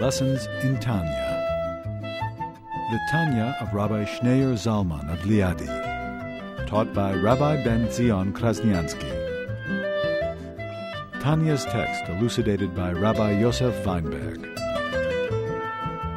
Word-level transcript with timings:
Lessons 0.00 0.46
in 0.62 0.78
Tanya. 0.78 1.42
The 2.90 3.00
Tanya 3.10 3.56
of 3.62 3.72
Rabbi 3.72 4.04
Schneur 4.04 4.52
Zalman 4.52 5.10
of 5.10 5.20
Liadi, 5.20 6.66
taught 6.66 6.92
by 6.92 7.14
Rabbi 7.14 7.64
Ben 7.64 7.90
Zion 7.90 8.34
Krasniansky. 8.34 9.10
Tanya's 11.22 11.64
text 11.64 12.10
elucidated 12.10 12.76
by 12.76 12.92
Rabbi 12.92 13.40
Yosef 13.40 13.86
Weinberg. 13.86 14.42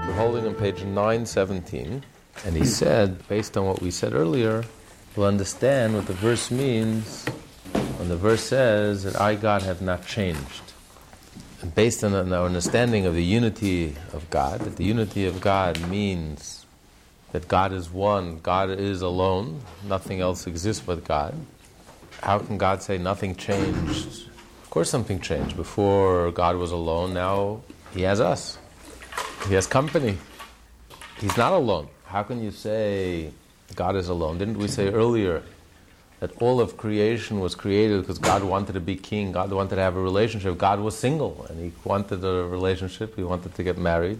We're 0.05 0.13
holding 0.13 0.45
on 0.45 0.55
page 0.55 0.83
917, 0.83 2.03
and 2.45 2.55
he 2.57 2.65
said, 2.65 3.25
based 3.29 3.55
on 3.55 3.65
what 3.65 3.81
we 3.81 3.91
said 3.91 4.13
earlier, 4.13 4.65
we'll 5.15 5.27
understand 5.27 5.95
what 5.95 6.05
the 6.05 6.13
verse 6.13 6.51
means 6.51 7.25
when 7.97 8.09
the 8.09 8.17
verse 8.17 8.43
says 8.43 9.03
that 9.03 9.19
I, 9.21 9.35
God, 9.35 9.61
have 9.61 9.81
not 9.81 10.05
changed. 10.05 10.68
Based 11.75 12.05
on 12.05 12.13
our 12.15 12.45
understanding 12.45 13.05
of 13.05 13.13
the 13.13 13.23
unity 13.23 13.95
of 14.13 14.29
God, 14.29 14.61
that 14.61 14.77
the 14.77 14.85
unity 14.85 15.25
of 15.25 15.41
God 15.41 15.89
means 15.89 16.65
that 17.33 17.49
God 17.49 17.73
is 17.73 17.89
one, 17.91 18.39
God 18.39 18.69
is 18.69 19.01
alone, 19.01 19.61
nothing 19.85 20.21
else 20.21 20.47
exists 20.47 20.81
but 20.85 21.03
God. 21.03 21.35
How 22.21 22.39
can 22.39 22.57
God 22.57 22.81
say 22.81 22.97
nothing 22.97 23.35
changed? 23.35 24.29
Of 24.63 24.69
course, 24.69 24.89
something 24.89 25.19
changed. 25.19 25.57
Before 25.57 26.31
God 26.31 26.55
was 26.55 26.71
alone, 26.71 27.13
now 27.13 27.61
He 27.93 28.03
has 28.03 28.21
us. 28.21 28.57
He 29.47 29.53
has 29.55 29.67
company. 29.67 30.17
He's 31.19 31.35
not 31.35 31.51
alone. 31.51 31.89
How 32.05 32.23
can 32.23 32.41
you 32.41 32.51
say 32.51 33.31
God 33.75 33.97
is 33.97 34.07
alone? 34.07 34.37
Didn't 34.37 34.57
we 34.57 34.69
say 34.69 34.87
earlier 34.89 35.43
that 36.19 36.31
all 36.41 36.59
of 36.59 36.75
creation 36.75 37.39
was 37.39 37.55
created 37.55 38.01
because 38.01 38.19
God 38.19 38.43
wanted 38.43 38.73
to 38.73 38.81
be 38.81 38.95
king, 38.95 39.31
God 39.31 39.51
wanted 39.51 39.75
to 39.75 39.81
have 39.81 39.95
a 39.95 40.01
relationship. 40.01 40.57
God 40.57 40.79
was 40.79 40.97
single 40.97 41.45
and 41.49 41.59
He 41.59 41.71
wanted 41.83 42.23
a 42.23 42.45
relationship, 42.45 43.15
He 43.15 43.23
wanted 43.23 43.55
to 43.55 43.63
get 43.63 43.77
married. 43.77 44.19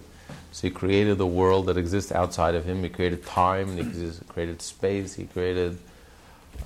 So 0.51 0.67
He 0.67 0.71
created 0.71 1.17
the 1.17 1.27
world 1.27 1.65
that 1.67 1.77
exists 1.77 2.11
outside 2.11 2.55
of 2.55 2.65
Him. 2.65 2.83
He 2.83 2.89
created 2.89 3.25
time, 3.25 3.77
He 3.77 4.11
created 4.29 4.61
space, 4.61 5.13
He 5.15 5.25
created 5.25 5.77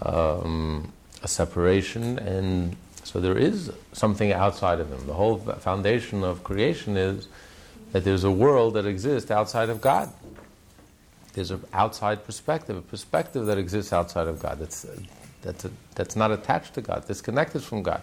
um, 0.01 0.93
a 1.23 1.27
separation, 1.27 2.19
and 2.19 2.75
so 3.03 3.19
there 3.19 3.37
is 3.37 3.71
something 3.91 4.31
outside 4.31 4.79
of 4.79 4.91
Him. 4.91 5.05
The 5.07 5.13
whole 5.13 5.37
foundation 5.37 6.23
of 6.23 6.43
creation 6.43 6.95
is 6.95 7.27
that 7.91 8.03
there's 8.03 8.23
a 8.23 8.31
world 8.31 8.75
that 8.75 8.85
exists 8.85 9.31
outside 9.31 9.69
of 9.69 9.81
God. 9.81 10.11
There's 11.33 11.51
an 11.51 11.63
outside 11.73 12.25
perspective, 12.25 12.77
a 12.77 12.81
perspective 12.81 13.47
that 13.47 13.57
exists 13.57 13.91
outside 13.91 14.27
of 14.27 14.39
God. 14.39 14.59
That's 14.59 14.85
that's, 15.43 15.65
a, 15.65 15.71
that's 15.95 16.15
not 16.15 16.31
attached 16.31 16.73
to 16.75 16.81
God, 16.81 17.05
disconnected 17.05 17.61
from 17.63 17.83
God. 17.83 18.01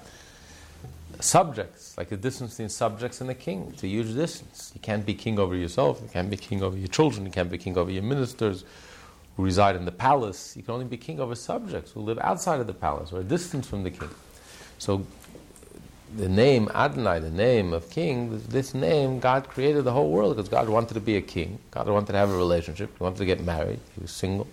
Subjects, 1.19 1.99
like 1.99 2.09
the 2.09 2.17
distance 2.17 2.53
between 2.53 2.69
subjects 2.69 3.21
and 3.21 3.29
the 3.29 3.35
king, 3.35 3.69
it's 3.73 3.83
a 3.83 3.89
huge 3.89 4.15
distance. 4.15 4.71
You 4.75 4.81
can't 4.81 5.05
be 5.05 5.15
king 5.15 5.39
over 5.39 5.55
yourself, 5.55 6.01
you 6.03 6.09
can't 6.09 6.31
be 6.31 6.37
king 6.37 6.63
over 6.63 6.77
your 6.77 6.89
children, 6.89 7.27
you 7.27 7.33
can't 7.33 7.51
be 7.51 7.59
king 7.59 7.77
over 7.77 7.91
your 7.91 8.03
ministers 8.03 8.65
who 9.37 9.43
reside 9.43 9.77
in 9.77 9.85
the 9.85 9.93
palace. 9.93 10.57
You 10.57 10.63
can 10.63 10.75
only 10.75 10.87
be 10.87 10.97
king 10.97 11.21
over 11.21 11.35
subjects 11.35 11.93
who 11.93 12.01
live 12.01 12.19
outside 12.21 12.61
of 12.61 12.67
the 12.67 12.75
palace 12.75 13.13
or 13.13 13.21
a 13.21 13.25
distance 13.25 13.67
from 13.67 13.83
the 13.83 13.91
king. 13.91 14.09
So 14.79 15.05
the 16.17 16.29
name 16.29 16.69
Adonai, 16.75 17.21
the 17.21 17.31
name 17.31 17.73
of 17.73 17.89
king, 17.91 18.43
this 18.49 18.75
name, 18.75 19.21
God 19.21 19.49
created 19.49 19.85
the 19.85 19.93
whole 19.93 20.11
world 20.11 20.37
because 20.37 20.49
God 20.49 20.69
wanted 20.69 20.95
to 20.95 21.01
be 21.01 21.17
a 21.17 21.21
king. 21.21 21.59
God 21.71 21.89
wanted 21.89 22.13
to 22.13 22.19
have 22.19 22.31
a 22.31 22.37
relationship. 22.37 22.97
He 22.97 23.03
wanted 23.03 23.19
to 23.19 23.27
get 23.27 23.45
married. 23.45 23.79
He 23.95 24.01
was 24.01 24.11
single. 24.11 24.47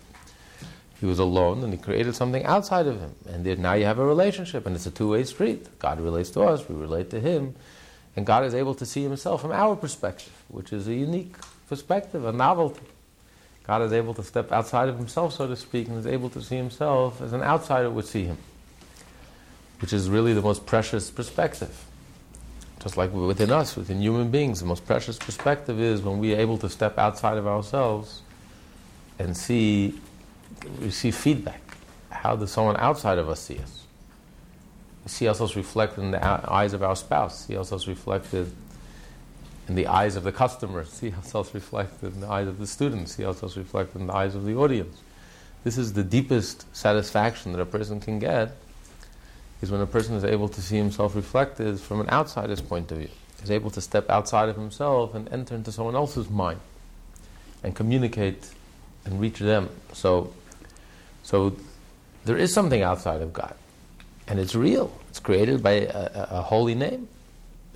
He 0.99 1.05
was 1.05 1.19
alone 1.19 1.63
and 1.63 1.71
he 1.71 1.77
created 1.77 2.15
something 2.15 2.43
outside 2.45 2.87
of 2.87 2.99
him. 2.99 3.15
And 3.29 3.45
now 3.59 3.73
you 3.73 3.85
have 3.85 3.99
a 3.99 4.05
relationship 4.05 4.65
and 4.65 4.75
it's 4.75 4.85
a 4.85 4.91
two 4.91 5.09
way 5.09 5.23
street. 5.23 5.79
God 5.79 5.99
relates 5.99 6.31
to 6.31 6.41
us, 6.41 6.67
we 6.67 6.75
relate 6.75 7.09
to 7.11 7.19
him. 7.19 7.55
And 8.15 8.25
God 8.25 8.45
is 8.45 8.55
able 8.55 8.73
to 8.75 8.85
see 8.85 9.03
himself 9.03 9.41
from 9.41 9.51
our 9.51 9.75
perspective, 9.75 10.33
which 10.47 10.73
is 10.73 10.87
a 10.87 10.93
unique 10.93 11.35
perspective, 11.67 12.25
a 12.25 12.31
novelty. 12.31 12.81
God 13.63 13.83
is 13.83 13.93
able 13.93 14.13
to 14.15 14.23
step 14.23 14.51
outside 14.51 14.89
of 14.89 14.97
himself, 14.97 15.33
so 15.33 15.45
to 15.45 15.55
speak, 15.55 15.87
and 15.87 15.97
is 15.97 16.07
able 16.07 16.29
to 16.31 16.41
see 16.41 16.55
himself 16.55 17.21
as 17.21 17.33
an 17.33 17.43
outsider 17.43 17.89
would 17.89 18.05
see 18.05 18.23
him, 18.23 18.37
which 19.81 19.93
is 19.93 20.09
really 20.09 20.33
the 20.33 20.41
most 20.41 20.65
precious 20.65 21.11
perspective. 21.11 21.85
Just 22.79 22.95
like 22.95 23.13
within 23.13 23.51
us, 23.51 23.75
within 23.75 24.01
human 24.01 24.31
beings, 24.31 24.61
the 24.61 24.65
most 24.65 24.85
precious 24.85 25.17
perspective 25.17 25.79
is 25.79 26.01
when 26.01 26.17
we 26.19 26.33
are 26.33 26.39
able 26.39 26.57
to 26.59 26.69
step 26.69 26.97
outside 26.97 27.37
of 27.37 27.45
ourselves 27.45 28.21
and 29.19 29.35
see 29.35 29.99
receive 30.79 31.15
feedback. 31.15 31.61
How 32.09 32.35
does 32.35 32.51
someone 32.51 32.77
outside 32.77 33.17
of 33.17 33.29
us 33.29 33.39
see 33.39 33.59
us? 33.59 33.83
We 35.03 35.09
see 35.09 35.27
ourselves 35.27 35.55
reflected 35.55 36.01
in 36.01 36.11
the 36.11 36.51
eyes 36.51 36.73
of 36.73 36.83
our 36.83 36.95
spouse, 36.95 37.45
see 37.45 37.57
ourselves 37.57 37.87
reflected 37.87 38.51
in 39.67 39.75
the 39.75 39.87
eyes 39.87 40.15
of 40.15 40.23
the 40.23 40.31
customer, 40.31 40.83
see 40.89 41.13
ourselves 41.13 41.53
reflected 41.53 42.13
in 42.13 42.21
the 42.21 42.29
eyes 42.29 42.47
of 42.47 42.59
the 42.59 42.67
students, 42.67 43.15
see 43.15 43.25
ourselves 43.25 43.57
reflected 43.57 44.01
in 44.01 44.07
the 44.07 44.13
eyes 44.13 44.35
of 44.35 44.45
the 44.45 44.55
audience. 44.55 45.01
This 45.63 45.77
is 45.77 45.93
the 45.93 46.03
deepest 46.03 46.65
satisfaction 46.75 47.51
that 47.51 47.61
a 47.61 47.65
person 47.65 47.99
can 47.99 48.19
get, 48.19 48.55
is 49.61 49.71
when 49.71 49.81
a 49.81 49.87
person 49.87 50.15
is 50.15 50.23
able 50.23 50.47
to 50.49 50.61
see 50.61 50.77
himself 50.77 51.15
reflected 51.15 51.79
from 51.79 51.99
an 51.99 52.09
outsider's 52.09 52.61
point 52.61 52.91
of 52.91 52.99
view. 52.99 53.09
Is 53.43 53.51
able 53.51 53.69
to 53.71 53.81
step 53.81 54.09
outside 54.09 54.49
of 54.49 54.55
himself 54.55 55.13
and 55.13 55.31
enter 55.31 55.53
into 55.53 55.71
someone 55.71 55.95
else's 55.95 56.27
mind 56.27 56.59
and 57.63 57.75
communicate 57.75 58.49
and 59.05 59.21
reach 59.21 59.37
them. 59.39 59.69
So 59.93 60.33
so 61.27 61.57
there 62.23 62.37
is 62.37 62.53
something 62.53 62.83
outside 62.83 63.21
of 63.21 63.33
God, 63.33 63.53
and 64.29 64.39
it's 64.39 64.55
real. 64.55 64.97
It's 65.09 65.19
created 65.19 65.61
by 65.61 65.71
a, 65.71 66.27
a, 66.31 66.41
holy 66.41 66.73
name, 66.73 67.09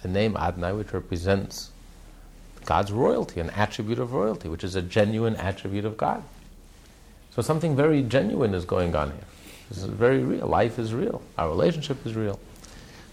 the 0.02 0.08
name 0.08 0.38
Adonai, 0.38 0.72
which 0.72 0.94
represents 0.94 1.70
God's 2.64 2.94
royalty, 2.94 3.42
an 3.42 3.50
attribute 3.50 4.00
of 4.00 4.14
royalty, 4.14 4.48
which 4.48 4.64
is 4.64 4.78
a 4.78 4.82
genuine 4.82 5.36
attribute 5.36 5.84
of 5.84 5.98
God. 5.98 6.24
So 7.32 7.42
something 7.42 7.76
very 7.76 8.04
genuine 8.04 8.54
is 8.54 8.64
going 8.64 8.96
on 8.96 9.12
here. 9.12 9.26
This 9.68 9.80
is 9.80 9.84
very 9.84 10.20
real. 10.20 10.48
Life 10.48 10.80
is 10.80 10.94
real. 10.94 11.22
Our 11.38 11.50
relationship 11.50 12.06
is 12.06 12.16
real. 12.16 12.40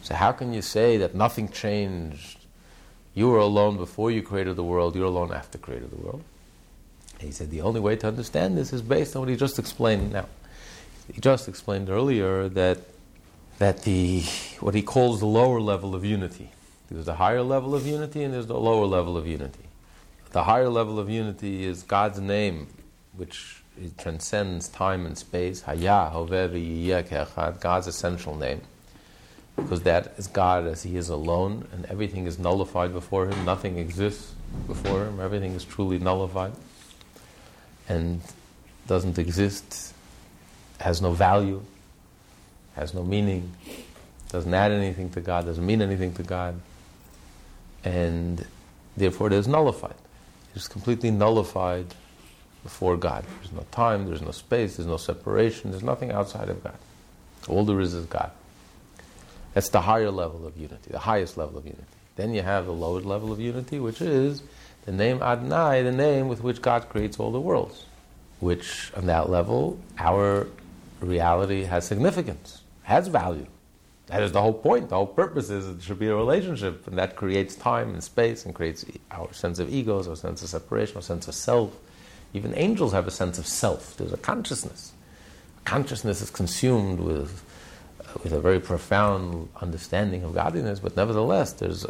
So 0.02 0.14
how 0.14 0.30
can 0.30 0.52
you 0.52 0.62
say 0.62 0.98
that 0.98 1.16
nothing 1.16 1.48
changed? 1.48 2.38
You 3.12 3.28
were 3.28 3.40
alone 3.40 3.76
before 3.76 4.12
you 4.12 4.22
created 4.22 4.54
the 4.54 4.62
world. 4.62 4.94
You're 4.94 5.06
alone 5.06 5.32
after 5.32 5.58
created 5.58 5.90
the 5.90 5.96
world. 5.96 6.22
He 7.20 7.32
said 7.32 7.50
the 7.50 7.62
only 7.62 7.80
way 7.80 7.96
to 7.96 8.06
understand 8.06 8.56
this 8.56 8.72
is 8.72 8.80
based 8.80 9.16
on 9.16 9.20
what 9.22 9.28
he 9.28 9.36
just 9.36 9.58
explained 9.58 10.12
now. 10.12 10.26
He 11.12 11.20
just 11.20 11.48
explained 11.48 11.90
earlier 11.90 12.48
that, 12.50 12.78
that 13.58 13.82
the, 13.82 14.22
what 14.60 14.74
he 14.74 14.82
calls 14.82 15.20
the 15.20 15.26
lower 15.26 15.60
level 15.60 15.94
of 15.94 16.04
unity. 16.04 16.50
There's 16.90 17.08
a 17.08 17.16
higher 17.16 17.42
level 17.42 17.74
of 17.74 17.86
unity 17.86 18.22
and 18.22 18.32
there's 18.32 18.46
the 18.46 18.58
lower 18.58 18.86
level 18.86 19.16
of 19.16 19.26
unity. 19.26 19.64
The 20.30 20.44
higher 20.44 20.68
level 20.68 20.98
of 20.98 21.10
unity 21.10 21.64
is 21.64 21.82
God's 21.82 22.20
name, 22.20 22.68
which 23.16 23.62
transcends 23.96 24.68
time 24.68 25.06
and 25.06 25.16
space. 25.18 25.62
Havaya, 25.62 26.10
God's 27.60 27.86
essential 27.86 28.36
name. 28.36 28.60
Because 29.56 29.82
that 29.82 30.14
is 30.18 30.28
God 30.28 30.66
as 30.66 30.84
He 30.84 30.96
is 30.96 31.08
alone 31.08 31.66
and 31.72 31.84
everything 31.86 32.26
is 32.26 32.38
nullified 32.38 32.92
before 32.92 33.26
Him. 33.26 33.44
Nothing 33.44 33.78
exists 33.78 34.34
before 34.66 35.04
Him. 35.04 35.20
Everything 35.20 35.54
is 35.54 35.64
truly 35.64 35.98
nullified 35.98 36.52
and 37.88 38.20
doesn't 38.86 39.18
exist, 39.18 39.94
has 40.80 41.00
no 41.02 41.12
value, 41.12 41.62
has 42.74 42.94
no 42.94 43.02
meaning, 43.02 43.52
doesn't 44.30 44.52
add 44.52 44.72
anything 44.72 45.10
to 45.10 45.20
God, 45.20 45.46
doesn't 45.46 45.64
mean 45.64 45.82
anything 45.82 46.12
to 46.14 46.22
God, 46.22 46.60
and 47.84 48.46
therefore 48.96 49.28
it 49.28 49.32
is 49.32 49.48
nullified. 49.48 49.94
It's 50.54 50.68
completely 50.68 51.10
nullified 51.10 51.86
before 52.62 52.96
God. 52.96 53.24
There's 53.40 53.52
no 53.52 53.64
time, 53.70 54.06
there's 54.06 54.22
no 54.22 54.32
space, 54.32 54.76
there's 54.76 54.86
no 54.86 54.96
separation, 54.96 55.70
there's 55.70 55.82
nothing 55.82 56.10
outside 56.10 56.48
of 56.48 56.62
God. 56.62 56.76
All 57.48 57.64
there 57.64 57.80
is 57.80 57.94
is 57.94 58.06
God. 58.06 58.30
That's 59.54 59.70
the 59.70 59.80
higher 59.80 60.10
level 60.10 60.46
of 60.46 60.56
unity, 60.56 60.90
the 60.90 60.98
highest 60.98 61.36
level 61.36 61.58
of 61.58 61.64
unity. 61.64 61.84
Then 62.16 62.34
you 62.34 62.42
have 62.42 62.66
the 62.66 62.72
lower 62.72 63.00
level 63.00 63.32
of 63.32 63.40
unity, 63.40 63.78
which 63.78 64.00
is 64.00 64.42
the 64.88 64.94
name 64.94 65.20
Adonai, 65.22 65.82
the 65.82 65.92
name 65.92 66.28
with 66.28 66.42
which 66.42 66.62
God 66.62 66.88
creates 66.88 67.20
all 67.20 67.30
the 67.30 67.38
worlds, 67.38 67.84
which 68.40 68.90
on 68.96 69.04
that 69.04 69.28
level, 69.28 69.78
our 69.98 70.46
reality 71.00 71.64
has 71.64 71.86
significance, 71.86 72.62
has 72.84 73.06
value. 73.06 73.46
That 74.06 74.22
is 74.22 74.32
the 74.32 74.40
whole 74.40 74.54
point. 74.54 74.88
The 74.88 74.94
whole 74.94 75.06
purpose 75.06 75.50
is 75.50 75.68
it 75.68 75.82
should 75.82 75.98
be 75.98 76.08
a 76.08 76.16
relationship, 76.16 76.86
and 76.86 76.96
that 76.96 77.16
creates 77.16 77.54
time 77.54 77.92
and 77.92 78.02
space 78.02 78.46
and 78.46 78.54
creates 78.54 78.86
our 79.10 79.30
sense 79.34 79.58
of 79.58 79.70
egos, 79.70 80.08
our 80.08 80.16
sense 80.16 80.42
of 80.42 80.48
separation, 80.48 80.96
our 80.96 81.02
sense 81.02 81.28
of 81.28 81.34
self. 81.34 81.76
Even 82.32 82.54
angels 82.54 82.94
have 82.94 83.06
a 83.06 83.10
sense 83.10 83.38
of 83.38 83.46
self. 83.46 83.94
There's 83.98 84.14
a 84.14 84.16
consciousness. 84.16 84.92
Consciousness 85.66 86.22
is 86.22 86.30
consumed 86.30 86.98
with, 86.98 87.44
uh, 88.00 88.08
with 88.22 88.32
a 88.32 88.40
very 88.40 88.58
profound 88.58 89.50
understanding 89.60 90.22
of 90.24 90.34
godliness, 90.34 90.80
but 90.80 90.96
nevertheless, 90.96 91.52
there's 91.52 91.84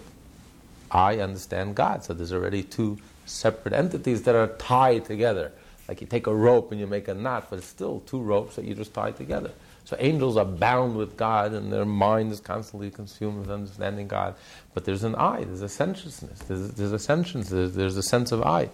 I 0.91 1.19
understand 1.19 1.75
God. 1.75 2.05
So 2.05 2.15
there's 2.15 2.33
already 2.33 2.63
two 2.63 2.99
separate 3.27 3.75
entities 3.75 4.23
that 4.23 4.35
are 4.35 4.49
tied 4.59 5.05
together. 5.05 5.53
Like 5.89 6.01
you 6.01 6.07
take 6.07 6.27
a 6.27 6.35
rope 6.35 6.71
and 6.71 6.81
you 6.81 6.87
make 6.87 7.09
a 7.09 7.15
knot, 7.15 7.49
but 7.51 7.59
it's 7.59 7.69
still 7.69 8.01
two 8.01 8.21
ropes 8.21 8.57
that 8.57 8.65
you 8.65 8.75
just 8.75 8.93
tie 8.93 9.13
together. 9.13 9.53
So 9.85 9.97
angels 9.99 10.37
are 10.37 10.45
bound 10.45 10.97
with 10.97 11.17
God 11.17 11.53
and 11.53 11.73
their 11.73 11.87
mind 11.87 12.31
is 12.31 12.41
constantly 12.41 12.91
consumed 12.91 13.41
with 13.41 13.51
understanding 13.51 14.07
God. 14.07 14.35
But 14.75 14.85
there's 14.85 15.03
an 15.03 15.15
I, 15.15 15.45
there's 15.45 15.63
a 15.63 15.69
sensuousness, 15.69 16.41
there's, 16.41 16.73
there's 16.73 16.93
a 16.93 16.99
sentience, 16.99 17.49
there's, 17.49 17.75
there's 17.75 17.97
a 17.97 18.03
sense 18.03 18.31
of 18.31 18.43
I. 18.43 18.69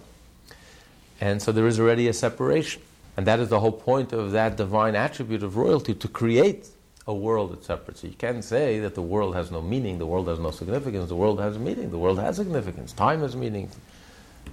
And 1.20 1.40
so 1.40 1.52
there 1.52 1.68
is 1.68 1.78
already 1.78 2.08
a 2.08 2.12
separation. 2.12 2.82
And 3.16 3.26
that 3.28 3.38
is 3.38 3.48
the 3.48 3.60
whole 3.60 3.72
point 3.72 4.12
of 4.12 4.32
that 4.32 4.56
divine 4.56 4.96
attribute 4.96 5.44
of 5.44 5.56
royalty 5.56 5.94
to 5.94 6.08
create 6.08 6.66
a 7.06 7.14
world 7.14 7.52
that's 7.52 7.66
separate. 7.66 7.98
So 7.98 8.06
you 8.06 8.14
can't 8.14 8.42
say 8.42 8.80
that 8.80 8.94
the 8.94 9.02
world 9.02 9.34
has 9.34 9.50
no 9.50 9.60
meaning, 9.60 9.98
the 9.98 10.06
world 10.06 10.28
has 10.28 10.38
no 10.38 10.50
significance, 10.50 11.08
the 11.08 11.16
world 11.16 11.40
has 11.40 11.58
meaning, 11.58 11.90
the 11.90 11.98
world 11.98 12.18
has 12.18 12.36
significance, 12.36 12.92
time 12.92 13.20
has 13.20 13.36
meaning, 13.36 13.70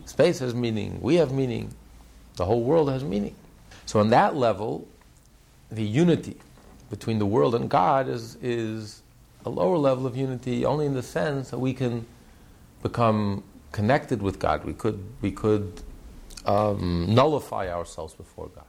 space 0.06 0.39
has 0.39 0.53
meaning, 0.53 1.00
we 1.01 1.15
have 1.15 1.31
meaning, 1.31 1.74
the 2.36 2.45
whole 2.45 2.63
world 2.63 2.89
has 2.89 3.03
meaning. 3.03 3.36
So 3.86 4.00
on 4.00 4.09
that 4.09 4.36
level, 4.36 4.88
the 5.71 5.83
unity 5.83 6.38
between 6.89 7.19
the 7.19 7.25
world 7.25 7.56
and 7.56 7.69
God 7.69 8.09
is, 8.09 8.38
is 8.42 9.01
a 9.45 9.50
lower 9.50 9.77
level 9.77 10.06
of 10.06 10.18
unity 10.18 10.65
only 10.65 10.86
in 10.86 10.94
the 10.94 11.04
sense 11.04 11.51
that 11.51 11.59
we 11.59 11.74
can 11.74 12.06
become 12.83 13.44
connected 13.71 14.21
with 14.21 14.39
God. 14.39 14.65
We 14.65 14.74
could, 14.74 15.01
we 15.21 15.31
could 15.31 15.81
um, 16.45 17.07
nullify 17.09 17.69
ourselves 17.71 18.13
before 18.13 18.50
God. 18.54 18.65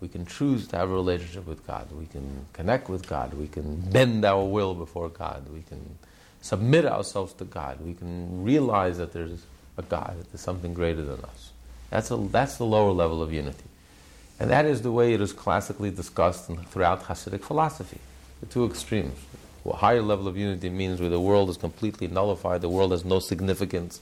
We 0.00 0.08
can 0.08 0.26
choose 0.26 0.68
to 0.68 0.76
have 0.76 0.90
a 0.90 0.94
relationship 0.94 1.46
with 1.46 1.66
God. 1.66 1.90
We 1.92 2.06
can 2.06 2.46
connect 2.52 2.88
with 2.88 3.08
God. 3.08 3.34
We 3.34 3.48
can 3.48 3.76
bend 3.90 4.24
our 4.24 4.44
will 4.44 4.74
before 4.74 5.08
God. 5.08 5.48
We 5.52 5.62
can 5.62 5.98
submit 6.40 6.86
ourselves 6.86 7.32
to 7.34 7.44
God. 7.44 7.80
We 7.80 7.94
can 7.94 8.44
realize 8.44 8.98
that 8.98 9.12
there's 9.12 9.44
a 9.76 9.82
God, 9.82 10.14
that 10.18 10.30
there's 10.30 10.40
something 10.40 10.72
greater 10.72 11.02
than 11.02 11.20
us. 11.24 11.50
That's, 11.90 12.10
a, 12.10 12.16
that's 12.16 12.58
the 12.58 12.64
lower 12.64 12.92
level 12.92 13.22
of 13.22 13.32
unity. 13.32 13.64
And 14.38 14.50
that 14.50 14.66
is 14.66 14.82
the 14.82 14.92
way 14.92 15.14
it 15.14 15.20
is 15.20 15.32
classically 15.32 15.90
discussed 15.90 16.50
throughout 16.70 17.04
Hasidic 17.04 17.42
philosophy. 17.42 17.98
The 18.40 18.46
two 18.46 18.64
extremes. 18.66 19.18
A 19.66 19.76
higher 19.76 20.02
level 20.02 20.28
of 20.28 20.36
unity 20.36 20.70
means 20.70 21.00
where 21.00 21.10
the 21.10 21.20
world 21.20 21.50
is 21.50 21.56
completely 21.56 22.06
nullified, 22.06 22.60
the 22.60 22.68
world 22.68 22.92
has 22.92 23.04
no 23.04 23.18
significance, 23.18 24.00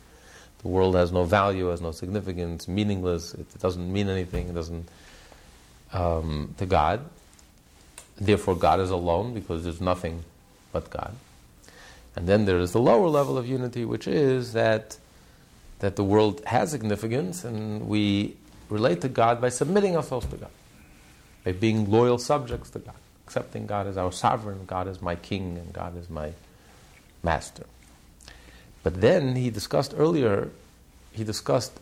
the 0.62 0.69
world 0.69 0.94
has 0.94 1.10
no 1.10 1.25
value, 1.25 1.69
has 1.69 1.81
no 1.81 1.90
significance, 1.90 2.69
meaningless, 2.69 3.34
it 3.34 3.46
doesn't 3.58 3.92
mean 3.92 4.08
anything, 4.08 4.49
it 4.49 4.54
doesn't 4.54 4.88
um, 5.93 6.55
to 6.59 6.67
God. 6.67 7.05
Therefore, 8.19 8.56
God 8.56 8.81
is 8.81 8.91
alone 8.91 9.35
because 9.35 9.65
there's 9.65 9.81
nothing 9.81 10.25
but 10.73 10.91
God. 10.91 11.15
And 12.15 12.27
then 12.27 12.47
there 12.47 12.59
is 12.59 12.73
the 12.73 12.81
lower 12.81 13.09
level 13.09 13.37
of 13.37 13.47
unity, 13.47 13.85
which 13.85 14.09
is 14.09 14.55
that 14.55 14.99
that 15.81 15.97
the 15.97 16.05
world 16.05 16.43
has 16.47 16.71
significance, 16.71 17.44
and 17.44 17.87
we 17.87 18.35
relate 18.71 19.03
to 19.03 19.09
God 19.09 19.41
by 19.41 19.50
submitting 19.50 19.97
ourselves 19.97 20.27
to 20.27 20.37
God, 20.37 20.50
by 21.44 21.53
being 21.53 21.91
loyal 21.91 22.19
subjects 22.19 22.71
to 22.71 22.79
God, 22.79 22.94
accepting 23.27 23.67
God 23.67 23.87
as 23.87 23.97
our 23.97 24.12
sovereign, 24.12 24.61
God 24.67 24.88
as 24.88 25.03
my 25.03 25.17
king, 25.17 25.59
and 25.59 25.73
God 25.73 25.97
as 25.99 26.09
my 26.09 26.33
master. 27.23 27.67
But 28.83 29.00
then 29.00 29.37
he 29.37 29.50
discussed 29.50 29.94
earlier, 29.97 30.49
he 31.12 31.25
discussed 31.25 31.79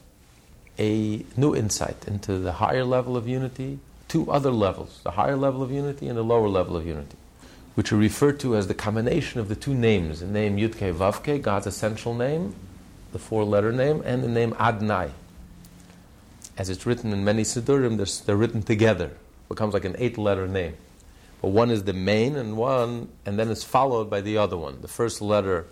a 0.79 1.25
new 1.37 1.55
insight 1.55 2.09
into 2.09 2.39
the 2.39 2.53
higher 2.55 2.85
level 2.85 3.17
of 3.17 3.29
unity, 3.29 3.79
two 4.15 4.31
other 4.31 4.53
levels, 4.53 5.01
the 5.03 5.11
higher 5.11 5.35
level 5.35 5.61
of 5.61 5.73
unity 5.73 6.07
and 6.07 6.17
the 6.17 6.23
lower 6.23 6.49
level 6.49 6.77
of 6.77 6.87
unity, 6.87 7.17
which 7.75 7.93
are 7.93 7.97
referred 7.97 8.39
to 8.39 8.55
as 8.55 8.69
the 8.69 8.75
combination 8.75 9.41
of 9.41 9.49
the 9.49 9.57
two 9.57 9.75
names, 9.75 10.21
the 10.21 10.27
name 10.27 10.57
Yudke 10.57 10.95
Vavke, 10.95 11.43
God's 11.43 11.67
essential 11.67 12.15
name, 12.15 12.55
the 13.11 13.19
four 13.19 13.43
letter 13.43 13.73
name, 13.73 14.03
and 14.05 14.23
the 14.23 14.29
name 14.29 14.53
Adnai, 14.53 15.11
as 16.57 16.71
it's 16.71 16.87
written 16.87 17.13
in 17.13 17.25
many 17.25 17.43
Siddurim, 17.43 17.97
they're, 17.97 18.25
they're 18.25 18.37
written 18.37 18.63
together. 18.63 19.07
It 19.07 19.49
becomes 19.49 19.75
like 19.75 19.85
an 19.85 19.97
eight 19.99 20.17
letter 20.17 20.47
name. 20.47 20.77
But 21.43 21.49
one 21.49 21.73
is 21.73 21.83
the 21.83 21.93
main, 21.93 22.37
and 22.37 22.57
one, 22.57 23.09
and 23.27 23.37
then 23.37 23.51
it's 23.51 23.65
followed 23.65 24.09
by 24.09 24.21
the 24.21 24.39
other 24.39 24.57
one. 24.57 24.81
The 24.81 24.87
first 24.87 25.21
letter 25.21 25.67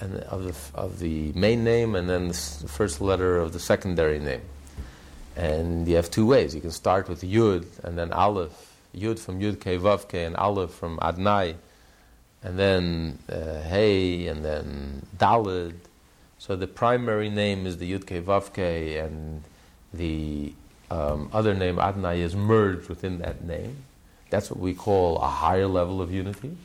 of 0.00 0.44
the, 0.44 0.54
of 0.74 1.00
the 1.00 1.32
main 1.34 1.64
name, 1.64 1.94
and 1.94 2.08
then 2.08 2.28
the 2.28 2.34
first 2.34 3.02
letter 3.02 3.36
of 3.36 3.52
the 3.52 3.60
secondary 3.60 4.18
name. 4.18 4.40
And 5.38 5.86
you 5.86 5.94
have 5.94 6.10
two 6.10 6.26
ways. 6.26 6.52
You 6.52 6.60
can 6.60 6.72
start 6.72 7.08
with 7.08 7.22
Yud, 7.22 7.64
and 7.84 7.96
then 7.96 8.12
Aleph. 8.12 8.74
Yud 8.92 9.20
from 9.20 9.38
Yud 9.38 9.60
Ke 9.60 9.80
Vav 9.80 10.08
Ke, 10.08 10.26
and 10.26 10.34
Aleph 10.34 10.72
from 10.72 10.98
Adnai. 10.98 11.54
And 12.42 12.58
then 12.58 13.20
uh, 13.30 13.60
Hey, 13.62 14.26
and 14.26 14.44
then 14.44 15.06
Dalid. 15.16 15.74
So 16.38 16.56
the 16.56 16.66
primary 16.66 17.30
name 17.30 17.66
is 17.68 17.76
the 17.78 17.92
Yud 17.92 18.04
Ke 18.04 18.24
Vav 18.24 18.52
Ke, 18.52 18.98
and 19.04 19.44
the 19.94 20.52
um, 20.90 21.30
other 21.32 21.54
name 21.54 21.76
Adnai 21.76 22.16
is 22.16 22.34
merged 22.34 22.88
within 22.88 23.18
that 23.18 23.44
name. 23.44 23.84
That's 24.30 24.50
what 24.50 24.58
we 24.58 24.74
call 24.74 25.18
a 25.18 25.28
higher 25.28 25.68
level 25.68 26.02
of 26.02 26.12
unity, 26.12 26.56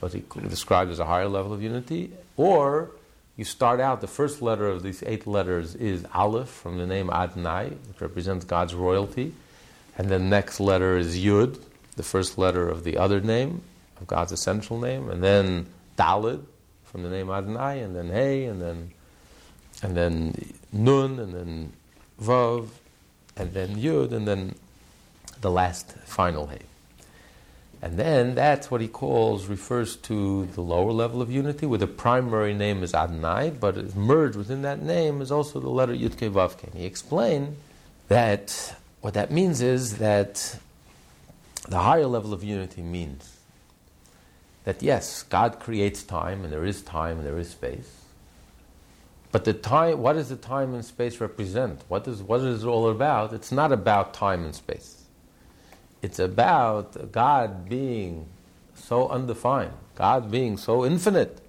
what 0.00 0.14
he 0.14 0.24
described 0.48 0.90
as 0.90 0.98
a 0.98 1.04
higher 1.04 1.28
level 1.28 1.52
of 1.52 1.62
unity. 1.62 2.12
Or 2.38 2.90
you 3.38 3.44
start 3.44 3.78
out, 3.78 4.00
the 4.00 4.08
first 4.08 4.42
letter 4.42 4.66
of 4.66 4.82
these 4.82 5.04
eight 5.04 5.24
letters 5.24 5.76
is 5.76 6.04
Aleph 6.12 6.48
from 6.48 6.76
the 6.76 6.86
name 6.86 7.08
Adonai, 7.08 7.68
which 7.86 8.00
represents 8.00 8.44
God's 8.44 8.74
royalty. 8.74 9.32
And 9.96 10.08
the 10.08 10.18
next 10.18 10.58
letter 10.58 10.96
is 10.96 11.16
Yud, 11.16 11.56
the 11.94 12.02
first 12.02 12.36
letter 12.36 12.68
of 12.68 12.82
the 12.82 12.98
other 12.98 13.20
name, 13.20 13.62
of 14.00 14.08
God's 14.08 14.32
essential 14.32 14.80
name. 14.80 15.08
And 15.08 15.22
then 15.22 15.66
Dalid 15.96 16.42
from 16.82 17.04
the 17.04 17.08
name 17.08 17.30
Adonai, 17.30 17.80
and 17.80 17.94
then 17.94 18.08
Hey, 18.08 18.44
and 18.46 18.60
then, 18.60 18.90
and 19.84 19.96
then 19.96 20.34
Nun, 20.72 21.20
and 21.20 21.32
then 21.32 21.72
Vav, 22.20 22.66
and 23.36 23.54
then 23.54 23.76
Yud, 23.76 24.10
and 24.10 24.26
then 24.26 24.56
the 25.40 25.50
last 25.50 25.92
final 26.06 26.48
Hey. 26.48 26.67
And 27.80 27.96
then 27.96 28.34
that's 28.34 28.70
what 28.70 28.80
he 28.80 28.88
calls, 28.88 29.46
refers 29.46 29.96
to 29.96 30.46
the 30.46 30.60
lower 30.60 30.90
level 30.90 31.22
of 31.22 31.30
unity, 31.30 31.64
where 31.64 31.78
the 31.78 31.86
primary 31.86 32.52
name 32.52 32.82
is 32.82 32.92
Adonai, 32.92 33.50
but 33.50 33.94
merged 33.94 34.36
within 34.36 34.62
that 34.62 34.82
name 34.82 35.20
is 35.22 35.30
also 35.30 35.60
the 35.60 35.68
letter 35.68 35.94
Yudke 35.94 36.30
Vavke. 36.30 36.74
He 36.74 36.84
explained 36.84 37.56
that 38.08 38.74
what 39.00 39.14
that 39.14 39.30
means 39.30 39.60
is 39.60 39.98
that 39.98 40.58
the 41.68 41.78
higher 41.78 42.06
level 42.06 42.32
of 42.32 42.42
unity 42.42 42.82
means 42.82 43.36
that 44.64 44.82
yes, 44.82 45.22
God 45.22 45.60
creates 45.60 46.02
time, 46.02 46.42
and 46.42 46.52
there 46.52 46.64
is 46.64 46.82
time, 46.82 47.18
and 47.18 47.26
there 47.26 47.38
is 47.38 47.50
space. 47.50 48.02
But 49.30 49.44
the 49.44 49.54
time, 49.54 49.98
what 50.00 50.14
does 50.14 50.30
the 50.30 50.36
time 50.36 50.74
and 50.74 50.84
space 50.84 51.20
represent? 51.20 51.82
What 51.88 52.08
is, 52.08 52.22
what 52.22 52.40
is 52.40 52.64
it 52.64 52.66
all 52.66 52.90
about? 52.90 53.32
It's 53.32 53.52
not 53.52 53.72
about 53.72 54.14
time 54.14 54.44
and 54.44 54.54
space. 54.54 54.97
It's 56.02 56.18
about 56.18 57.12
God 57.12 57.68
being 57.68 58.26
so 58.74 59.08
undefined, 59.08 59.72
God 59.94 60.30
being 60.30 60.56
so 60.56 60.84
infinite, 60.84 61.40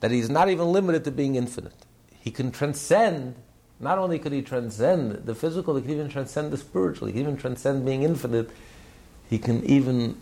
that 0.00 0.10
He's 0.10 0.28
not 0.28 0.48
even 0.48 0.72
limited 0.72 1.04
to 1.04 1.10
being 1.10 1.36
infinite. 1.36 1.84
He 2.18 2.30
can 2.30 2.50
transcend, 2.50 3.36
not 3.78 3.98
only 3.98 4.18
could 4.18 4.32
He 4.32 4.42
transcend 4.42 5.26
the 5.26 5.34
physical, 5.34 5.76
He 5.76 5.82
can 5.82 5.92
even 5.92 6.08
transcend 6.08 6.52
the 6.52 6.56
spiritual, 6.56 7.06
He 7.06 7.12
can 7.12 7.22
even 7.22 7.36
transcend 7.36 7.84
being 7.84 8.02
infinite. 8.02 8.50
He 9.28 9.38
can 9.38 9.64
even 9.64 10.20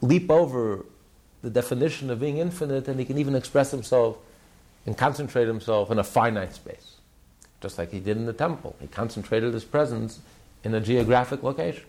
leap 0.00 0.30
over 0.30 0.84
the 1.42 1.50
definition 1.50 2.10
of 2.10 2.20
being 2.20 2.38
infinite, 2.38 2.88
and 2.88 2.98
He 2.98 3.04
can 3.04 3.18
even 3.18 3.34
express 3.34 3.70
Himself 3.70 4.18
and 4.86 4.96
concentrate 4.96 5.46
himself 5.46 5.90
in 5.90 5.98
a 5.98 6.04
finite 6.04 6.54
space, 6.54 6.96
just 7.60 7.78
like 7.78 7.90
he 7.90 8.00
did 8.00 8.16
in 8.16 8.26
the 8.26 8.32
temple. 8.32 8.76
He 8.80 8.86
concentrated 8.86 9.54
his 9.54 9.64
presence 9.64 10.20
in 10.62 10.74
a 10.74 10.80
geographic 10.80 11.42
location, 11.42 11.84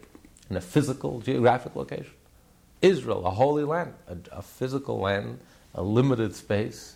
in 0.49 0.57
a 0.57 0.61
physical 0.61 1.21
geographic 1.21 1.75
location. 1.75 2.13
Israel, 2.81 3.25
a 3.25 3.31
holy 3.31 3.63
land, 3.63 3.93
a, 4.07 4.17
a 4.37 4.41
physical 4.41 4.99
land, 4.99 5.39
a 5.73 5.81
limited 5.81 6.35
space, 6.35 6.95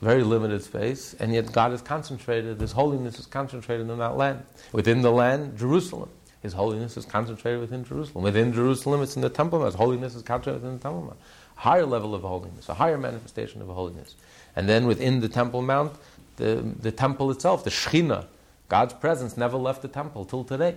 very 0.00 0.22
limited 0.22 0.62
space, 0.62 1.14
and 1.14 1.32
yet 1.32 1.52
God 1.52 1.72
is 1.72 1.80
concentrated, 1.80 2.60
His 2.60 2.72
holiness 2.72 3.18
is 3.18 3.26
concentrated 3.26 3.88
in 3.88 3.98
that 3.98 4.16
land. 4.16 4.44
Within 4.72 5.02
the 5.02 5.10
land, 5.10 5.58
Jerusalem. 5.58 6.10
His 6.42 6.52
holiness 6.52 6.98
is 6.98 7.06
concentrated 7.06 7.58
within 7.60 7.84
Jerusalem. 7.84 8.22
Within 8.22 8.52
Jerusalem, 8.52 9.02
it's 9.02 9.16
in 9.16 9.22
the 9.22 9.30
Temple 9.30 9.64
His 9.64 9.74
holiness 9.74 10.14
is 10.14 10.22
concentrated 10.22 10.62
within 10.62 10.76
the 10.76 10.82
Temple 10.82 11.02
Mount. 11.02 11.18
Higher 11.54 11.86
level 11.86 12.14
of 12.14 12.22
holiness, 12.22 12.68
a 12.68 12.74
higher 12.74 12.98
manifestation 12.98 13.62
of 13.62 13.68
holiness. 13.68 14.14
And 14.54 14.68
then 14.68 14.86
within 14.86 15.20
the 15.20 15.28
Temple 15.28 15.62
Mount, 15.62 15.92
the, 16.36 16.56
the 16.80 16.92
temple 16.92 17.30
itself, 17.30 17.64
the 17.64 17.70
Shekhinah, 17.70 18.26
God's 18.68 18.94
presence 18.94 19.36
never 19.36 19.56
left 19.56 19.82
the 19.82 19.88
temple 19.88 20.24
till 20.24 20.44
today. 20.44 20.76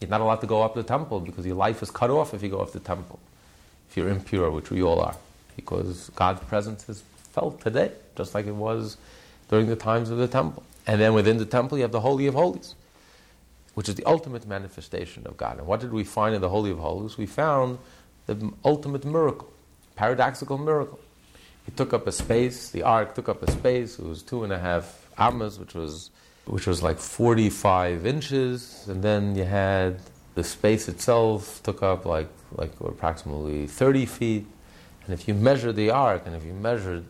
You're 0.00 0.10
not 0.10 0.20
allowed 0.20 0.40
to 0.42 0.46
go 0.46 0.62
up 0.62 0.74
the 0.74 0.82
temple 0.82 1.20
because 1.20 1.46
your 1.46 1.56
life 1.56 1.82
is 1.82 1.90
cut 1.90 2.10
off 2.10 2.34
if 2.34 2.42
you 2.42 2.48
go 2.48 2.60
up 2.60 2.72
the 2.72 2.80
temple, 2.80 3.18
if 3.88 3.96
you're 3.96 4.08
impure, 4.08 4.50
which 4.50 4.70
we 4.70 4.82
all 4.82 5.00
are, 5.00 5.16
because 5.56 6.10
God's 6.14 6.40
presence 6.40 6.88
is 6.88 7.02
felt 7.32 7.60
today, 7.60 7.92
just 8.16 8.34
like 8.34 8.46
it 8.46 8.54
was 8.54 8.96
during 9.48 9.66
the 9.66 9.76
times 9.76 10.10
of 10.10 10.18
the 10.18 10.28
temple. 10.28 10.62
And 10.86 11.00
then 11.00 11.14
within 11.14 11.38
the 11.38 11.46
temple, 11.46 11.78
you 11.78 11.82
have 11.82 11.92
the 11.92 12.00
Holy 12.00 12.26
of 12.26 12.34
Holies, 12.34 12.74
which 13.74 13.88
is 13.88 13.94
the 13.94 14.04
ultimate 14.04 14.46
manifestation 14.46 15.26
of 15.26 15.36
God. 15.36 15.58
And 15.58 15.66
what 15.66 15.80
did 15.80 15.92
we 15.92 16.04
find 16.04 16.34
in 16.34 16.40
the 16.40 16.48
Holy 16.48 16.70
of 16.70 16.78
Holies? 16.78 17.16
We 17.16 17.26
found 17.26 17.78
the 18.26 18.52
ultimate 18.64 19.04
miracle, 19.04 19.50
paradoxical 19.96 20.58
miracle. 20.58 21.00
He 21.66 21.72
took 21.72 21.92
up 21.94 22.06
a 22.06 22.12
space. 22.12 22.70
The 22.70 22.82
ark 22.82 23.14
took 23.14 23.28
up 23.28 23.42
a 23.42 23.50
space. 23.50 23.98
It 23.98 24.04
was 24.04 24.22
two 24.22 24.44
and 24.44 24.52
a 24.52 24.58
half 24.58 25.08
amas, 25.16 25.58
which 25.58 25.74
was 25.74 26.10
which 26.46 26.66
was 26.66 26.82
like 26.82 26.98
45 26.98 28.06
inches, 28.06 28.86
and 28.88 29.02
then 29.02 29.34
you 29.36 29.44
had 29.44 30.00
The 30.34 30.42
space 30.42 30.88
itself 30.88 31.62
took 31.62 31.82
up 31.82 32.04
like, 32.04 32.28
like 32.56 32.72
approximately 32.80 33.66
30 33.66 34.06
feet. 34.06 34.46
And 35.04 35.14
if 35.14 35.28
you 35.28 35.34
measure 35.34 35.72
the 35.72 35.90
ark 35.90 36.22
and 36.26 36.34
if 36.34 36.44
you 36.44 36.52
measured 36.52 37.04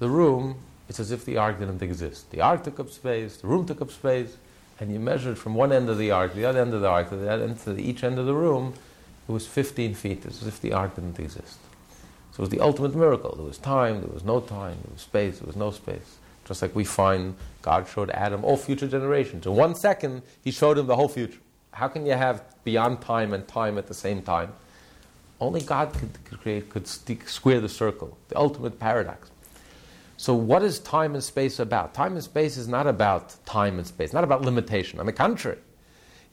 the 0.00 0.08
room, 0.08 0.56
it's 0.88 0.98
as 0.98 1.12
if 1.12 1.24
the 1.24 1.36
ark 1.36 1.60
didn't 1.60 1.82
exist. 1.82 2.30
The 2.30 2.40
ark 2.40 2.64
took 2.64 2.80
up 2.80 2.90
space, 2.90 3.36
the 3.36 3.46
room 3.46 3.64
took 3.64 3.80
up 3.80 3.90
space, 3.90 4.36
and 4.80 4.92
you 4.92 4.98
measured 4.98 5.38
from 5.38 5.54
one 5.54 5.72
end 5.72 5.88
of 5.88 5.98
the 5.98 6.08
to 6.08 6.30
the 6.34 6.44
other 6.44 6.60
end 6.60 6.74
of 6.74 6.80
the 6.80 6.88
ark 6.88 7.10
to 7.10 7.16
the 7.16 7.30
end 7.30 7.58
to 7.60 7.78
each 7.78 8.02
end 8.02 8.18
of 8.18 8.26
the 8.26 8.34
room, 8.34 8.74
it 9.28 9.32
was 9.32 9.46
15 9.46 9.94
feet. 9.94 10.24
It's 10.26 10.42
as 10.42 10.48
if 10.48 10.60
the 10.60 10.72
ark 10.72 10.96
didn't 10.96 11.20
exist. 11.20 11.58
So 12.32 12.38
it 12.38 12.40
was 12.40 12.48
the 12.48 12.60
ultimate 12.60 12.96
miracle. 12.96 13.36
There 13.36 13.44
was 13.46 13.58
time, 13.58 14.00
there 14.00 14.12
was 14.12 14.24
no 14.24 14.40
time, 14.40 14.78
there 14.82 14.92
was 14.92 15.02
space, 15.02 15.38
there 15.38 15.46
was 15.46 15.54
no 15.56 15.70
space. 15.70 16.16
Just 16.44 16.60
like 16.60 16.74
we 16.74 16.84
find 16.84 17.36
God 17.64 17.88
showed 17.88 18.10
Adam 18.10 18.44
all 18.44 18.58
future 18.58 18.86
generations. 18.86 19.46
In 19.46 19.56
one 19.56 19.74
second, 19.74 20.20
he 20.42 20.50
showed 20.50 20.76
him 20.76 20.86
the 20.86 20.96
whole 20.96 21.08
future. 21.08 21.40
How 21.70 21.88
can 21.88 22.04
you 22.04 22.12
have 22.12 22.44
beyond 22.62 23.00
time 23.00 23.32
and 23.32 23.48
time 23.48 23.78
at 23.78 23.86
the 23.86 23.94
same 23.94 24.20
time? 24.20 24.52
Only 25.40 25.62
God 25.62 25.94
could, 25.94 26.10
could 26.24 26.40
create, 26.40 26.68
could 26.68 26.86
square 26.86 27.62
the 27.62 27.68
circle, 27.70 28.18
the 28.28 28.36
ultimate 28.36 28.78
paradox. 28.78 29.30
So, 30.18 30.34
what 30.34 30.62
is 30.62 30.78
time 30.78 31.14
and 31.14 31.24
space 31.24 31.58
about? 31.58 31.94
Time 31.94 32.12
and 32.12 32.22
space 32.22 32.58
is 32.58 32.68
not 32.68 32.86
about 32.86 33.34
time 33.46 33.78
and 33.78 33.86
space, 33.86 34.12
not 34.12 34.24
about 34.24 34.42
limitation. 34.42 35.00
On 35.00 35.06
the 35.06 35.12
contrary, 35.12 35.58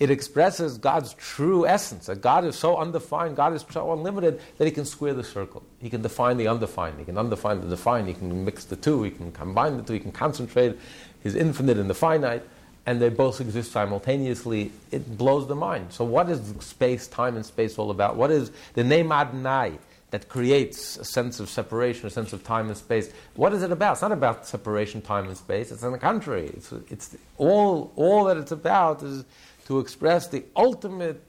it 0.01 0.09
expresses 0.09 0.79
God's 0.79 1.13
true 1.13 1.67
essence. 1.67 2.07
That 2.07 2.21
God 2.21 2.43
is 2.43 2.55
so 2.55 2.75
undefined, 2.77 3.35
God 3.35 3.53
is 3.53 3.63
so 3.69 3.93
unlimited 3.93 4.41
that 4.57 4.65
He 4.65 4.71
can 4.71 4.83
square 4.83 5.13
the 5.13 5.23
circle. 5.23 5.61
He 5.79 5.91
can 5.91 6.01
define 6.01 6.37
the 6.37 6.47
undefined. 6.47 6.97
He 6.99 7.05
can 7.05 7.19
undefine 7.19 7.61
the 7.61 7.67
defined. 7.67 8.07
He 8.07 8.15
can 8.15 8.43
mix 8.43 8.65
the 8.65 8.75
two. 8.75 9.03
He 9.03 9.11
can 9.11 9.31
combine 9.31 9.77
the 9.77 9.83
two. 9.83 9.93
He 9.93 9.99
can 9.99 10.11
concentrate 10.11 10.77
His 11.23 11.35
infinite 11.35 11.77
and 11.77 11.89
the 11.89 11.95
finite, 11.95 12.43
and 12.85 13.01
they 13.01 13.09
both 13.09 13.41
exist 13.41 13.71
simultaneously. 13.71 14.71
It 14.91 15.17
blows 15.17 15.47
the 15.47 15.55
mind. 15.55 15.93
So, 15.93 16.03
what 16.03 16.29
is 16.29 16.41
space, 16.59 17.07
time, 17.07 17.35
and 17.35 17.45
space 17.45 17.77
all 17.77 17.91
about? 17.91 18.15
What 18.15 18.31
is 18.31 18.51
the 18.73 18.83
name 18.83 19.11
Adonai? 19.11 19.77
that 20.11 20.27
creates 20.27 20.97
a 20.97 21.05
sense 21.05 21.39
of 21.39 21.49
separation, 21.49 22.05
a 22.05 22.09
sense 22.09 22.33
of 22.33 22.43
time 22.43 22.67
and 22.67 22.77
space. 22.77 23.11
What 23.35 23.53
is 23.53 23.63
it 23.63 23.71
about? 23.71 23.93
It's 23.93 24.01
not 24.01 24.11
about 24.11 24.45
separation, 24.45 25.01
time 25.01 25.27
and 25.27 25.37
space. 25.37 25.71
It's 25.71 25.83
on 25.83 25.93
the 25.93 25.97
contrary. 25.97 26.47
It's, 26.47 26.71
it's 26.89 27.15
all, 27.37 27.93
all 27.95 28.25
that 28.25 28.35
it's 28.35 28.51
about 28.51 29.03
is 29.03 29.23
to 29.67 29.79
express 29.79 30.27
the 30.27 30.43
ultimate 30.55 31.23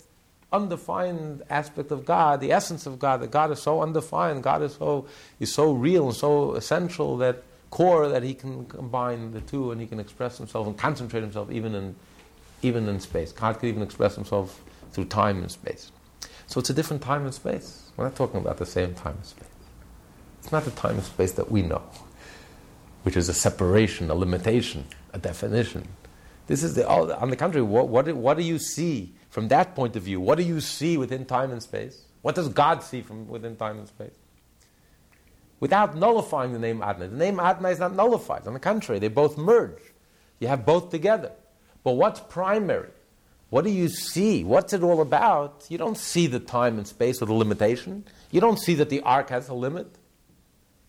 undefined 0.52 1.42
aspect 1.48 1.92
of 1.92 2.04
God, 2.04 2.40
the 2.40 2.52
essence 2.52 2.84
of 2.84 2.98
God, 2.98 3.22
that 3.22 3.30
God 3.30 3.52
is 3.52 3.62
so 3.62 3.80
undefined, 3.82 4.42
God 4.42 4.62
is 4.62 4.74
so, 4.74 5.06
is 5.38 5.54
so 5.54 5.72
real 5.72 6.08
and 6.08 6.16
so 6.16 6.54
essential 6.54 7.16
that 7.18 7.42
core 7.72 8.06
that 8.10 8.22
he 8.22 8.34
can 8.34 8.66
combine 8.66 9.32
the 9.32 9.40
two 9.40 9.72
and 9.72 9.80
he 9.80 9.86
can 9.86 9.98
express 9.98 10.36
himself 10.36 10.66
and 10.66 10.76
concentrate 10.76 11.22
himself 11.22 11.50
even 11.50 11.74
in, 11.74 11.96
even 12.60 12.86
in 12.86 13.00
space. 13.00 13.32
God 13.32 13.58
could 13.58 13.70
even 13.70 13.82
express 13.82 14.14
himself 14.14 14.62
through 14.92 15.06
time 15.06 15.38
and 15.38 15.50
space. 15.50 15.90
So 16.46 16.60
it's 16.60 16.68
a 16.68 16.74
different 16.74 17.02
time 17.02 17.24
and 17.24 17.32
space. 17.32 17.90
We're 17.96 18.04
not 18.04 18.14
talking 18.14 18.40
about 18.40 18.58
the 18.58 18.66
same 18.66 18.92
time 18.92 19.14
and 19.16 19.24
space. 19.24 19.48
It's 20.42 20.52
not 20.52 20.66
the 20.66 20.70
time 20.72 20.96
and 20.96 21.04
space 21.04 21.32
that 21.32 21.50
we 21.50 21.62
know, 21.62 21.82
which 23.04 23.16
is 23.16 23.30
a 23.30 23.34
separation, 23.34 24.10
a 24.10 24.14
limitation, 24.14 24.84
a 25.14 25.18
definition. 25.18 25.88
This 26.48 26.62
is 26.62 26.74
the, 26.74 26.86
on 26.86 27.30
the 27.30 27.36
contrary, 27.36 27.66
what, 27.66 27.88
what, 27.88 28.06
what 28.14 28.36
do 28.36 28.42
you 28.42 28.58
see 28.58 29.14
from 29.30 29.48
that 29.48 29.74
point 29.74 29.96
of 29.96 30.02
view? 30.02 30.20
What 30.20 30.36
do 30.36 30.44
you 30.44 30.60
see 30.60 30.98
within 30.98 31.24
time 31.24 31.50
and 31.50 31.62
space? 31.62 32.02
What 32.20 32.34
does 32.34 32.50
God 32.50 32.82
see 32.82 33.00
from 33.00 33.28
within 33.28 33.56
time 33.56 33.78
and 33.78 33.88
space? 33.88 34.18
Without 35.62 35.96
nullifying 35.96 36.52
the 36.52 36.58
name 36.58 36.82
Adonai. 36.82 37.06
The 37.06 37.16
name 37.16 37.38
Adonai 37.38 37.70
is 37.70 37.78
not 37.78 37.94
nullified. 37.94 38.48
On 38.48 38.52
the 38.52 38.58
contrary, 38.58 38.98
they 38.98 39.06
both 39.06 39.38
merge. 39.38 39.78
You 40.40 40.48
have 40.48 40.66
both 40.66 40.90
together. 40.90 41.30
But 41.84 41.92
what's 41.92 42.18
primary? 42.18 42.90
What 43.48 43.62
do 43.62 43.70
you 43.70 43.88
see? 43.88 44.42
What's 44.42 44.72
it 44.72 44.82
all 44.82 45.00
about? 45.00 45.64
You 45.68 45.78
don't 45.78 45.96
see 45.96 46.26
the 46.26 46.40
time 46.40 46.78
and 46.78 46.86
space 46.88 47.22
or 47.22 47.26
the 47.26 47.32
limitation. 47.32 48.04
You 48.32 48.40
don't 48.40 48.58
see 48.58 48.74
that 48.74 48.88
the 48.88 49.02
ark 49.02 49.28
has 49.28 49.48
a 49.48 49.54
limit 49.54 49.86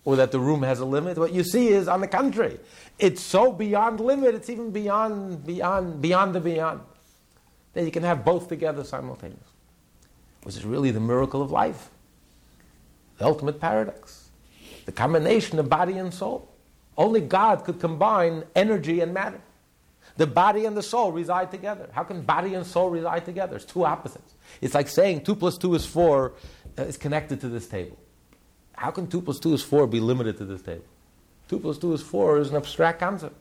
or 0.05 0.15
that 0.15 0.31
the 0.31 0.39
room 0.39 0.63
has 0.63 0.79
a 0.79 0.85
limit. 0.85 1.19
What 1.19 1.33
you 1.33 1.43
see 1.43 1.67
is, 1.67 1.87
on 1.87 2.01
the 2.01 2.07
contrary, 2.07 2.59
it's 2.97 3.21
so 3.21 3.51
beyond 3.51 3.99
limit, 3.99 4.33
it's 4.33 4.49
even 4.49 4.71
beyond, 4.71 5.45
beyond, 5.45 6.01
beyond 6.01 6.33
the 6.33 6.39
beyond, 6.39 6.81
that 7.73 7.85
you 7.85 7.91
can 7.91 8.01
have 8.01 8.25
both 8.25 8.49
together 8.49 8.83
simultaneously. 8.83 9.45
Which 10.41 10.55
is 10.55 10.65
really 10.65 10.89
the 10.89 10.99
miracle 10.99 11.43
of 11.43 11.51
life, 11.51 11.91
the 13.19 13.25
ultimate 13.25 13.61
paradox, 13.61 14.22
the 14.85 14.91
combination 14.91 15.59
of 15.59 15.69
body 15.69 15.97
and 15.97 16.13
soul. 16.13 16.49
Only 16.97 17.21
God 17.21 17.63
could 17.63 17.79
combine 17.79 18.43
energy 18.55 18.99
and 18.99 19.13
matter. 19.13 19.41
The 20.17 20.27
body 20.27 20.65
and 20.65 20.77
the 20.77 20.83
soul 20.83 21.11
reside 21.11 21.49
together. 21.49 21.89
How 21.91 22.03
can 22.03 22.21
body 22.21 22.53
and 22.53 22.65
soul 22.65 22.89
reside 22.89 23.25
together? 23.25 23.55
It's 23.55 23.65
two 23.65 23.85
opposites. 23.85 24.33
It's 24.61 24.75
like 24.75 24.87
saying 24.87 25.23
2 25.23 25.35
plus 25.35 25.57
2 25.57 25.73
is 25.73 25.85
4 25.85 26.33
uh, 26.77 26.83
is 26.83 26.97
connected 26.97 27.41
to 27.41 27.49
this 27.49 27.67
table. 27.67 27.97
How 28.73 28.91
can 28.91 29.07
2 29.07 29.21
plus 29.21 29.39
2 29.39 29.53
is 29.53 29.63
4 29.63 29.87
be 29.87 29.99
limited 29.99 30.37
to 30.37 30.45
this 30.45 30.61
table? 30.61 30.85
2 31.49 31.59
plus 31.59 31.77
2 31.77 31.93
is 31.93 32.01
4 32.01 32.39
is 32.39 32.49
an 32.49 32.57
abstract 32.57 32.99
concept. 32.99 33.35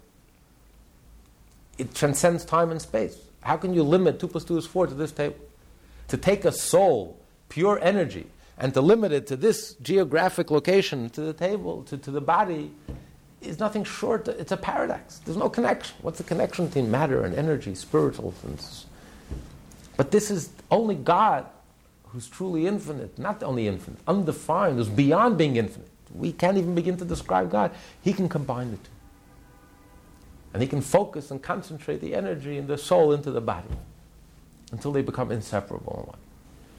It 1.79 1.95
transcends 1.95 2.45
time 2.45 2.71
and 2.71 2.81
space. 2.81 3.19
How 3.43 3.57
can 3.57 3.75
you 3.75 3.83
limit 3.83 4.21
2 4.21 4.29
plus 4.29 4.45
2 4.45 4.59
is 4.59 4.67
4 4.67 4.89
to 4.89 4.95
this 4.95 5.13
table? 5.13 5.37
To 6.09 6.17
take 6.17 6.45
a 6.45 6.53
soul, 6.53 7.19
pure 7.49 7.79
energy, 7.83 8.27
and 8.59 8.75
to 8.75 8.81
limit 8.81 9.13
it 9.13 9.27
to 9.29 9.37
this 9.37 9.75
geographic 9.83 10.51
location, 10.51 11.11
to 11.11 11.21
the 11.23 11.33
table, 11.33 11.83
to, 11.85 11.97
to 11.97 12.11
the 12.11 12.21
body, 12.21 12.73
is 13.41 13.59
nothing 13.59 13.85
short. 13.85 14.29
It's 14.29 14.53
a 14.53 14.57
paradox. 14.57 15.19
There's 15.19 15.37
no 15.37 15.49
connection. 15.49 15.97
What's 16.03 16.19
the 16.19 16.25
connection 16.25 16.67
between 16.67 16.91
matter 16.91 17.25
and 17.25 17.35
energy, 17.35 17.75
spiritual 17.75 18.31
things? 18.31 18.87
But 19.97 20.11
this 20.11 20.31
is 20.31 20.51
only 20.71 20.95
God 20.95 21.47
who's 22.05 22.29
truly 22.29 22.67
infinite, 22.67 23.19
not 23.19 23.43
only 23.43 23.67
infinite, 23.67 24.01
undefined, 24.07 24.77
who's 24.77 24.89
beyond 24.89 25.39
being 25.39 25.57
infinite. 25.57 25.89
We 26.15 26.33
can't 26.33 26.59
even 26.59 26.75
begin 26.75 26.97
to 26.99 27.05
describe 27.05 27.51
God. 27.51 27.73
He 28.03 28.13
can 28.13 28.29
combine 28.29 28.71
the 28.71 28.77
two. 28.77 28.83
And 30.53 30.63
He 30.63 30.69
can 30.69 30.83
focus 30.83 31.31
and 31.31 31.43
concentrate 31.43 32.01
the 32.01 32.15
energy 32.15 32.59
and 32.59 32.69
the 32.69 32.77
soul 32.77 33.13
into 33.13 33.31
the 33.31 33.41
body 33.41 33.69
until 34.71 34.93
they 34.93 35.03
become 35.03 35.33
inseparable. 35.33 36.15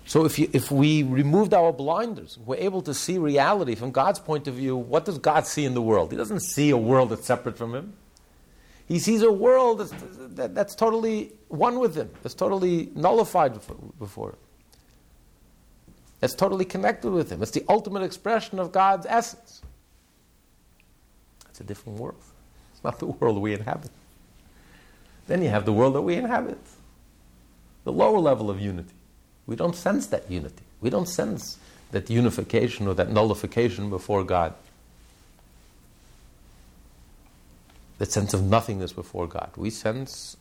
So 0.06 0.26
if, 0.26 0.38
you, 0.38 0.50
if 0.52 0.70
we 0.70 1.04
removed 1.04 1.54
our 1.54 1.72
blinders, 1.72 2.38
we're 2.38 2.58
able 2.58 2.82
to 2.82 2.94
see 2.94 3.18
reality 3.18 3.76
from 3.76 3.92
God's 3.92 4.20
point 4.20 4.48
of 4.48 4.56
view. 4.56 4.76
What 4.76 5.06
does 5.06 5.18
God 5.18 5.48
see 5.48 5.64
in 5.64 5.74
the 5.74 5.82
world? 5.82 6.12
He 6.12 6.18
doesn't 6.18 6.42
see 6.42 6.72
a 6.72 6.78
world 6.78 7.10
that's 7.10 7.26
separate 7.26 7.58
from 7.58 7.74
Him. 7.74 7.94
He 8.86 9.00
sees 9.00 9.22
a 9.22 9.32
world 9.32 9.80
that's, 9.80 9.94
that, 10.36 10.54
that's 10.54 10.76
totally 10.76 11.32
one 11.48 11.80
with 11.80 11.96
Him, 11.96 12.10
that's 12.22 12.36
totally 12.36 12.92
nullified 12.96 13.54
before 13.98 14.32
Him. 14.32 14.38
That's 16.20 16.36
totally 16.36 16.66
connected 16.66 17.12
with 17.12 17.32
Him. 17.32 17.42
It's 17.42 17.52
the 17.52 17.64
ultimate 17.70 18.04
expression 18.04 18.60
of 18.60 18.72
God's 18.72 19.06
essence. 19.08 19.62
It's 21.50 21.62
a 21.62 21.64
different 21.64 22.00
world. 22.00 22.22
It's 22.74 22.84
not 22.84 23.00
the 23.00 23.06
world 23.06 23.38
we 23.38 23.54
inhabit. 23.54 23.92
Then 25.28 25.42
you 25.42 25.50
have 25.50 25.66
the 25.66 25.74
world 25.74 25.96
that 25.96 26.02
we 26.02 26.16
inhabit, 26.16 26.60
the 27.86 27.94
lower 27.94 28.20
level 28.20 28.50
of 28.50 28.60
unity. 28.60 28.94
We 29.46 29.56
don't 29.56 29.76
sense 29.76 30.08
that 30.08 30.30
unity. 30.30 30.64
We 30.82 30.90
don't 30.90 31.08
sense 31.08 31.58
that 31.92 32.10
unification 32.10 32.88
or 32.88 32.94
that 32.96 33.10
nullification 33.10 33.90
before 33.90 34.24
God. 34.24 34.54
That 38.00 38.12
sense 38.12 38.34
of 38.34 38.44
nothingness 38.44 38.94
before 38.94 39.28
God. 39.28 39.52
We 39.56 39.70
sense 39.70 40.38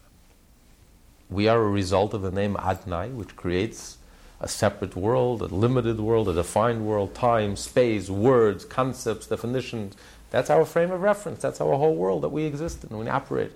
we 1.32 1.48
are 1.48 1.62
a 1.62 1.68
result 1.68 2.12
of 2.12 2.22
the 2.22 2.30
name 2.30 2.54
Adnai, 2.56 3.14
which 3.14 3.36
creates 3.36 3.96
a 4.40 4.48
separate 4.48 4.94
world, 4.94 5.40
a 5.40 5.46
limited 5.46 5.98
world, 5.98 6.28
a 6.28 6.34
defined 6.34 6.84
world, 6.84 7.14
time, 7.14 7.56
space, 7.56 8.10
words, 8.10 8.64
concepts, 8.64 9.26
definitions. 9.28 9.96
That's 10.30 10.50
our 10.50 10.64
frame 10.64 10.90
of 10.90 11.00
reference. 11.00 11.40
That's 11.40 11.60
our 11.60 11.74
whole 11.76 11.94
world 11.94 12.22
that 12.22 12.30
we 12.30 12.44
exist 12.44 12.84
in, 12.84 12.98
we 12.98 13.08
operate. 13.08 13.52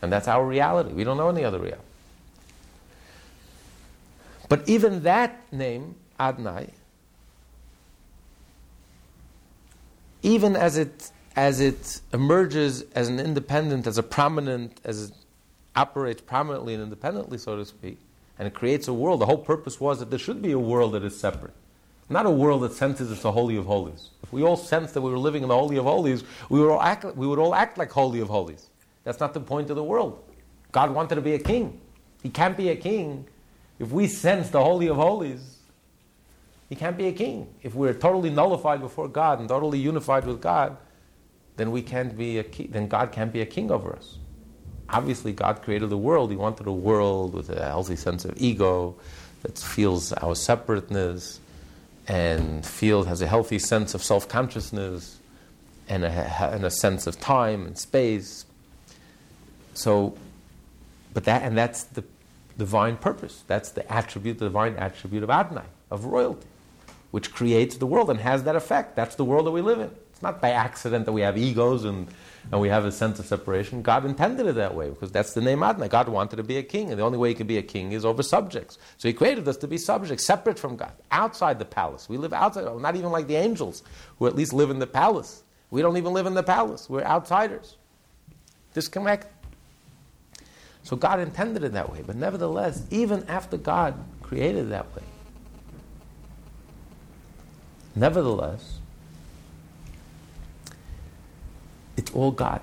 And 0.00 0.10
that's 0.10 0.28
our 0.28 0.46
reality. 0.46 0.92
We 0.92 1.04
don't 1.04 1.18
know 1.18 1.28
any 1.28 1.44
other 1.44 1.58
reality. 1.58 1.82
But 4.50 4.68
even 4.68 5.04
that 5.04 5.40
name, 5.52 5.94
Adonai, 6.18 6.70
even 10.22 10.56
as 10.56 10.76
it, 10.76 11.12
as 11.36 11.60
it 11.60 12.00
emerges 12.12 12.82
as 12.96 13.08
an 13.08 13.20
independent, 13.20 13.86
as 13.86 13.96
a 13.96 14.02
prominent, 14.02 14.80
as 14.82 15.04
it 15.04 15.12
operates 15.76 16.20
prominently 16.20 16.74
and 16.74 16.82
independently, 16.82 17.38
so 17.38 17.56
to 17.56 17.64
speak, 17.64 17.96
and 18.40 18.48
it 18.48 18.52
creates 18.52 18.88
a 18.88 18.92
world. 18.92 19.20
The 19.20 19.26
whole 19.26 19.38
purpose 19.38 19.78
was 19.78 20.00
that 20.00 20.10
there 20.10 20.18
should 20.18 20.42
be 20.42 20.50
a 20.50 20.58
world 20.58 20.94
that 20.94 21.04
is 21.04 21.18
separate. 21.18 21.54
Not 22.08 22.26
a 22.26 22.30
world 22.30 22.62
that 22.62 22.72
senses 22.72 23.12
it's 23.12 23.24
a 23.24 23.30
Holy 23.30 23.56
of 23.56 23.66
Holies. 23.66 24.10
If 24.24 24.32
we 24.32 24.42
all 24.42 24.56
sensed 24.56 24.94
that 24.94 25.00
we 25.00 25.12
were 25.12 25.18
living 25.18 25.44
in 25.44 25.48
the 25.48 25.56
Holy 25.56 25.76
of 25.76 25.84
Holies, 25.84 26.24
we 26.48 26.58
would 26.58 26.72
all 26.72 26.82
act, 26.82 27.04
we 27.16 27.28
would 27.28 27.38
all 27.38 27.54
act 27.54 27.78
like 27.78 27.92
Holy 27.92 28.18
of 28.18 28.26
Holies. 28.26 28.68
That's 29.04 29.20
not 29.20 29.32
the 29.32 29.38
point 29.38 29.70
of 29.70 29.76
the 29.76 29.84
world. 29.84 30.24
God 30.72 30.90
wanted 30.90 31.14
to 31.14 31.20
be 31.20 31.34
a 31.34 31.38
king. 31.38 31.80
He 32.20 32.30
can't 32.30 32.56
be 32.56 32.70
a 32.70 32.76
king 32.76 33.26
if 33.80 33.90
we 33.90 34.06
sense 34.06 34.50
the 34.50 34.62
Holy 34.62 34.86
of 34.88 34.96
Holies. 34.96 35.56
He 36.68 36.76
can't 36.76 36.96
be 36.96 37.08
a 37.08 37.12
king. 37.12 37.52
If 37.64 37.74
we're 37.74 37.94
totally 37.94 38.30
nullified 38.30 38.80
before 38.80 39.08
God 39.08 39.40
and 39.40 39.48
totally 39.48 39.80
unified 39.80 40.24
with 40.24 40.40
God, 40.40 40.76
then 41.56 41.72
we 41.72 41.82
can't 41.82 42.16
be 42.16 42.38
a 42.38 42.44
king, 42.44 42.68
then 42.70 42.86
God 42.86 43.10
can't 43.10 43.32
be 43.32 43.40
a 43.40 43.46
king 43.46 43.72
over 43.72 43.92
us. 43.92 44.18
Obviously, 44.88 45.32
God 45.32 45.62
created 45.62 45.90
the 45.90 45.98
world. 45.98 46.30
He 46.30 46.36
wanted 46.36 46.68
a 46.68 46.72
world 46.72 47.34
with 47.34 47.50
a 47.50 47.64
healthy 47.64 47.96
sense 47.96 48.24
of 48.24 48.34
ego 48.36 48.94
that 49.42 49.58
feels 49.58 50.12
our 50.12 50.36
separateness 50.36 51.40
and 52.06 52.64
feels 52.64 53.06
has 53.06 53.20
a 53.20 53.26
healthy 53.26 53.58
sense 53.58 53.94
of 53.94 54.02
self 54.02 54.28
consciousness 54.28 55.18
and 55.88 56.04
a, 56.04 56.10
and 56.52 56.64
a 56.64 56.70
sense 56.70 57.06
of 57.06 57.18
time 57.18 57.66
and 57.66 57.76
space. 57.76 58.44
So, 59.74 60.16
but 61.14 61.24
that 61.24 61.42
and 61.42 61.56
that's 61.56 61.84
the 61.84 62.04
divine 62.60 62.98
purpose. 62.98 63.42
That's 63.46 63.70
the 63.70 63.90
attribute, 63.90 64.38
the 64.38 64.44
divine 64.44 64.76
attribute 64.76 65.22
of 65.22 65.30
Adonai, 65.30 65.64
of 65.90 66.04
royalty, 66.04 66.46
which 67.10 67.32
creates 67.32 67.78
the 67.78 67.86
world 67.86 68.10
and 68.10 68.20
has 68.20 68.44
that 68.44 68.54
effect. 68.54 68.96
That's 68.96 69.14
the 69.14 69.24
world 69.24 69.46
that 69.46 69.50
we 69.50 69.62
live 69.62 69.80
in. 69.80 69.90
It's 70.10 70.20
not 70.22 70.42
by 70.42 70.50
accident 70.50 71.06
that 71.06 71.12
we 71.12 71.22
have 71.22 71.38
egos 71.38 71.84
and 71.84 72.06
and 72.50 72.60
we 72.60 72.68
have 72.68 72.84
a 72.84 72.92
sense 72.92 73.18
of 73.18 73.26
separation. 73.26 73.82
God 73.82 74.04
intended 74.04 74.46
it 74.46 74.54
that 74.54 74.74
way 74.74 74.88
because 74.88 75.12
that's 75.12 75.34
the 75.34 75.40
name 75.40 75.62
Adonai. 75.62 75.88
God 75.88 76.08
wanted 76.08 76.36
to 76.36 76.42
be 76.42 76.56
a 76.56 76.62
king, 76.62 76.90
and 76.90 76.98
the 76.98 77.04
only 77.04 77.18
way 77.18 77.28
he 77.28 77.34
can 77.34 77.46
be 77.46 77.58
a 77.58 77.62
king 77.62 77.92
is 77.92 78.04
over 78.04 78.22
subjects. 78.22 78.78
So 78.96 79.08
he 79.08 79.14
created 79.14 79.46
us 79.46 79.56
to 79.58 79.68
be 79.68 79.78
subjects, 79.78 80.24
separate 80.24 80.58
from 80.58 80.76
God, 80.76 80.92
outside 81.10 81.58
the 81.58 81.64
palace. 81.64 82.08
We 82.08 82.16
live 82.16 82.32
outside, 82.32 82.64
oh, 82.64 82.78
not 82.78 82.96
even 82.96 83.10
like 83.10 83.26
the 83.26 83.36
angels, 83.36 83.82
who 84.18 84.26
at 84.26 84.34
least 84.34 84.52
live 84.52 84.70
in 84.70 84.78
the 84.78 84.86
palace. 84.86 85.42
We 85.70 85.82
don't 85.82 85.96
even 85.96 86.12
live 86.12 86.26
in 86.26 86.34
the 86.34 86.42
palace. 86.42 86.88
We're 86.88 87.04
outsiders, 87.04 87.76
disconnected. 88.74 89.30
So 90.82 90.96
God 90.96 91.20
intended 91.20 91.62
it 91.62 91.72
that 91.72 91.92
way. 91.92 92.02
But 92.06 92.16
nevertheless, 92.16 92.84
even 92.90 93.24
after 93.28 93.56
God 93.56 93.94
created 94.22 94.66
it 94.66 94.70
that 94.70 94.94
way, 94.94 95.02
nevertheless, 97.94 98.80
It's 102.00 102.10
all 102.12 102.30
God. 102.30 102.62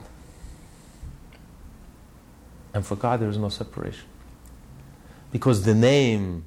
And 2.73 2.83
for 2.83 2.95
God, 2.95 3.19
there 3.19 3.29
is 3.29 3.37
no 3.37 3.49
separation. 3.49 4.07
Because 5.31 5.63
the 5.63 5.75
name 5.75 6.43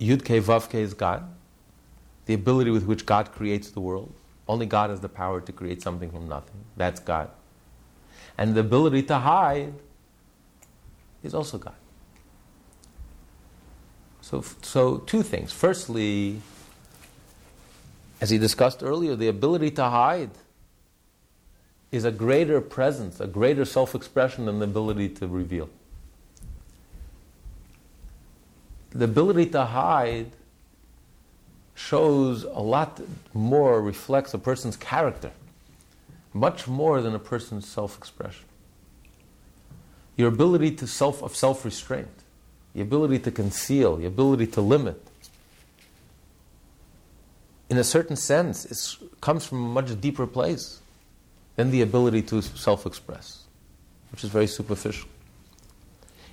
Yud 0.00 0.22
Ke 0.22 0.40
Vav 0.44 0.68
Ke 0.68 0.76
is 0.76 0.94
God, 0.94 1.24
the 2.26 2.34
ability 2.34 2.70
with 2.70 2.84
which 2.84 3.04
God 3.06 3.32
creates 3.32 3.72
the 3.72 3.80
world. 3.80 4.14
Only 4.46 4.66
God 4.66 4.90
has 4.90 5.00
the 5.00 5.08
power 5.08 5.40
to 5.40 5.52
create 5.52 5.82
something 5.82 6.12
from 6.12 6.28
nothing. 6.28 6.64
That's 6.76 7.00
God. 7.00 7.30
And 8.38 8.54
the 8.54 8.60
ability 8.60 9.02
to 9.04 9.18
hide 9.18 9.74
is 11.22 11.34
also 11.34 11.58
God. 11.58 11.74
So, 14.20 14.42
so 14.62 14.98
two 14.98 15.22
things. 15.22 15.52
Firstly, 15.52 16.40
as 18.20 18.30
he 18.30 18.38
discussed 18.38 18.82
earlier, 18.82 19.16
the 19.16 19.28
ability 19.28 19.72
to 19.72 19.84
hide 19.84 20.30
is 21.90 22.04
a 22.04 22.10
greater 22.10 22.60
presence, 22.60 23.20
a 23.20 23.26
greater 23.26 23.64
self 23.64 23.94
expression 23.94 24.46
than 24.46 24.58
the 24.58 24.64
ability 24.64 25.10
to 25.10 25.26
reveal. 25.26 25.68
The 28.90 29.04
ability 29.04 29.46
to 29.46 29.64
hide 29.64 30.30
shows 31.74 32.44
a 32.44 32.60
lot 32.60 33.00
more, 33.34 33.82
reflects 33.82 34.34
a 34.34 34.38
person's 34.38 34.76
character, 34.76 35.32
much 36.32 36.66
more 36.66 37.00
than 37.00 37.14
a 37.14 37.18
person's 37.18 37.66
self 37.66 37.96
expression. 37.96 38.44
Your 40.16 40.28
ability 40.28 40.72
to 40.76 40.86
self, 40.86 41.22
of 41.22 41.34
self 41.34 41.64
restraint, 41.64 42.08
the 42.74 42.80
ability 42.80 43.18
to 43.20 43.30
conceal, 43.30 43.96
the 43.96 44.06
ability 44.06 44.46
to 44.48 44.60
limit, 44.60 45.02
in 47.72 47.78
a 47.78 47.84
certain 47.84 48.16
sense, 48.16 48.66
it 48.66 49.08
comes 49.22 49.46
from 49.46 49.64
a 49.64 49.68
much 49.68 49.98
deeper 49.98 50.26
place 50.26 50.80
than 51.56 51.70
the 51.70 51.80
ability 51.80 52.20
to 52.20 52.42
self 52.42 52.84
express, 52.84 53.44
which 54.10 54.22
is 54.24 54.28
very 54.28 54.46
superficial. 54.46 55.08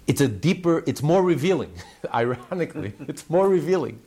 It's 0.06 0.20
a 0.20 0.28
deeper, 0.28 0.84
it's 0.86 1.02
more 1.02 1.24
revealing, 1.24 1.72
ironically, 2.14 2.94
it's 3.08 3.30
more 3.30 3.48
revealing. 3.48 4.02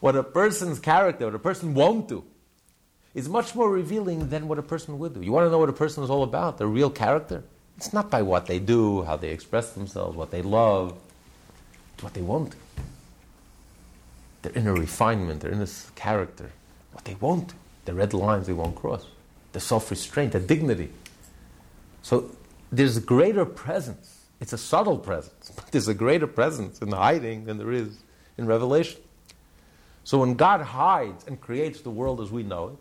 What 0.00 0.16
a 0.16 0.22
person's 0.22 0.78
character, 0.78 1.24
what 1.24 1.34
a 1.34 1.38
person 1.38 1.72
won't 1.72 2.08
do, 2.08 2.24
is 3.16 3.30
much 3.30 3.54
more 3.54 3.70
revealing 3.70 4.28
than 4.28 4.46
what 4.46 4.58
a 4.58 4.62
person 4.62 4.98
would 4.98 5.14
do. 5.14 5.22
You 5.22 5.32
want 5.32 5.46
to 5.46 5.50
know 5.50 5.56
what 5.56 5.70
a 5.70 5.72
person 5.72 6.04
is 6.04 6.10
all 6.10 6.22
about, 6.22 6.58
their 6.58 6.66
real 6.66 6.90
character? 6.90 7.42
It's 7.78 7.94
not 7.94 8.10
by 8.10 8.20
what 8.20 8.44
they 8.44 8.58
do, 8.58 9.04
how 9.04 9.16
they 9.16 9.30
express 9.30 9.70
themselves, 9.70 10.14
what 10.14 10.30
they 10.30 10.42
love, 10.42 10.98
it's 11.94 12.04
what 12.04 12.12
they 12.12 12.20
won't 12.20 12.50
do. 12.50 12.58
Their 14.42 14.52
inner 14.52 14.74
refinement, 14.74 15.40
their 15.40 15.50
inner 15.50 15.66
character, 15.94 16.52
what 16.92 17.06
they 17.06 17.16
won't, 17.18 17.54
the 17.86 17.94
red 17.94 18.12
lines 18.12 18.48
they 18.48 18.52
won't 18.52 18.76
cross, 18.76 19.06
the 19.54 19.60
self 19.60 19.90
restraint, 19.90 20.32
the 20.32 20.40
dignity. 20.40 20.90
So 22.02 22.30
there's 22.70 22.98
a 22.98 23.00
greater 23.00 23.46
presence. 23.46 24.26
It's 24.42 24.52
a 24.52 24.58
subtle 24.58 24.98
presence, 24.98 25.50
but 25.56 25.72
there's 25.72 25.88
a 25.88 25.94
greater 25.94 26.26
presence 26.26 26.82
in 26.82 26.90
the 26.90 26.98
hiding 26.98 27.46
than 27.46 27.56
there 27.56 27.72
is 27.72 27.96
in 28.36 28.46
revelation. 28.46 29.00
So 30.04 30.18
when 30.18 30.34
God 30.34 30.60
hides 30.60 31.24
and 31.26 31.40
creates 31.40 31.80
the 31.80 31.90
world 31.90 32.20
as 32.20 32.30
we 32.30 32.42
know 32.42 32.68
it, 32.68 32.76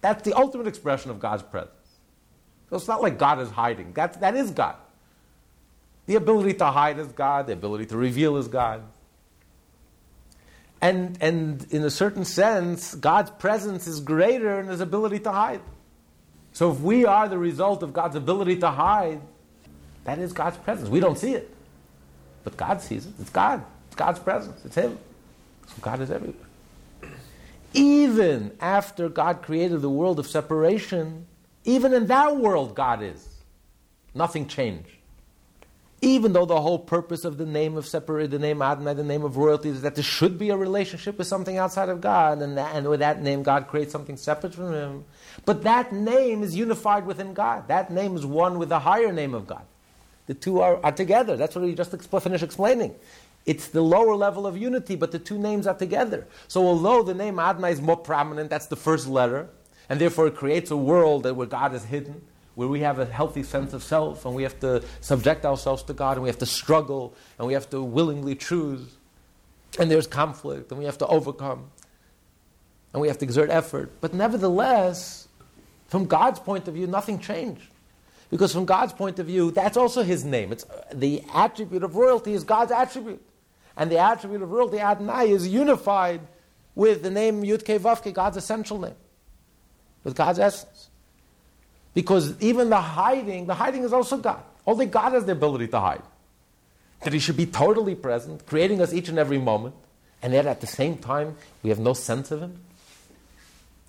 that's 0.00 0.22
the 0.22 0.34
ultimate 0.34 0.66
expression 0.66 1.10
of 1.10 1.20
God's 1.20 1.42
presence. 1.42 1.74
So 2.68 2.76
it's 2.76 2.88
not 2.88 3.02
like 3.02 3.18
God 3.18 3.40
is 3.40 3.50
hiding. 3.50 3.92
That's, 3.92 4.16
that 4.18 4.34
is 4.34 4.50
God. 4.50 4.76
The 6.06 6.14
ability 6.16 6.54
to 6.54 6.66
hide 6.66 6.98
is 6.98 7.08
God, 7.08 7.46
the 7.46 7.52
ability 7.52 7.86
to 7.86 7.96
reveal 7.96 8.36
is 8.36 8.48
God. 8.48 8.82
And, 10.80 11.18
and 11.20 11.66
in 11.70 11.84
a 11.84 11.90
certain 11.90 12.24
sense, 12.24 12.94
God's 12.94 13.30
presence 13.30 13.86
is 13.86 14.00
greater 14.00 14.60
in 14.60 14.68
his 14.68 14.80
ability 14.80 15.18
to 15.20 15.32
hide. 15.32 15.60
So 16.52 16.72
if 16.72 16.80
we 16.80 17.04
are 17.04 17.28
the 17.28 17.38
result 17.38 17.82
of 17.82 17.92
God's 17.92 18.16
ability 18.16 18.56
to 18.56 18.70
hide, 18.70 19.20
that 20.04 20.18
is 20.18 20.32
God's 20.32 20.56
presence. 20.56 20.88
We 20.88 21.00
don't 21.00 21.18
see 21.18 21.34
it. 21.34 21.54
But 22.42 22.56
God 22.56 22.80
sees 22.80 23.06
it. 23.06 23.12
It's 23.20 23.30
God. 23.30 23.64
It's 23.88 23.96
God's 23.96 24.18
presence. 24.18 24.64
It's 24.64 24.74
Him. 24.74 24.98
So 25.66 25.74
God 25.82 26.00
is 26.00 26.10
everywhere. 26.10 26.49
Even 27.72 28.56
after 28.60 29.08
God 29.08 29.42
created 29.42 29.80
the 29.82 29.90
world 29.90 30.18
of 30.18 30.26
separation, 30.26 31.26
even 31.64 31.92
in 31.92 32.06
that 32.06 32.36
world, 32.36 32.74
God 32.74 33.02
is. 33.02 33.26
Nothing 34.14 34.48
changed. 34.48 34.88
Even 36.02 36.32
though 36.32 36.46
the 36.46 36.60
whole 36.60 36.78
purpose 36.78 37.24
of 37.26 37.36
the 37.36 37.44
name 37.44 37.76
of 37.76 37.86
separate, 37.86 38.30
the 38.30 38.38
name 38.38 38.62
Adonai, 38.62 38.94
the 38.94 39.04
name 39.04 39.22
of 39.22 39.36
royalty, 39.36 39.68
is 39.68 39.82
that 39.82 39.94
there 39.94 40.02
should 40.02 40.38
be 40.38 40.48
a 40.48 40.56
relationship 40.56 41.18
with 41.18 41.26
something 41.26 41.58
outside 41.58 41.90
of 41.90 42.00
God, 42.00 42.40
and, 42.40 42.56
that, 42.56 42.74
and 42.74 42.88
with 42.88 43.00
that 43.00 43.20
name, 43.22 43.42
God 43.42 43.68
creates 43.68 43.92
something 43.92 44.16
separate 44.16 44.54
from 44.54 44.72
Him. 44.72 45.04
But 45.44 45.62
that 45.64 45.92
name 45.92 46.42
is 46.42 46.56
unified 46.56 47.04
within 47.06 47.34
God. 47.34 47.68
That 47.68 47.90
name 47.90 48.16
is 48.16 48.24
one 48.24 48.58
with 48.58 48.70
the 48.70 48.78
higher 48.78 49.12
name 49.12 49.34
of 49.34 49.46
God. 49.46 49.62
The 50.26 50.34
two 50.34 50.60
are, 50.60 50.80
are 50.82 50.92
together. 50.92 51.36
That's 51.36 51.54
what 51.54 51.64
we 51.64 51.74
just 51.74 51.92
expl- 51.92 52.22
finished 52.22 52.44
explaining. 52.44 52.94
It's 53.46 53.68
the 53.68 53.82
lower 53.82 54.14
level 54.14 54.46
of 54.46 54.56
unity, 54.56 54.96
but 54.96 55.12
the 55.12 55.18
two 55.18 55.38
names 55.38 55.66
are 55.66 55.74
together. 55.74 56.26
So 56.46 56.66
although 56.66 57.02
the 57.02 57.14
name 57.14 57.38
Adonai 57.38 57.72
is 57.72 57.80
more 57.80 57.96
prominent, 57.96 58.50
that's 58.50 58.66
the 58.66 58.76
first 58.76 59.08
letter, 59.08 59.48
and 59.88 60.00
therefore 60.00 60.26
it 60.26 60.36
creates 60.36 60.70
a 60.70 60.76
world 60.76 61.30
where 61.30 61.46
God 61.46 61.74
is 61.74 61.84
hidden 61.84 62.22
where 62.54 62.68
we 62.68 62.80
have 62.80 62.98
a 62.98 63.06
healthy 63.06 63.42
sense 63.42 63.72
of 63.72 63.82
self 63.82 64.26
and 64.26 64.34
we 64.34 64.42
have 64.42 64.60
to 64.60 64.82
subject 65.00 65.46
ourselves 65.46 65.82
to 65.84 65.94
God 65.94 66.18
and 66.18 66.22
we 66.22 66.28
have 66.28 66.38
to 66.38 66.44
struggle 66.44 67.14
and 67.38 67.46
we 67.46 67.54
have 67.54 67.70
to 67.70 67.82
willingly 67.82 68.34
choose. 68.34 68.96
And 69.78 69.90
there's 69.90 70.06
conflict 70.06 70.70
and 70.70 70.78
we 70.78 70.84
have 70.84 70.98
to 70.98 71.06
overcome 71.06 71.70
and 72.92 73.00
we 73.00 73.08
have 73.08 73.16
to 73.18 73.24
exert 73.24 73.48
effort. 73.48 73.92
But 74.00 74.12
nevertheless, 74.12 75.28
from 75.86 76.06
God's 76.06 76.38
point 76.40 76.68
of 76.68 76.74
view, 76.74 76.86
nothing 76.86 77.18
changed. 77.18 77.62
Because 78.30 78.52
from 78.52 78.64
God's 78.64 78.92
point 78.92 79.18
of 79.18 79.26
view, 79.26 79.50
that's 79.50 79.76
also 79.76 80.02
His 80.02 80.24
name. 80.24 80.52
It's, 80.52 80.64
the 80.92 81.22
attribute 81.32 81.82
of 81.82 81.96
royalty 81.96 82.32
is 82.34 82.44
God's 82.44 82.72
attribute. 82.72 83.22
And 83.80 83.90
the 83.90 83.96
attribute 83.96 84.42
of 84.42 84.50
royalty, 84.50 84.78
Adonai, 84.78 85.30
is 85.30 85.48
unified 85.48 86.20
with 86.74 87.02
the 87.02 87.10
name 87.10 87.42
Yud 87.42 87.62
Ke 87.62 87.80
Vav 87.80 88.12
God's 88.12 88.36
essential 88.36 88.78
name, 88.78 88.94
with 90.04 90.14
God's 90.14 90.38
essence. 90.38 90.90
Because 91.94 92.38
even 92.42 92.68
the 92.68 92.78
hiding, 92.78 93.46
the 93.46 93.54
hiding 93.54 93.82
is 93.82 93.94
also 93.94 94.18
God. 94.18 94.42
Only 94.66 94.84
God 94.84 95.14
has 95.14 95.24
the 95.24 95.32
ability 95.32 95.66
to 95.68 95.80
hide. 95.80 96.02
That 97.04 97.14
He 97.14 97.18
should 97.18 97.38
be 97.38 97.46
totally 97.46 97.94
present, 97.94 98.44
creating 98.44 98.82
us 98.82 98.92
each 98.92 99.08
and 99.08 99.18
every 99.18 99.38
moment, 99.38 99.74
and 100.20 100.34
yet 100.34 100.44
at 100.44 100.60
the 100.60 100.66
same 100.66 100.98
time, 100.98 101.36
we 101.62 101.70
have 101.70 101.78
no 101.78 101.94
sense 101.94 102.30
of 102.30 102.42
Him. 102.42 102.60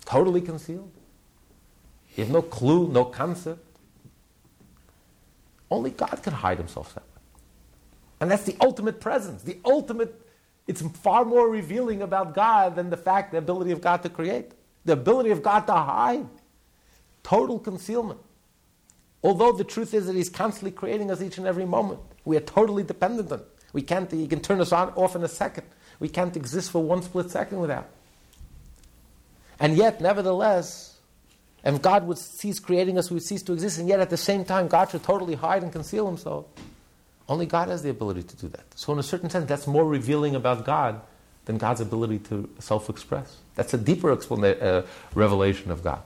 Totally 0.06 0.40
concealed. 0.40 0.90
You 2.16 2.24
have 2.24 2.32
no 2.32 2.40
clue, 2.40 2.88
no 2.88 3.04
concept. 3.04 3.62
Only 5.70 5.90
God 5.90 6.18
can 6.22 6.32
hide 6.32 6.56
Himself 6.56 6.94
that. 6.94 7.11
And 8.22 8.30
that's 8.30 8.44
the 8.44 8.54
ultimate 8.60 9.00
presence, 9.00 9.42
the 9.42 9.58
ultimate, 9.64 10.14
it's 10.68 10.80
far 10.80 11.24
more 11.24 11.48
revealing 11.48 12.02
about 12.02 12.36
God 12.36 12.76
than 12.76 12.88
the 12.88 12.96
fact, 12.96 13.32
the 13.32 13.38
ability 13.38 13.72
of 13.72 13.80
God 13.80 14.04
to 14.04 14.08
create, 14.08 14.52
the 14.84 14.92
ability 14.92 15.30
of 15.30 15.42
God 15.42 15.66
to 15.66 15.72
hide. 15.72 16.28
Total 17.24 17.58
concealment. 17.58 18.20
Although 19.24 19.50
the 19.50 19.64
truth 19.64 19.92
is 19.92 20.06
that 20.06 20.14
He's 20.14 20.30
constantly 20.30 20.70
creating 20.70 21.10
us 21.10 21.20
each 21.20 21.36
and 21.36 21.48
every 21.48 21.64
moment. 21.64 21.98
We 22.24 22.36
are 22.36 22.42
totally 22.42 22.84
dependent 22.84 23.32
on 23.32 23.42
We 23.72 23.82
can't, 23.82 24.08
He 24.08 24.28
can 24.28 24.38
turn 24.38 24.60
us 24.60 24.70
on, 24.70 24.90
off 24.90 25.16
in 25.16 25.24
a 25.24 25.28
second. 25.28 25.66
We 25.98 26.08
can't 26.08 26.36
exist 26.36 26.70
for 26.70 26.80
one 26.80 27.02
split 27.02 27.28
second 27.28 27.58
without. 27.58 27.88
And 29.58 29.76
yet, 29.76 30.00
nevertheless, 30.00 30.96
if 31.64 31.82
God 31.82 32.06
would 32.06 32.18
cease 32.18 32.60
creating 32.60 32.98
us, 32.98 33.10
we 33.10 33.14
would 33.14 33.24
cease 33.24 33.42
to 33.42 33.52
exist, 33.52 33.80
and 33.80 33.88
yet 33.88 33.98
at 33.98 34.10
the 34.10 34.16
same 34.16 34.44
time, 34.44 34.68
God 34.68 34.92
should 34.92 35.02
totally 35.02 35.34
hide 35.34 35.64
and 35.64 35.72
conceal 35.72 36.06
himself. 36.06 36.46
Only 37.28 37.46
God 37.46 37.68
has 37.68 37.82
the 37.82 37.90
ability 37.90 38.24
to 38.24 38.36
do 38.36 38.48
that. 38.48 38.64
So, 38.74 38.92
in 38.92 38.98
a 38.98 39.02
certain 39.02 39.30
sense, 39.30 39.46
that's 39.46 39.66
more 39.66 39.86
revealing 39.86 40.34
about 40.34 40.64
God 40.64 41.00
than 41.44 41.58
God's 41.58 41.80
ability 41.80 42.18
to 42.20 42.48
self 42.58 42.88
express. 42.88 43.38
That's 43.54 43.74
a 43.74 43.78
deeper 43.78 44.10
uh, 44.10 44.82
revelation 45.14 45.70
of 45.70 45.82
God. 45.82 46.02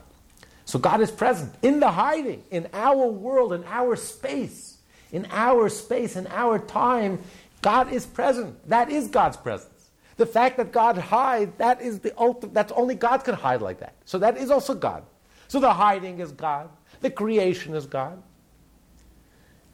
So, 0.65 0.79
God 0.79 1.01
is 1.01 1.11
present 1.11 1.55
in 1.63 1.81
the 1.81 1.91
hiding, 1.91 2.43
in 2.51 2.69
our 2.73 3.07
world, 3.07 3.53
in 3.53 3.65
our 3.65 3.97
space, 3.97 4.79
in 5.13 5.27
our 5.31 5.69
space, 5.69 6.17
in 6.17 6.27
our 6.29 6.59
time. 6.59 7.21
God 7.63 7.93
is 7.93 8.05
present. 8.05 8.69
That 8.69 8.91
is 8.91 9.09
God's 9.09 9.37
presence. 9.37 9.91
The 10.17 10.27
fact 10.27 10.57
that 10.57 10.73
God 10.73 10.97
hides, 10.99 11.53
that 11.59 11.81
is 11.81 12.01
the 12.01 12.13
ultimate, 12.19 12.55
that's 12.55 12.73
only 12.73 12.95
God 12.95 13.25
can 13.25 13.35
hide 13.35 13.63
like 13.63 13.81
that. 13.81 13.95
So, 14.05 14.19
that 14.19 14.37
is 14.37 14.51
also 14.51 14.75
God. 14.75 15.05
So, 15.49 15.61
the 15.61 15.73
hiding 15.73 16.21
is 16.21 16.33
God, 16.33 16.69
the 17.01 17.11
creation 17.11 17.75
is 17.75 17.87
God. 17.87 18.23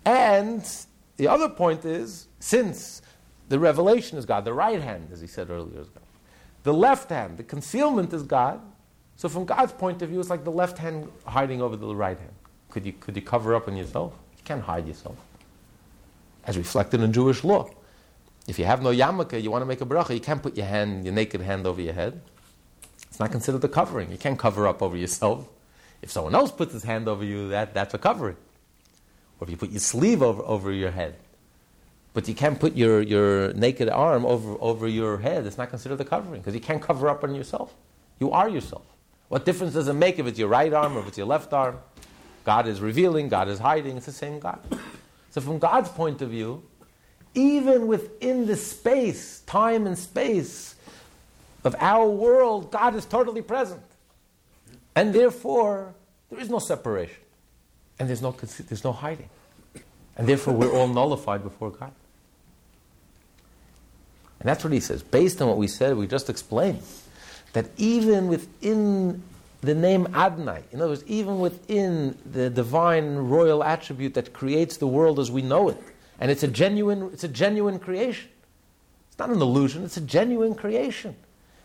And 0.04 0.64
the 1.16 1.28
other 1.28 1.48
point 1.48 1.84
is, 1.84 2.28
since 2.40 3.02
the 3.48 3.58
revelation 3.58 4.18
is 4.18 4.24
God, 4.24 4.44
the 4.44 4.52
right 4.52 4.80
hand, 4.80 5.08
as 5.12 5.20
he 5.20 5.26
said 5.26 5.50
earlier, 5.50 5.80
is 5.80 5.88
God. 5.88 6.02
The 6.62 6.72
left 6.72 7.10
hand, 7.10 7.36
the 7.36 7.42
concealment 7.42 8.12
is 8.12 8.22
God. 8.22 8.60
So 9.16 9.28
from 9.28 9.44
God's 9.44 9.72
point 9.72 10.00
of 10.02 10.08
view, 10.08 10.20
it's 10.20 10.30
like 10.30 10.44
the 10.44 10.50
left 10.50 10.78
hand 10.78 11.10
hiding 11.26 11.60
over 11.60 11.76
the 11.76 11.94
right 11.94 12.18
hand. 12.18 12.32
Could 12.70 12.86
you, 12.86 12.92
could 12.94 13.14
you 13.14 13.22
cover 13.22 13.54
up 13.54 13.68
on 13.68 13.76
yourself? 13.76 14.14
You 14.36 14.44
can't 14.44 14.62
hide 14.62 14.86
yourself. 14.86 15.16
As 16.44 16.56
reflected 16.56 17.02
in 17.02 17.12
Jewish 17.12 17.44
law. 17.44 17.68
If 18.48 18.58
you 18.58 18.64
have 18.64 18.82
no 18.82 18.90
yarmulke, 18.90 19.40
you 19.40 19.50
want 19.50 19.62
to 19.62 19.66
make 19.66 19.80
a 19.80 19.86
bracha, 19.86 20.14
you 20.14 20.20
can't 20.20 20.42
put 20.42 20.56
your 20.56 20.66
hand, 20.66 21.04
your 21.04 21.14
naked 21.14 21.40
hand 21.40 21.66
over 21.66 21.80
your 21.80 21.92
head. 21.92 22.20
It's 23.08 23.20
not 23.20 23.30
considered 23.30 23.62
a 23.62 23.68
covering. 23.68 24.10
You 24.10 24.18
can't 24.18 24.38
cover 24.38 24.66
up 24.66 24.82
over 24.82 24.96
yourself. 24.96 25.48
If 26.00 26.10
someone 26.10 26.34
else 26.34 26.50
puts 26.50 26.72
his 26.72 26.82
hand 26.82 27.06
over 27.06 27.22
you, 27.22 27.50
that, 27.50 27.74
that's 27.74 27.94
a 27.94 27.98
covering 27.98 28.36
or 29.42 29.46
if 29.46 29.50
you 29.50 29.56
put 29.56 29.70
your 29.70 29.80
sleeve 29.80 30.22
over, 30.22 30.40
over 30.44 30.70
your 30.70 30.92
head. 30.92 31.16
But 32.14 32.28
you 32.28 32.34
can't 32.34 32.60
put 32.60 32.76
your, 32.76 33.02
your 33.02 33.52
naked 33.54 33.88
arm 33.88 34.24
over, 34.24 34.56
over 34.60 34.86
your 34.86 35.18
head. 35.18 35.44
It's 35.46 35.58
not 35.58 35.68
considered 35.68 36.00
a 36.00 36.04
covering 36.04 36.40
because 36.40 36.54
you 36.54 36.60
can't 36.60 36.80
cover 36.80 37.08
up 37.08 37.24
on 37.24 37.34
yourself. 37.34 37.74
You 38.20 38.30
are 38.30 38.48
yourself. 38.48 38.84
What 39.26 39.44
difference 39.44 39.72
does 39.72 39.88
it 39.88 39.94
make 39.94 40.20
if 40.20 40.28
it's 40.28 40.38
your 40.38 40.46
right 40.46 40.72
arm 40.72 40.96
or 40.96 41.00
if 41.00 41.08
it's 41.08 41.18
your 41.18 41.26
left 41.26 41.52
arm? 41.52 41.80
God 42.44 42.68
is 42.68 42.80
revealing, 42.80 43.28
God 43.28 43.48
is 43.48 43.58
hiding. 43.58 43.96
It's 43.96 44.06
the 44.06 44.12
same 44.12 44.38
God. 44.38 44.60
So, 45.30 45.40
from 45.40 45.58
God's 45.58 45.88
point 45.88 46.22
of 46.22 46.30
view, 46.30 46.62
even 47.34 47.88
within 47.88 48.46
the 48.46 48.54
space, 48.56 49.40
time 49.40 49.88
and 49.88 49.98
space 49.98 50.76
of 51.64 51.74
our 51.80 52.08
world, 52.08 52.70
God 52.70 52.94
is 52.94 53.06
totally 53.06 53.42
present. 53.42 53.82
And 54.94 55.12
therefore, 55.12 55.94
there 56.30 56.38
is 56.38 56.48
no 56.48 56.60
separation 56.60 57.21
and 58.02 58.08
there's 58.08 58.20
no, 58.20 58.32
there's 58.32 58.82
no 58.82 58.90
hiding. 58.90 59.28
And 60.16 60.26
therefore, 60.26 60.54
we're 60.54 60.72
all 60.72 60.88
nullified 60.88 61.44
before 61.44 61.70
God. 61.70 61.92
And 64.40 64.48
that's 64.48 64.64
what 64.64 64.72
he 64.72 64.80
says. 64.80 65.04
Based 65.04 65.40
on 65.40 65.46
what 65.46 65.56
we 65.56 65.68
said, 65.68 65.96
we 65.96 66.08
just 66.08 66.28
explained 66.28 66.82
that 67.52 67.66
even 67.76 68.26
within 68.26 69.22
the 69.60 69.76
name 69.76 70.08
Adonai, 70.16 70.64
in 70.72 70.80
other 70.80 70.90
words, 70.90 71.04
even 71.06 71.38
within 71.38 72.18
the 72.26 72.50
divine 72.50 73.14
royal 73.18 73.62
attribute 73.62 74.14
that 74.14 74.32
creates 74.32 74.78
the 74.78 74.88
world 74.88 75.20
as 75.20 75.30
we 75.30 75.40
know 75.40 75.68
it, 75.68 75.80
and 76.18 76.28
it's 76.28 76.42
a 76.42 76.48
genuine, 76.48 77.04
it's 77.12 77.22
a 77.22 77.28
genuine 77.28 77.78
creation. 77.78 78.28
It's 79.10 79.18
not 79.20 79.30
an 79.30 79.40
illusion, 79.40 79.84
it's 79.84 79.96
a 79.96 80.00
genuine 80.00 80.56
creation. 80.56 81.14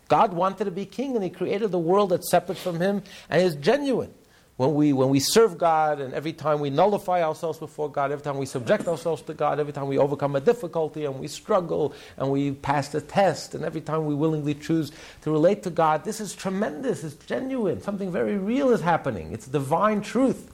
God 0.08 0.34
wanted 0.34 0.65
to 0.65 0.71
be 0.71 0.86
king, 0.86 1.15
and 1.15 1.23
he 1.23 1.32
created 1.32 1.71
the 1.71 1.80
world 1.80 2.12
that's 2.12 2.30
separate 2.30 2.60
from 2.60 2.80
him 2.80 3.02
and 3.28 3.41
is 3.41 3.56
genuine 3.56 4.13
when 4.58 4.74
we, 4.74 4.91
when 4.91 5.10
we 5.10 5.20
serve 5.20 5.60
God 5.60 6.02
and 6.02 6.15
every 6.15 6.34
time 6.34 6.60
we 6.60 6.72
nullify 6.72 7.22
ourselves 7.22 7.60
before 7.60 7.91
God, 7.91 8.12
every 8.12 8.24
time 8.24 8.39
we 8.39 8.48
subject 8.48 8.88
ourselves 8.88 9.22
to 9.24 9.36
God, 9.36 9.60
every 9.60 9.72
time 9.72 9.88
we 9.88 10.00
overcome 10.00 10.36
a 10.36 10.41
difficulty 10.41 11.06
and 11.06 11.20
we 11.20 11.28
struggle 11.28 11.93
and 12.17 12.32
we 12.32 12.52
pass 12.52 12.89
the 12.89 13.00
test, 13.00 13.54
and 13.54 13.63
every 13.63 13.82
time 13.82 14.08
we 14.08 14.15
willingly 14.15 14.56
choose 14.56 14.91
to 15.22 15.30
relate 15.30 15.62
to 15.63 15.70
God, 15.70 16.04
this 16.04 16.20
is 16.20 16.36
tremendous, 16.36 17.04
it's 17.04 17.24
genuine, 17.28 17.82
something 17.82 18.12
very 18.12 18.38
real 18.38 18.72
is 18.72 18.82
happening, 18.82 19.32
it's 19.32 19.46
divine 19.46 20.02
truth. 20.02 20.52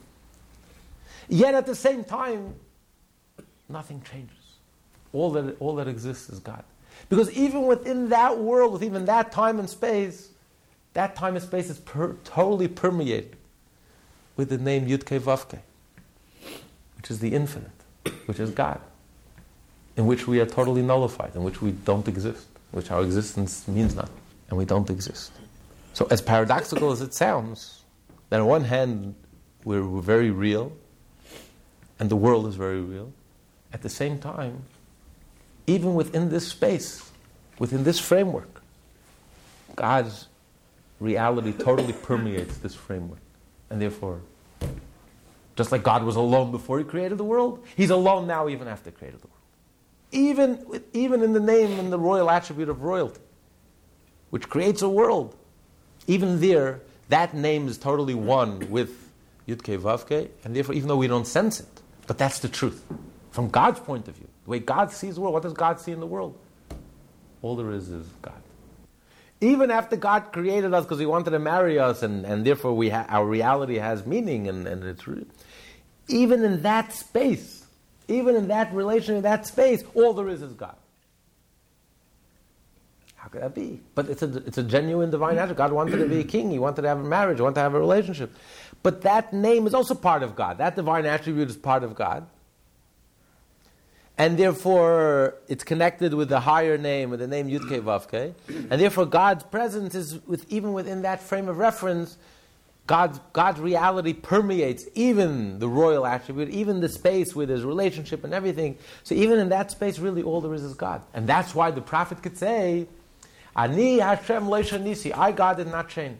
Yet 1.30 1.56
at 1.56 1.66
the 1.66 1.76
same 1.76 2.04
time, 2.04 2.56
nothing 3.70 4.02
changes. 4.12 4.36
All 5.14 5.32
that, 5.32 5.56
all 5.62 5.76
that 5.76 5.88
exists 5.88 6.30
is 6.30 6.40
God. 6.40 6.66
Because 7.08 7.32
even 7.32 7.68
within 7.68 8.10
that 8.10 8.38
world, 8.38 8.74
with 8.74 8.84
even 8.84 9.06
that 9.06 9.32
time 9.32 9.60
and 9.60 9.70
space, 9.70 10.30
that 10.94 11.16
time 11.16 11.36
and 11.36 11.44
space 11.44 11.70
is 11.70 11.80
per- 11.80 12.18
totally 12.26 12.68
permeated 12.68 13.38
with 14.36 14.50
the 14.50 14.58
name 14.58 14.88
Yudke 14.88 15.20
Vavke, 15.20 15.60
which 16.98 17.12
is 17.12 17.20
the 17.20 17.34
infinite, 17.34 17.72
which 18.26 18.40
is 18.40 18.50
God, 18.52 18.82
in 19.96 20.06
which 20.06 20.28
we 20.28 20.40
are 20.40 20.46
totally 20.46 20.82
nullified, 20.82 21.36
in 21.36 21.44
which 21.44 21.62
we 21.62 21.72
don't 21.72 22.08
exist, 22.08 22.48
which 22.72 22.92
our 22.92 23.04
existence 23.04 23.68
means 23.68 23.96
nothing, 23.96 24.16
and 24.50 24.58
we 24.58 24.66
don't 24.66 24.90
exist. 24.90 25.32
So, 25.94 26.08
as 26.10 26.22
paradoxical 26.22 26.92
as 26.92 27.02
it 27.02 27.14
sounds, 27.14 27.84
that 28.30 28.40
on 28.40 28.48
one 28.48 28.64
hand 28.64 29.16
we're, 29.64 29.86
we're 29.86 30.02
very 30.02 30.32
real, 30.32 30.72
and 32.00 32.10
the 32.10 32.16
world 32.16 32.48
is 32.48 32.56
very 32.56 32.82
real, 32.82 33.14
at 33.72 33.82
the 33.82 33.90
same 33.90 34.20
time, 34.20 34.64
even 35.68 35.94
within 35.96 36.30
this 36.30 36.48
space, 36.48 37.12
within 37.60 37.84
this 37.84 38.00
framework, 38.00 38.62
God's 39.76 40.28
reality 41.00 41.54
totally 41.54 41.94
permeates 41.94 42.58
this 42.58 42.76
framework. 42.76 43.20
And 43.74 43.82
therefore, 43.82 44.22
just 45.56 45.72
like 45.72 45.82
God 45.82 46.04
was 46.04 46.16
alone 46.16 46.52
before 46.52 46.78
He 46.78 46.84
created 46.84 47.18
the 47.18 47.24
world, 47.24 47.66
He's 47.76 47.90
alone 47.90 48.28
now 48.28 48.48
even 48.48 48.68
after 48.68 48.92
He 48.92 48.96
created 48.96 49.20
the 49.20 49.26
world. 49.28 49.40
Even, 50.12 50.84
even 50.94 51.24
in 51.24 51.34
the 51.34 51.40
name 51.40 51.80
and 51.80 51.92
the 51.92 51.98
royal 51.98 52.30
attribute 52.30 52.70
of 52.70 52.84
royalty, 52.84 53.20
which 54.30 54.48
creates 54.48 54.84
a 54.84 54.90
world, 54.90 55.36
even 56.06 56.40
there, 56.40 56.82
that 57.10 57.34
name 57.34 57.68
is 57.68 57.80
totally 57.80 58.14
one 58.14 58.70
with 58.70 59.10
Yudke 59.48 59.80
Vavke, 59.80 60.30
and 60.44 60.56
therefore, 60.56 60.76
even 60.76 60.88
though 60.88 60.98
we 60.98 61.08
don't 61.08 61.26
sense 61.26 61.60
it, 61.60 61.82
but 62.06 62.20
that's 62.20 62.38
the 62.38 62.50
truth. 62.50 62.86
From 63.32 63.50
God's 63.50 63.80
point 63.80 64.08
of 64.08 64.16
view, 64.16 64.28
the 64.44 64.52
way 64.52 64.60
God 64.60 64.92
sees 64.92 65.16
the 65.16 65.22
world, 65.22 65.34
what 65.34 65.42
does 65.42 65.54
God 65.54 65.80
see 65.80 65.92
in 65.92 66.00
the 66.00 66.06
world? 66.06 66.38
All 67.42 67.56
there 67.56 67.72
is 67.72 67.90
is 67.90 68.06
God. 68.22 68.43
Even 69.44 69.72
after 69.72 69.98
God 69.98 70.32
created 70.32 70.74
us 70.74 70.86
because 70.86 71.00
He 71.00 71.06
wanted 71.06 71.32
to 71.32 71.40
marry 71.40 71.78
us, 71.78 72.02
and, 72.02 72.26
and 72.26 72.46
therefore 72.46 72.74
we 72.74 72.90
ha- 72.90 73.06
our 73.10 73.26
reality 73.26 73.76
has 73.76 74.06
meaning, 74.06 74.48
and, 74.48 74.66
and 74.66 74.84
it's 74.86 75.06
re- 75.06 75.26
even 76.08 76.46
in 76.46 76.62
that 76.62 76.94
space, 76.94 77.66
even 78.08 78.38
in 78.38 78.48
that 78.48 78.74
relation, 78.74 79.16
in 79.18 79.24
that 79.24 79.46
space, 79.46 79.84
all 79.96 80.14
there 80.14 80.30
is 80.30 80.42
is 80.42 80.54
God. 80.54 80.78
How 83.16 83.28
could 83.28 83.42
that 83.42 83.54
be? 83.54 83.82
But 83.96 84.10
it's 84.10 84.22
a, 84.22 84.38
it's 84.38 84.58
a 84.58 84.64
genuine 84.64 85.12
divine 85.12 85.38
attribute. 85.38 85.58
God 85.58 85.74
wanted 85.74 85.98
to 85.98 86.08
be 86.08 86.22
a 86.22 86.24
king. 86.24 86.50
He 86.50 86.60
wanted 86.60 86.84
to 86.84 86.88
have 86.88 87.00
a 87.00 87.04
marriage. 87.04 87.38
He 87.38 87.42
wanted 87.42 87.56
to 87.56 87.62
have 87.62 87.74
a 87.74 87.80
relationship. 87.80 88.34
But 88.82 89.02
that 89.02 89.34
name 89.34 89.68
is 89.68 89.74
also 89.74 89.94
part 89.94 90.24
of 90.24 90.36
God. 90.36 90.58
That 90.58 90.76
divine 90.78 91.06
attribute 91.06 91.50
is 91.50 91.58
part 91.58 91.84
of 91.84 91.96
God 91.96 92.28
and 94.18 94.38
therefore 94.38 95.36
it's 95.48 95.64
connected 95.64 96.14
with 96.14 96.30
the 96.30 96.40
higher 96.40 96.78
name, 96.78 97.10
with 97.10 97.20
the 97.20 97.28
name 97.28 97.50
Yudke 97.50 97.82
Vavke, 97.82 98.34
and 98.48 98.80
therefore 98.80 99.06
God's 99.06 99.44
presence 99.44 99.96
is 99.96 100.20
with, 100.28 100.46
even 100.52 100.74
within 100.74 101.02
that 101.02 101.22
frame 101.22 101.50
of 101.50 101.58
reference. 101.58 102.18
God's, 102.86 103.20
God's 103.32 103.62
reality 103.62 104.12
permeates 104.12 104.86
even 104.94 105.60
the 105.60 105.70
royal 105.70 106.06
attribute, 106.06 106.50
even 106.50 106.82
the 106.82 106.90
space 106.90 107.34
with 107.34 107.48
his 107.48 107.64
relationship 107.64 108.26
and 108.26 108.34
everything. 108.34 108.78
So 109.04 109.16
even 109.16 109.40
in 109.40 109.50
that 109.50 109.72
space, 109.72 110.00
really 110.00 110.22
all 110.22 110.42
there 110.42 110.54
is 110.54 110.64
is 110.64 110.74
God. 110.74 111.02
And 111.14 111.26
that's 111.26 111.56
why 111.56 111.72
the 111.72 111.82
prophet 111.82 112.22
could 112.22 112.38
say, 112.38 112.88
Ani 113.56 114.00
Hashem 114.00 114.46
Nisi, 114.84 115.14
I 115.14 115.32
God 115.32 115.58
did 115.58 115.68
not 115.68 115.88
change. 115.88 116.20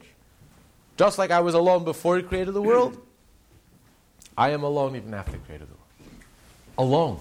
Just 0.96 1.18
like 1.18 1.30
I 1.30 1.40
was 1.40 1.54
alone 1.54 1.84
before 1.84 2.16
he 2.16 2.22
created 2.22 2.54
the 2.54 2.62
world, 2.62 2.96
I 4.38 4.50
am 4.50 4.62
alone 4.62 4.96
even 4.96 5.12
after 5.12 5.32
he 5.32 5.38
created 5.38 5.68
the 5.68 5.74
world. 5.74 6.22
Alone. 6.78 7.20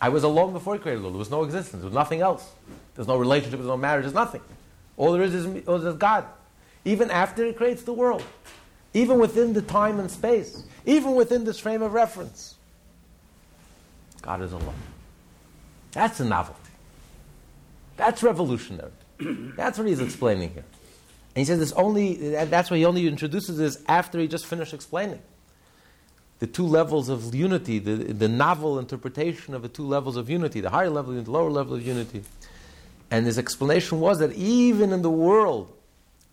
I 0.00 0.08
was 0.08 0.22
alone 0.22 0.52
before 0.52 0.74
he 0.74 0.80
created 0.80 1.00
the 1.00 1.04
world. 1.04 1.14
There 1.14 1.18
was 1.18 1.30
no 1.30 1.44
existence. 1.44 1.80
There 1.82 1.88
was 1.88 1.94
nothing 1.94 2.20
else. 2.20 2.52
There's 2.94 3.08
no 3.08 3.16
relationship. 3.16 3.58
There's 3.58 3.68
no 3.68 3.76
marriage. 3.76 4.04
There's 4.04 4.14
nothing. 4.14 4.42
All 4.96 5.12
there 5.12 5.22
is 5.22 5.34
is, 5.34 5.46
is 5.46 5.94
God. 5.96 6.24
Even 6.84 7.10
after 7.10 7.44
he 7.44 7.52
creates 7.52 7.82
the 7.82 7.92
world. 7.92 8.22
Even 8.94 9.18
within 9.18 9.52
the 9.52 9.62
time 9.62 9.98
and 9.98 10.10
space. 10.10 10.62
Even 10.86 11.14
within 11.14 11.44
this 11.44 11.58
frame 11.58 11.82
of 11.82 11.92
reference. 11.92 12.54
God 14.22 14.42
is 14.42 14.52
alone. 14.52 14.74
That's 15.92 16.20
a 16.20 16.24
novelty. 16.24 16.60
That's 17.96 18.22
revolutionary. 18.22 18.92
that's 19.56 19.78
what 19.78 19.88
he's 19.88 20.00
explaining 20.00 20.50
here. 20.50 20.64
And 21.34 21.40
he 21.40 21.44
says 21.44 21.58
this 21.58 21.72
only, 21.72 22.14
that's 22.46 22.70
why 22.70 22.78
he 22.78 22.84
only 22.84 23.06
introduces 23.06 23.58
this 23.58 23.82
after 23.88 24.18
he 24.18 24.28
just 24.28 24.46
finished 24.46 24.74
explaining 24.74 25.20
the 26.38 26.46
two 26.46 26.66
levels 26.66 27.08
of 27.08 27.34
unity, 27.34 27.78
the, 27.78 27.96
the 27.96 28.28
novel 28.28 28.78
interpretation 28.78 29.54
of 29.54 29.62
the 29.62 29.68
two 29.68 29.86
levels 29.86 30.16
of 30.16 30.30
unity, 30.30 30.60
the 30.60 30.70
higher 30.70 30.90
level 30.90 31.12
and 31.12 31.26
the 31.26 31.30
lower 31.30 31.50
level 31.50 31.74
of 31.74 31.86
unity. 31.86 32.22
And 33.10 33.26
his 33.26 33.38
explanation 33.38 34.00
was 34.00 34.18
that 34.18 34.32
even 34.32 34.92
in 34.92 35.02
the 35.02 35.10
world 35.10 35.72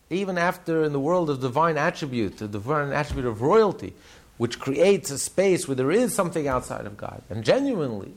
even 0.09 0.37
after 0.37 0.83
in 0.83 0.93
the 0.93 0.99
world 0.99 1.29
of 1.29 1.41
divine 1.41 1.77
attribute, 1.77 2.37
the 2.37 2.47
divine 2.47 2.91
attribute 2.91 3.25
of 3.25 3.41
royalty, 3.41 3.93
which 4.37 4.59
creates 4.59 5.09
a 5.09 5.17
space 5.17 5.67
where 5.67 5.75
there 5.75 5.91
is 5.91 6.13
something 6.13 6.47
outside 6.47 6.85
of 6.85 6.97
God, 6.97 7.21
and 7.29 7.43
genuinely, 7.43 8.13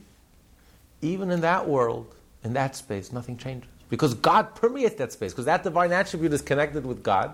even 1.01 1.31
in 1.31 1.41
that 1.41 1.67
world, 1.67 2.13
in 2.43 2.53
that 2.53 2.75
space, 2.75 3.11
nothing 3.11 3.37
changes. 3.37 3.69
Because 3.89 4.13
God 4.13 4.53
permeates 4.53 4.95
that 4.95 5.11
space, 5.11 5.31
because 5.31 5.45
that 5.45 5.63
divine 5.63 5.91
attribute 5.91 6.31
is 6.33 6.41
connected 6.41 6.85
with 6.85 7.01
God, 7.01 7.33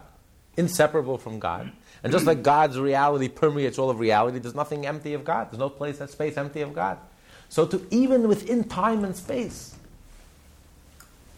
inseparable 0.55 1.17
from 1.17 1.39
God. 1.39 1.71
And 2.05 2.11
just 2.11 2.27
like 2.27 2.43
God's 2.43 2.77
reality 2.77 3.27
permeates 3.27 3.79
all 3.79 3.89
of 3.89 3.99
reality, 3.99 4.37
there's 4.37 4.53
nothing 4.53 4.85
empty 4.85 5.15
of 5.15 5.25
God. 5.25 5.49
There's 5.49 5.57
no 5.57 5.69
place, 5.69 5.97
that 5.97 6.11
space 6.11 6.37
empty 6.37 6.61
of 6.61 6.71
God. 6.71 6.99
So 7.49 7.65
to 7.65 7.83
even 7.89 8.27
within 8.27 8.65
time 8.65 9.03
and 9.03 9.15
space, 9.15 9.73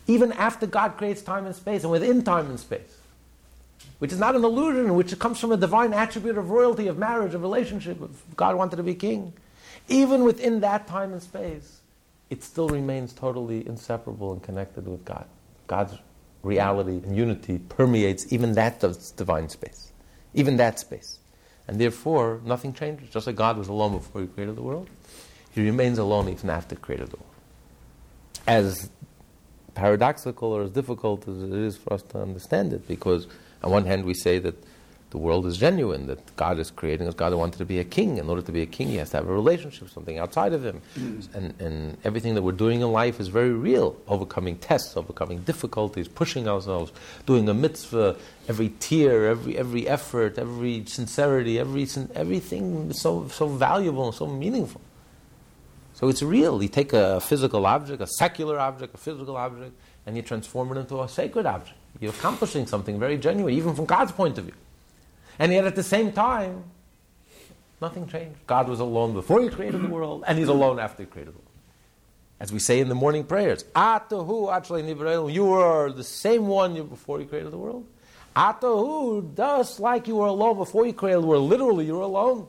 even 0.07 0.33
after 0.33 0.67
God 0.67 0.97
creates 0.97 1.21
time 1.21 1.45
and 1.45 1.55
space, 1.55 1.83
and 1.83 1.91
within 1.91 2.21
time 2.21 2.47
and 2.49 2.59
space, 2.59 2.97
which 3.99 4.11
is 4.11 4.19
not 4.19 4.35
an 4.35 4.43
illusion, 4.43 4.93
which 4.95 5.17
comes 5.19 5.39
from 5.39 5.53
a 5.53 5.57
divine 5.57 5.93
attribute 5.93 6.37
of 6.37 6.49
royalty, 6.49 6.87
of 6.87 6.97
marriage, 6.97 7.33
of 7.33 7.41
relationship, 7.41 8.01
of 8.01 8.21
God 8.35 8.57
wanted 8.57 8.75
to 8.75 8.83
be 8.83 8.93
king, 8.93 9.31
even 9.87 10.25
within 10.25 10.59
that 10.59 10.85
time 10.85 11.13
and 11.13 11.23
space, 11.23 11.79
it 12.29 12.43
still 12.43 12.67
remains 12.67 13.13
totally 13.13 13.65
inseparable 13.65 14.33
and 14.33 14.43
connected 14.43 14.85
with 14.85 15.05
God. 15.05 15.27
God's 15.67 15.93
reality 16.43 16.97
and 17.05 17.15
unity 17.15 17.59
permeates 17.69 18.33
even 18.33 18.51
that 18.55 18.81
divine 19.15 19.47
space, 19.47 19.93
even 20.33 20.57
that 20.57 20.79
space. 20.79 21.19
And 21.67 21.79
therefore, 21.79 22.39
nothing 22.45 22.73
changes. 22.73 23.09
Just 23.09 23.27
like 23.27 23.35
God 23.35 23.57
was 23.57 23.67
alone 23.67 23.97
before 23.97 24.21
He 24.21 24.27
created 24.27 24.55
the 24.55 24.61
world, 24.61 24.89
He 25.51 25.61
remains 25.61 25.97
alone 25.97 26.29
even 26.29 26.49
after 26.49 26.75
He 26.75 26.81
created 26.81 27.09
the 27.09 27.17
world. 27.17 27.33
As 28.47 28.89
paradoxical 29.73 30.49
or 30.53 30.63
as 30.63 30.71
difficult 30.71 31.27
as 31.27 31.43
it 31.43 31.51
is 31.51 31.77
for 31.77 31.93
us 31.93 32.01
to 32.03 32.21
understand 32.21 32.73
it, 32.73 32.87
because 32.87 33.27
on 33.63 33.71
one 33.71 33.85
hand 33.85 34.05
we 34.05 34.13
say 34.13 34.39
that 34.39 34.55
the 35.09 35.17
world 35.17 35.45
is 35.45 35.57
genuine, 35.57 36.07
that 36.07 36.35
God 36.35 36.59
is 36.59 36.69
creating 36.69 37.07
us. 37.07 37.13
God 37.13 37.33
wanted 37.33 37.57
to 37.59 37.65
be 37.65 37.79
a 37.79 37.85
king. 37.85 38.17
In 38.17 38.29
order 38.29 38.41
to 38.41 38.51
be 38.51 38.61
a 38.61 38.65
king, 38.65 38.89
he 38.89 38.97
has 38.97 39.11
to 39.11 39.17
have 39.17 39.29
a 39.29 39.33
relationship, 39.33 39.89
something 39.89 40.17
outside 40.17 40.51
of 40.51 40.65
him. 40.65 40.81
Mm. 40.99 41.35
And, 41.35 41.61
and 41.61 41.97
everything 42.03 42.35
that 42.35 42.41
we're 42.41 42.51
doing 42.51 42.81
in 42.81 42.91
life 42.91 43.21
is 43.21 43.29
very 43.29 43.51
real 43.51 43.95
overcoming 44.07 44.57
tests, 44.57 44.97
overcoming 44.97 45.39
difficulties, 45.43 46.09
pushing 46.09 46.47
ourselves, 46.47 46.91
doing 47.25 47.47
a 47.47 47.53
mitzvah, 47.53 48.17
every 48.49 48.69
tear, 48.79 49.27
every, 49.27 49.57
every 49.57 49.87
effort, 49.87 50.37
every 50.37 50.83
sincerity, 50.85 51.57
every, 51.57 51.87
everything 52.13 52.89
is 52.89 53.01
so, 53.01 53.29
so 53.29 53.47
valuable 53.47 54.07
and 54.07 54.15
so 54.15 54.27
meaningful. 54.27 54.81
So 55.93 56.09
it's 56.09 56.21
real. 56.21 56.61
You 56.61 56.69
take 56.69 56.91
a 56.91 57.21
physical 57.21 57.65
object, 57.65 58.01
a 58.01 58.07
secular 58.07 58.59
object, 58.59 58.93
a 58.93 58.97
physical 58.97 59.37
object, 59.37 59.71
and 60.05 60.17
you 60.17 60.21
transform 60.21 60.71
it 60.73 60.79
into 60.79 61.01
a 61.01 61.07
sacred 61.07 61.45
object. 61.45 61.77
You're 61.99 62.11
accomplishing 62.11 62.67
something 62.67 62.99
very 62.99 63.17
genuine, 63.17 63.53
even 63.53 63.73
from 63.73 63.85
God's 63.85 64.11
point 64.11 64.37
of 64.37 64.43
view. 64.43 64.53
And 65.39 65.51
yet 65.51 65.65
at 65.65 65.75
the 65.75 65.83
same 65.83 66.11
time, 66.11 66.63
nothing 67.81 68.07
changed. 68.07 68.39
God 68.47 68.67
was 68.67 68.79
alone 68.79 69.13
before 69.13 69.41
He 69.41 69.49
created 69.49 69.81
the 69.81 69.87
world, 69.87 70.23
and 70.27 70.37
He's 70.37 70.47
alone 70.47 70.79
after 70.79 71.03
He 71.03 71.07
created 71.07 71.33
the 71.33 71.37
world. 71.37 71.47
As 72.39 72.51
we 72.51 72.59
say 72.59 72.79
in 72.79 72.87
the 72.87 72.95
morning 72.95 73.23
prayers, 73.23 73.63
Atahu 73.75 74.53
actually 74.55 74.87
you 75.33 75.45
were 75.45 75.91
the 75.91 76.03
same 76.03 76.47
one 76.47 76.75
before 76.87 77.19
you 77.19 77.25
created 77.25 77.51
the 77.51 77.57
world. 77.57 77.85
Atahu, 78.35 79.35
just 79.35 79.79
like 79.79 80.07
you 80.07 80.17
were 80.17 80.27
alone 80.27 80.57
before 80.57 80.85
you 80.85 80.93
created 80.93 81.23
the 81.23 81.27
world, 81.27 81.49
literally 81.49 81.87
you're 81.87 82.01
alone. 82.01 82.47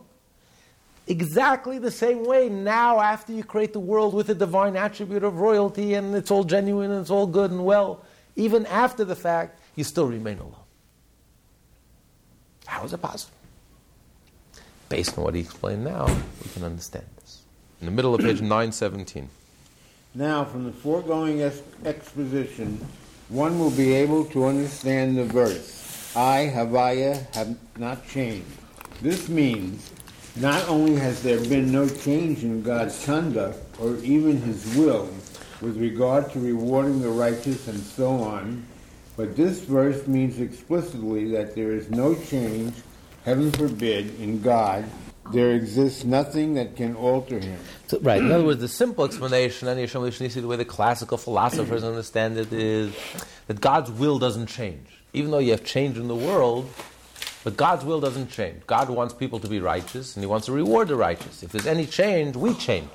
Exactly 1.07 1.79
the 1.79 1.91
same 1.91 2.27
way 2.27 2.51
now, 2.51 3.01
after 3.01 3.33
you 3.33 3.43
create 3.43 3.73
the 3.73 3.81
world 3.81 4.13
with 4.13 4.29
a 4.29 4.35
divine 4.35 4.77
attribute 4.77 5.25
of 5.25 5.41
royalty 5.41 5.95
and 5.95 6.15
it's 6.15 6.31
all 6.31 6.45
genuine 6.45 6.91
and 6.91 7.01
it's 7.01 7.11
all 7.11 7.27
good 7.27 7.51
and 7.51 7.65
well, 7.65 8.05
even 8.37 8.67
after 8.67 9.07
the 9.07 9.17
fact, 9.17 9.59
you 9.75 9.85
still 9.85 10.07
remain 10.07 10.39
alone. 10.39 10.55
How 12.69 12.85
is 12.85 12.93
it 12.93 13.01
possible? 13.01 13.35
Based 14.91 15.17
on 15.19 15.25
what 15.25 15.35
he 15.35 15.41
explained 15.41 15.85
now, 15.85 16.07
we 16.07 16.51
can 16.53 16.63
understand 16.63 17.07
this. 17.17 17.43
In 17.81 17.87
the 17.87 17.91
middle 17.91 18.15
of 18.15 18.21
page 18.21 18.41
917. 18.43 19.29
Now, 20.15 20.45
from 20.45 20.65
the 20.65 20.73
foregoing 20.73 21.41
exposition, 21.43 22.87
one 23.31 23.59
will 23.59 23.71
be 23.71 23.95
able 23.95 24.27
to 24.27 24.45
understand 24.45 25.17
the 25.17 25.25
verse, 25.25 26.15
I, 26.15 26.53
Havaya, 26.55 27.35
have 27.35 27.57
not 27.79 28.07
changed. 28.07 28.47
This 29.01 29.29
means 29.29 29.91
not 30.37 30.69
only 30.69 30.97
has 30.97 31.23
there 31.23 31.41
been 31.41 31.73
no 31.73 31.89
change 31.89 32.45
in 32.45 32.63
God's 32.63 33.03
conduct 33.05 33.59
or 33.81 33.97
even 34.05 34.43
his 34.43 34.77
will 34.77 35.09
with 35.61 35.79
regard 35.79 36.31
to 36.33 36.39
rewarding 36.39 37.01
the 37.01 37.09
righteous 37.09 37.67
and 37.67 37.81
so 37.81 38.11
on, 38.11 38.65
but 39.19 39.35
this 39.35 39.59
verse 39.59 40.07
means 40.07 40.39
explicitly 40.39 41.33
that 41.33 41.57
there 41.57 41.73
is 41.73 41.91
no 41.91 42.15
change, 42.15 42.73
heaven 43.25 43.51
forbid, 43.51 44.21
in 44.21 44.41
God. 44.41 44.85
There 45.33 45.55
exists 45.55 46.05
nothing 46.05 46.55
that 46.55 46.77
can 46.77 46.95
alter 46.95 47.41
him. 47.41 47.59
So, 47.89 47.99
right. 47.99 48.23
In 48.23 48.31
other 48.31 48.45
words, 48.45 48.61
the 48.61 48.69
simple 48.69 49.05
explanation, 49.05 49.67
and 49.67 49.77
the 49.77 50.47
way 50.47 50.55
the 50.55 50.65
classical 50.65 51.19
philosophers 51.19 51.83
understand 51.83 52.39
it, 52.39 52.53
is 52.53 52.95
that 53.49 53.61
God's 53.61 53.91
will 53.91 54.21
doesn't 54.21 54.47
change. 54.47 54.87
Even 55.13 55.33
though 55.33 55.41
you 55.41 55.51
have 55.51 55.65
change 55.65 55.99
in 55.99 56.07
the 56.07 56.15
world, 56.15 56.71
but 57.43 57.57
God's 57.57 57.85
will 57.85 58.01
doesn't 58.01 58.31
change. 58.31 58.65
God 58.69 58.89
wants 58.89 59.15
people 59.15 59.41
to 59.41 59.49
be 59.49 59.59
righteous, 59.59 60.15
and 60.15 60.23
He 60.23 60.29
wants 60.29 60.47
to 60.47 60.53
reward 60.53 60.87
the 60.87 60.97
righteous. 60.97 61.43
If 61.43 61.51
there's 61.51 61.67
any 61.67 61.87
change, 61.87 62.37
we 62.37 62.55
change. 62.55 62.89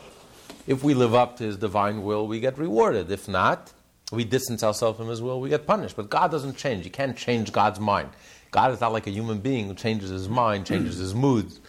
If 0.67 0.85
we 0.85 0.93
live 0.93 1.13
up 1.13 1.35
to 1.39 1.43
His 1.43 1.57
divine 1.57 2.01
will, 2.03 2.27
we 2.27 2.39
get 2.39 2.57
rewarded. 2.57 3.11
If 3.11 3.27
not, 3.27 3.73
we 4.13 4.23
distance 4.23 4.63
ourselves 4.63 4.97
from 4.97 5.07
His 5.07 5.21
will, 5.21 5.39
we 5.39 5.49
get 5.49 5.67
punished. 5.67 5.95
But 5.95 6.09
God 6.09 6.31
doesn't 6.31 6.57
change. 6.57 6.85
You 6.85 6.91
can't 6.91 7.17
change 7.17 7.51
God's 7.51 7.79
mind. 7.79 8.09
God 8.53 8.71
is 8.71 8.79
not 8.79 8.93
like 8.93 9.07
a 9.07 9.11
human 9.11 9.39
being 9.39 9.67
who 9.67 9.73
changes 9.73 10.11
his 10.11 10.29
mind, 10.29 10.67
changes 10.67 10.97
his 10.97 11.15
moods. 11.15 11.59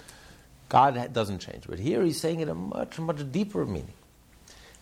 God 0.68 1.12
doesn't 1.12 1.38
change. 1.38 1.64
But 1.66 1.78
here 1.78 2.02
He's 2.02 2.20
saying 2.20 2.40
it 2.40 2.48
a 2.48 2.54
much, 2.54 2.98
much 2.98 3.32
deeper 3.32 3.64
meaning. 3.64 3.94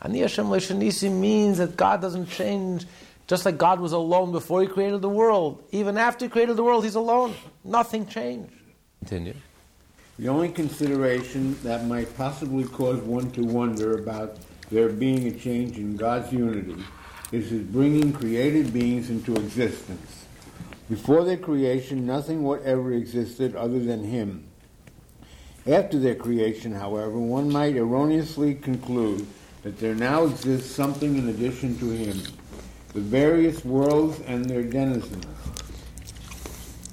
Ani 0.02 0.20
Hashem 0.20 0.46
Leshanisi 0.46 1.10
means 1.12 1.58
that 1.58 1.76
God 1.76 2.00
doesn't 2.00 2.26
change 2.26 2.86
just 3.28 3.46
like 3.46 3.56
God 3.56 3.78
was 3.78 3.92
alone 3.92 4.32
before 4.32 4.62
He 4.62 4.66
created 4.66 5.00
the 5.00 5.08
world. 5.08 5.62
Even 5.70 5.96
after 5.96 6.24
He 6.24 6.28
created 6.28 6.56
the 6.56 6.64
world, 6.64 6.82
He's 6.82 6.96
alone. 6.96 7.34
Nothing 7.62 8.06
changed. 8.06 8.52
Continue. 8.98 9.34
The 10.18 10.28
only 10.28 10.48
consideration 10.48 11.56
that 11.62 11.86
might 11.86 12.14
possibly 12.16 12.64
cause 12.64 13.00
one 13.00 13.30
to 13.32 13.44
wonder 13.44 13.98
about 13.98 14.38
there 14.70 14.88
being 14.88 15.28
a 15.28 15.30
change 15.30 15.76
in 15.76 15.96
God's 15.96 16.32
unity 16.32 16.82
is 17.32 17.50
his 17.50 17.62
bringing 17.62 18.12
created 18.12 18.72
beings 18.72 19.10
into 19.10 19.34
existence. 19.34 20.26
Before 20.88 21.24
their 21.24 21.38
creation, 21.38 22.06
nothing 22.06 22.42
whatever 22.42 22.92
existed 22.92 23.56
other 23.56 23.80
than 23.80 24.04
him. 24.04 24.44
After 25.66 25.98
their 25.98 26.14
creation, 26.14 26.72
however, 26.72 27.18
one 27.18 27.50
might 27.50 27.76
erroneously 27.76 28.56
conclude 28.56 29.26
that 29.62 29.78
there 29.78 29.94
now 29.94 30.24
exists 30.24 30.74
something 30.74 31.16
in 31.16 31.28
addition 31.28 31.78
to 31.78 31.90
him, 31.90 32.20
the 32.92 33.00
various 33.00 33.64
worlds 33.64 34.20
and 34.26 34.44
their 34.44 34.62
denizens. 34.62 35.24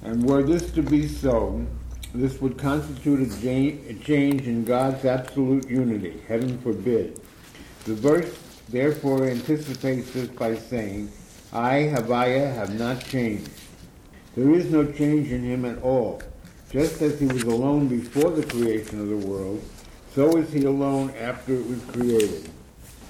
And 0.02 0.24
were 0.24 0.42
this 0.42 0.70
to 0.72 0.82
be 0.82 1.06
so, 1.06 1.66
this 2.14 2.40
would 2.40 2.56
constitute 2.56 3.30
a 3.30 3.94
change 4.02 4.46
in 4.46 4.64
God's 4.64 5.04
absolute 5.04 5.68
unity. 5.68 6.22
Heaven 6.26 6.58
forbid. 6.58 7.20
The 7.84 7.94
verse 7.94 8.38
therefore 8.70 9.26
anticipates 9.26 10.12
this 10.12 10.28
by 10.28 10.56
saying, 10.56 11.10
I, 11.52 11.92
Havaya, 11.94 12.54
have 12.54 12.78
not 12.78 13.04
changed. 13.04 13.50
There 14.36 14.52
is 14.52 14.70
no 14.70 14.90
change 14.92 15.32
in 15.32 15.42
him 15.42 15.64
at 15.64 15.82
all. 15.82 16.22
Just 16.70 17.02
as 17.02 17.18
he 17.18 17.26
was 17.26 17.42
alone 17.42 17.88
before 17.88 18.30
the 18.30 18.46
creation 18.46 19.00
of 19.00 19.08
the 19.08 19.26
world, 19.26 19.60
so 20.14 20.36
is 20.36 20.52
he 20.52 20.64
alone 20.64 21.10
after 21.18 21.54
it 21.54 21.66
was 21.66 21.82
created. 21.86 22.48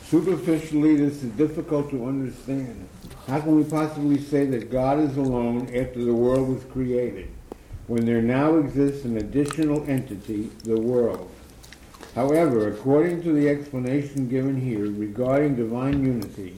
Superficially, 0.04 0.96
this 0.96 1.22
is 1.22 1.30
difficult 1.32 1.90
to 1.90 2.06
understand. 2.06 2.88
How 3.26 3.40
can 3.40 3.56
we 3.56 3.64
possibly 3.64 4.18
say 4.20 4.46
that 4.46 4.70
God 4.70 4.98
is 4.98 5.16
alone 5.16 5.68
after 5.74 6.02
the 6.02 6.14
world 6.14 6.48
was 6.48 6.64
created, 6.64 7.28
when 7.86 8.06
there 8.06 8.22
now 8.22 8.56
exists 8.56 9.04
an 9.04 9.18
additional 9.18 9.84
entity, 9.88 10.50
the 10.64 10.80
world? 10.80 11.30
However, 12.14 12.68
according 12.68 13.22
to 13.22 13.32
the 13.32 13.48
explanation 13.48 14.28
given 14.28 14.60
here 14.60 14.90
regarding 14.90 15.56
divine 15.56 16.04
unity, 16.04 16.56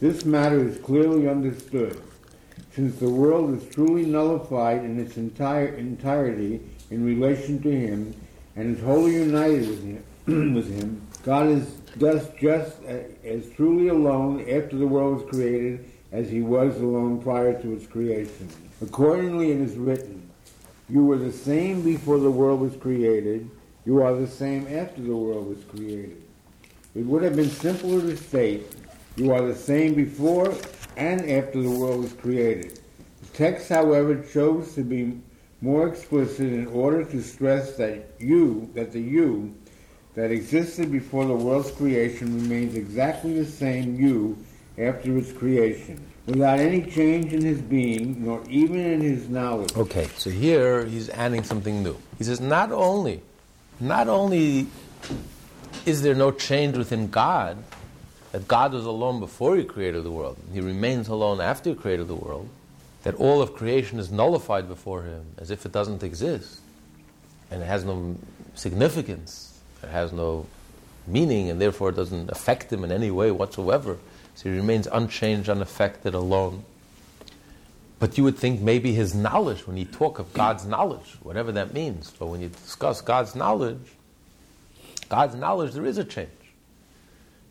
this 0.00 0.24
matter 0.24 0.66
is 0.66 0.78
clearly 0.78 1.28
understood, 1.28 2.00
since 2.72 2.96
the 2.96 3.10
world 3.10 3.56
is 3.56 3.68
truly 3.74 4.06
nullified 4.06 4.84
in 4.84 4.98
its 5.00 5.16
entire 5.16 5.74
entirety 5.74 6.60
in 6.90 7.04
relation 7.04 7.60
to 7.62 7.70
Him 7.70 8.14
and 8.56 8.76
is 8.76 8.82
wholly 8.82 9.14
united 9.14 9.68
with 9.68 9.84
Him. 9.84 10.04
with 10.26 10.80
him. 10.80 11.06
God 11.22 11.48
is 11.48 11.70
thus 11.96 12.30
just 12.40 12.82
as 12.82 13.50
truly 13.56 13.88
alone 13.88 14.40
after 14.40 14.76
the 14.76 14.86
world 14.86 15.16
was 15.16 15.30
created 15.30 15.84
as 16.12 16.30
He 16.30 16.40
was 16.40 16.80
alone 16.80 17.20
prior 17.20 17.60
to 17.60 17.74
its 17.74 17.86
creation. 17.86 18.48
Accordingly, 18.80 19.50
it 19.52 19.60
is 19.60 19.76
written, 19.76 20.30
"You 20.88 21.04
were 21.04 21.18
the 21.18 21.32
same 21.32 21.82
before 21.82 22.18
the 22.18 22.30
world 22.30 22.60
was 22.60 22.74
created." 22.76 23.50
You 23.86 24.02
are 24.02 24.14
the 24.14 24.26
same 24.26 24.66
after 24.66 25.02
the 25.02 25.14
world 25.14 25.48
was 25.48 25.64
created. 25.64 26.22
It 26.94 27.04
would 27.04 27.22
have 27.22 27.36
been 27.36 27.50
simpler 27.50 28.00
to 28.00 28.16
state, 28.16 28.72
you 29.16 29.32
are 29.32 29.42
the 29.46 29.54
same 29.54 29.94
before 29.94 30.54
and 30.96 31.20
after 31.30 31.60
the 31.60 31.70
world 31.70 32.02
was 32.02 32.12
created. 32.14 32.80
The 33.20 33.28
text, 33.32 33.68
however, 33.68 34.24
chose 34.32 34.74
to 34.74 34.82
be 34.82 35.20
more 35.60 35.88
explicit 35.88 36.52
in 36.52 36.66
order 36.68 37.04
to 37.04 37.22
stress 37.22 37.76
that 37.76 38.08
you, 38.18 38.70
that 38.74 38.92
the 38.92 39.00
you 39.00 39.54
that 40.14 40.30
existed 40.30 40.90
before 40.92 41.26
the 41.26 41.34
world's 41.34 41.70
creation 41.72 42.40
remains 42.42 42.76
exactly 42.76 43.34
the 43.34 43.44
same 43.44 43.96
you 43.96 44.38
after 44.78 45.16
its 45.18 45.32
creation, 45.32 46.00
without 46.26 46.58
any 46.58 46.82
change 46.82 47.32
in 47.32 47.42
his 47.42 47.60
being, 47.60 48.24
nor 48.24 48.42
even 48.48 48.78
in 48.78 49.00
his 49.00 49.28
knowledge. 49.28 49.76
Okay, 49.76 50.08
so 50.16 50.30
here 50.30 50.84
he's 50.84 51.08
adding 51.10 51.42
something 51.42 51.82
new. 51.82 51.96
He 52.18 52.24
says, 52.24 52.40
not 52.40 52.72
only, 52.72 53.22
not 53.84 54.08
only 54.08 54.66
is 55.86 56.02
there 56.02 56.14
no 56.14 56.30
change 56.30 56.76
within 56.76 57.08
God, 57.08 57.62
that 58.32 58.48
God 58.48 58.72
was 58.72 58.86
alone 58.86 59.20
before 59.20 59.56
he 59.56 59.64
created 59.64 60.02
the 60.02 60.10
world, 60.10 60.36
he 60.52 60.60
remains 60.60 61.08
alone 61.08 61.40
after 61.40 61.70
he 61.70 61.76
created 61.76 62.08
the 62.08 62.14
world, 62.14 62.48
that 63.02 63.14
all 63.16 63.42
of 63.42 63.54
creation 63.54 64.00
is 64.00 64.10
nullified 64.10 64.66
before 64.66 65.02
him 65.02 65.26
as 65.38 65.50
if 65.50 65.66
it 65.66 65.72
doesn't 65.72 66.02
exist, 66.02 66.60
and 67.50 67.62
it 67.62 67.66
has 67.66 67.84
no 67.84 68.16
significance, 68.54 69.60
it 69.82 69.90
has 69.90 70.12
no 70.12 70.46
meaning, 71.06 71.50
and 71.50 71.60
therefore 71.60 71.90
it 71.90 71.96
doesn't 71.96 72.30
affect 72.30 72.72
him 72.72 72.82
in 72.82 72.90
any 72.90 73.10
way 73.10 73.30
whatsoever. 73.30 73.98
So 74.34 74.48
he 74.48 74.56
remains 74.56 74.88
unchanged, 74.90 75.48
unaffected, 75.48 76.14
alone. 76.14 76.64
But 77.98 78.18
you 78.18 78.24
would 78.24 78.36
think 78.36 78.60
maybe 78.60 78.92
his 78.92 79.14
knowledge, 79.14 79.66
when 79.66 79.76
you 79.76 79.84
talk 79.84 80.18
of 80.18 80.32
God's 80.32 80.66
knowledge, 80.66 81.16
whatever 81.22 81.52
that 81.52 81.72
means, 81.72 82.12
but 82.18 82.26
when 82.26 82.40
you 82.40 82.48
discuss 82.48 83.00
God's 83.00 83.34
knowledge, 83.34 83.80
God's 85.08 85.34
knowledge, 85.36 85.72
there 85.72 85.86
is 85.86 85.98
a 85.98 86.04
change. 86.04 86.28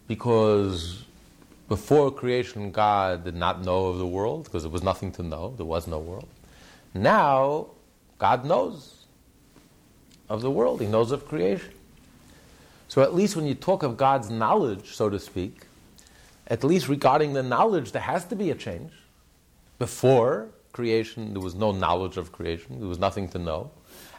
Because 0.08 1.06
before 1.70 2.12
creation, 2.12 2.72
God 2.72 3.24
did 3.24 3.36
not 3.36 3.64
know 3.64 3.88
of 3.88 3.98
the 3.98 4.08
world 4.08 4.44
because 4.44 4.64
there 4.64 4.72
was 4.72 4.84
nothing 4.84 5.12
to 5.14 5.24
know, 5.24 5.54
there 5.56 5.66
was 5.66 5.88
no 5.88 6.00
world. 6.00 6.28
Now, 6.94 7.68
God 8.20 8.46
knows 8.46 9.06
of 10.30 10.42
the 10.42 10.52
world, 10.52 10.82
He 10.82 10.88
knows 10.88 11.12
of 11.12 11.28
creation. 11.28 11.72
So, 12.88 13.02
at 13.02 13.16
least 13.16 13.36
when 13.36 13.48
you 13.48 13.56
talk 13.56 13.82
of 13.82 13.98
God's 13.98 14.30
knowledge, 14.30 14.94
so 14.94 15.10
to 15.10 15.20
speak, 15.20 15.62
at 16.48 16.64
least 16.64 16.88
regarding 16.88 17.34
the 17.34 17.42
knowledge, 17.42 17.92
there 17.92 18.02
has 18.02 18.26
to 18.26 18.36
be 18.36 18.52
a 18.52 18.56
change. 18.56 18.92
Before 19.84 20.48
creation, 20.72 21.34
there 21.34 21.42
was 21.42 21.56
no 21.56 21.74
knowledge 21.74 22.16
of 22.16 22.32
creation, 22.32 22.80
there 22.80 22.88
was 22.88 23.00
nothing 23.00 23.28
to 23.28 23.38
know. 23.38 23.70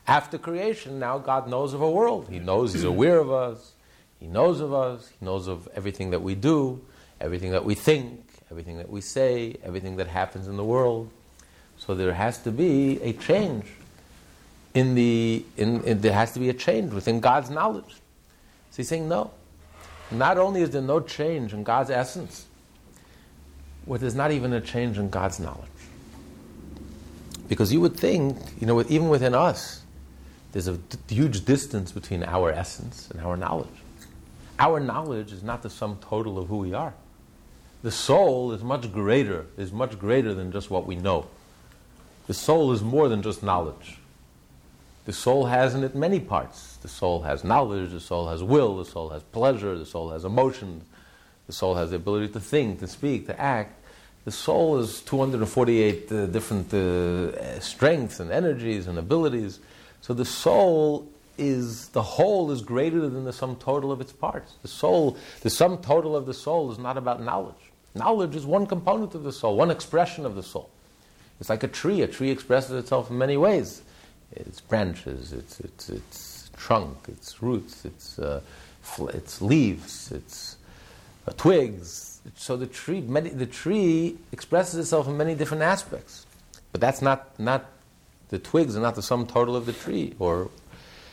After 0.07 0.37
creation, 0.37 0.99
now 0.99 1.17
God 1.17 1.49
knows 1.49 1.73
of 1.73 1.81
a 1.81 1.91
world. 1.91 2.29
He 2.29 2.39
knows, 2.39 2.75
He's 2.75 2.85
aware 2.85 3.19
of 3.19 3.33
us, 3.33 3.73
He 4.21 4.27
knows 4.27 4.61
of 4.61 4.75
us, 4.75 5.09
He 5.19 5.25
knows 5.25 5.49
of 5.49 5.67
everything 5.75 6.11
that 6.11 6.21
we 6.21 6.35
do, 6.35 6.85
everything 7.19 7.53
that 7.53 7.65
we 7.65 7.75
think, 7.75 8.29
everything 8.51 8.77
that 8.77 8.91
we 8.91 9.01
say, 9.01 9.57
everything 9.65 9.97
that 9.97 10.07
happens 10.07 10.49
in 10.49 10.59
the 10.59 10.65
world. 10.65 11.09
So 11.79 11.95
there 11.95 12.13
has 12.13 12.37
to 12.43 12.51
be 12.51 13.01
a 13.01 13.15
change. 13.15 13.65
In 14.75 14.95
the, 14.95 15.47
in, 15.57 15.83
in, 15.85 16.03
there 16.03 16.13
has 16.13 16.35
to 16.35 16.41
be 16.41 16.51
a 16.51 16.55
change 16.67 16.93
within 16.93 17.21
God's 17.21 17.49
knowledge. 17.49 17.95
So 18.71 18.77
he's 18.77 18.89
saying, 18.89 19.09
no. 19.09 19.31
Not 20.11 20.37
only 20.37 20.61
is 20.61 20.69
there 20.69 20.83
no 20.83 21.01
change 21.01 21.55
in 21.55 21.65
God's 21.65 21.89
essence, 21.89 22.45
but 23.87 24.01
there's 24.01 24.15
not 24.15 24.31
even 24.31 24.53
a 24.53 24.61
change 24.61 24.99
in 24.99 25.11
God's 25.11 25.41
knowledge. 25.41 25.69
Because 27.49 27.73
you 27.73 27.81
would 27.81 27.97
think, 27.97 28.39
you 28.61 28.67
know, 28.67 28.81
even 28.83 29.09
within 29.09 29.35
us, 29.35 29.83
there's 30.53 30.69
a 30.69 30.79
huge 31.09 31.45
distance 31.45 31.93
between 31.93 32.23
our 32.23 32.51
essence 32.51 33.11
and 33.11 33.21
our 33.21 33.37
knowledge. 33.37 33.69
Our 34.59 34.81
knowledge 34.81 35.33
is 35.33 35.43
not 35.43 35.63
the 35.63 35.71
sum 35.71 35.99
total 36.01 36.39
of 36.39 36.49
who 36.49 36.59
we 36.59 36.75
are. 36.75 36.95
The 37.83 37.91
soul 37.91 38.53
is 38.53 38.63
much 38.63 38.91
greater, 38.93 39.47
is 39.59 39.73
much 39.73 39.99
greater 39.99 40.33
than 40.33 40.53
just 40.53 40.71
what 40.71 40.87
we 40.87 40.97
know. 40.97 41.27
The 42.27 42.35
soul 42.35 42.73
is 42.73 42.83
more 42.83 43.09
than 43.09 43.21
just 43.21 43.43
knowledge. 43.43 43.99
The 45.05 45.13
soul 45.13 45.47
has 45.47 45.75
in 45.75 45.85
it 45.85 45.95
many 45.95 46.19
parts. 46.19 46.77
The 46.79 46.89
soul 46.89 47.23
has 47.23 47.45
knowledge, 47.45 47.91
the 47.91 48.01
soul 48.01 48.29
has 48.29 48.43
will, 48.43 48.79
the 48.79 48.87
soul 48.87 49.11
has 49.11 49.23
pleasure, 49.23 49.77
the 49.77 49.85
soul 49.85 50.11
has 50.11 50.25
emotions, 50.25 50.85
the 51.47 51.53
soul 51.53 51.75
has 51.75 51.91
the 51.91 51.97
ability 51.97 52.33
to 52.33 52.41
think, 52.41 52.81
to 52.81 52.87
speak, 52.87 53.27
to 53.27 53.41
act. 53.41 53.81
The 54.25 54.33
soul 54.33 54.79
is 54.79 55.01
248 55.03 56.13
uh, 56.13 56.27
different 56.27 56.73
uh, 56.73 57.61
strengths 57.61 58.21
and 58.21 58.31
energies 58.31 58.87
and 58.87 58.99
abilities. 58.99 59.61
So 60.01 60.15
the 60.15 60.25
soul 60.25 61.07
is, 61.37 61.89
the 61.89 62.03
whole 62.03 62.51
is 62.51 62.63
greater 62.63 63.01
than 63.09 63.25
the 63.25 63.33
sum 63.33 63.57
total 63.57 63.93
of 63.93 64.01
its 64.01 64.13
parts. 64.13 64.55
The 64.63 64.69
soul, 64.69 65.19
the 65.43 65.51
sum 65.51 65.79
total 65.79 66.17
of 66.17 66.27
the 66.27 66.35
soul 66.35 66.73
is 66.73 66.79
not 66.79 66.97
about 66.97 67.23
knowledge. 67.23 67.55
Knowledge 67.95 68.35
is 68.35 68.47
one 68.47 68.67
component 68.67 69.15
of 69.15 69.23
the 69.25 69.33
soul, 69.33 69.57
one 69.57 69.71
expression 69.71 70.25
of 70.25 70.35
the 70.35 70.43
soul. 70.43 70.71
It's 71.41 71.51
like 71.51 71.63
a 71.63 71.69
tree. 71.69 72.01
A 72.03 72.07
tree 72.07 72.31
expresses 72.31 72.73
itself 72.73 73.11
in 73.11 73.19
many 73.19 73.37
ways 73.37 73.83
its 74.33 74.61
branches, 74.61 75.33
its, 75.33 75.61
its, 75.61 75.89
its 75.89 76.51
trunk, 76.57 76.97
its 77.09 77.43
roots, 77.43 77.85
its, 77.85 78.19
uh, 78.19 78.41
its 79.13 79.41
leaves, 79.41 80.11
its 80.13 80.54
Uh, 81.27 81.33
twigs. 81.37 82.21
So 82.37 82.57
the 82.57 82.67
tree, 82.67 83.01
many, 83.01 83.31
the 83.31 83.47
tree 83.47 84.17
expresses 84.33 84.79
itself 84.79 85.07
in 85.07 85.17
many 85.17 85.35
different 85.35 85.63
aspects. 85.63 86.27
But 86.73 86.81
that's 86.81 87.01
not, 87.01 87.39
not 87.39 87.67
the 88.31 88.39
twigs 88.39 88.77
are 88.77 88.81
not 88.81 88.95
the 88.95 89.03
sum 89.03 89.27
total 89.27 89.57
of 89.57 89.67
the 89.67 89.73
tree. 89.73 90.15
Or, 90.19 90.51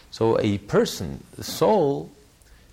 so 0.09 0.39
a 0.39 0.57
person, 0.57 1.23
the 1.35 1.43
soul, 1.43 2.09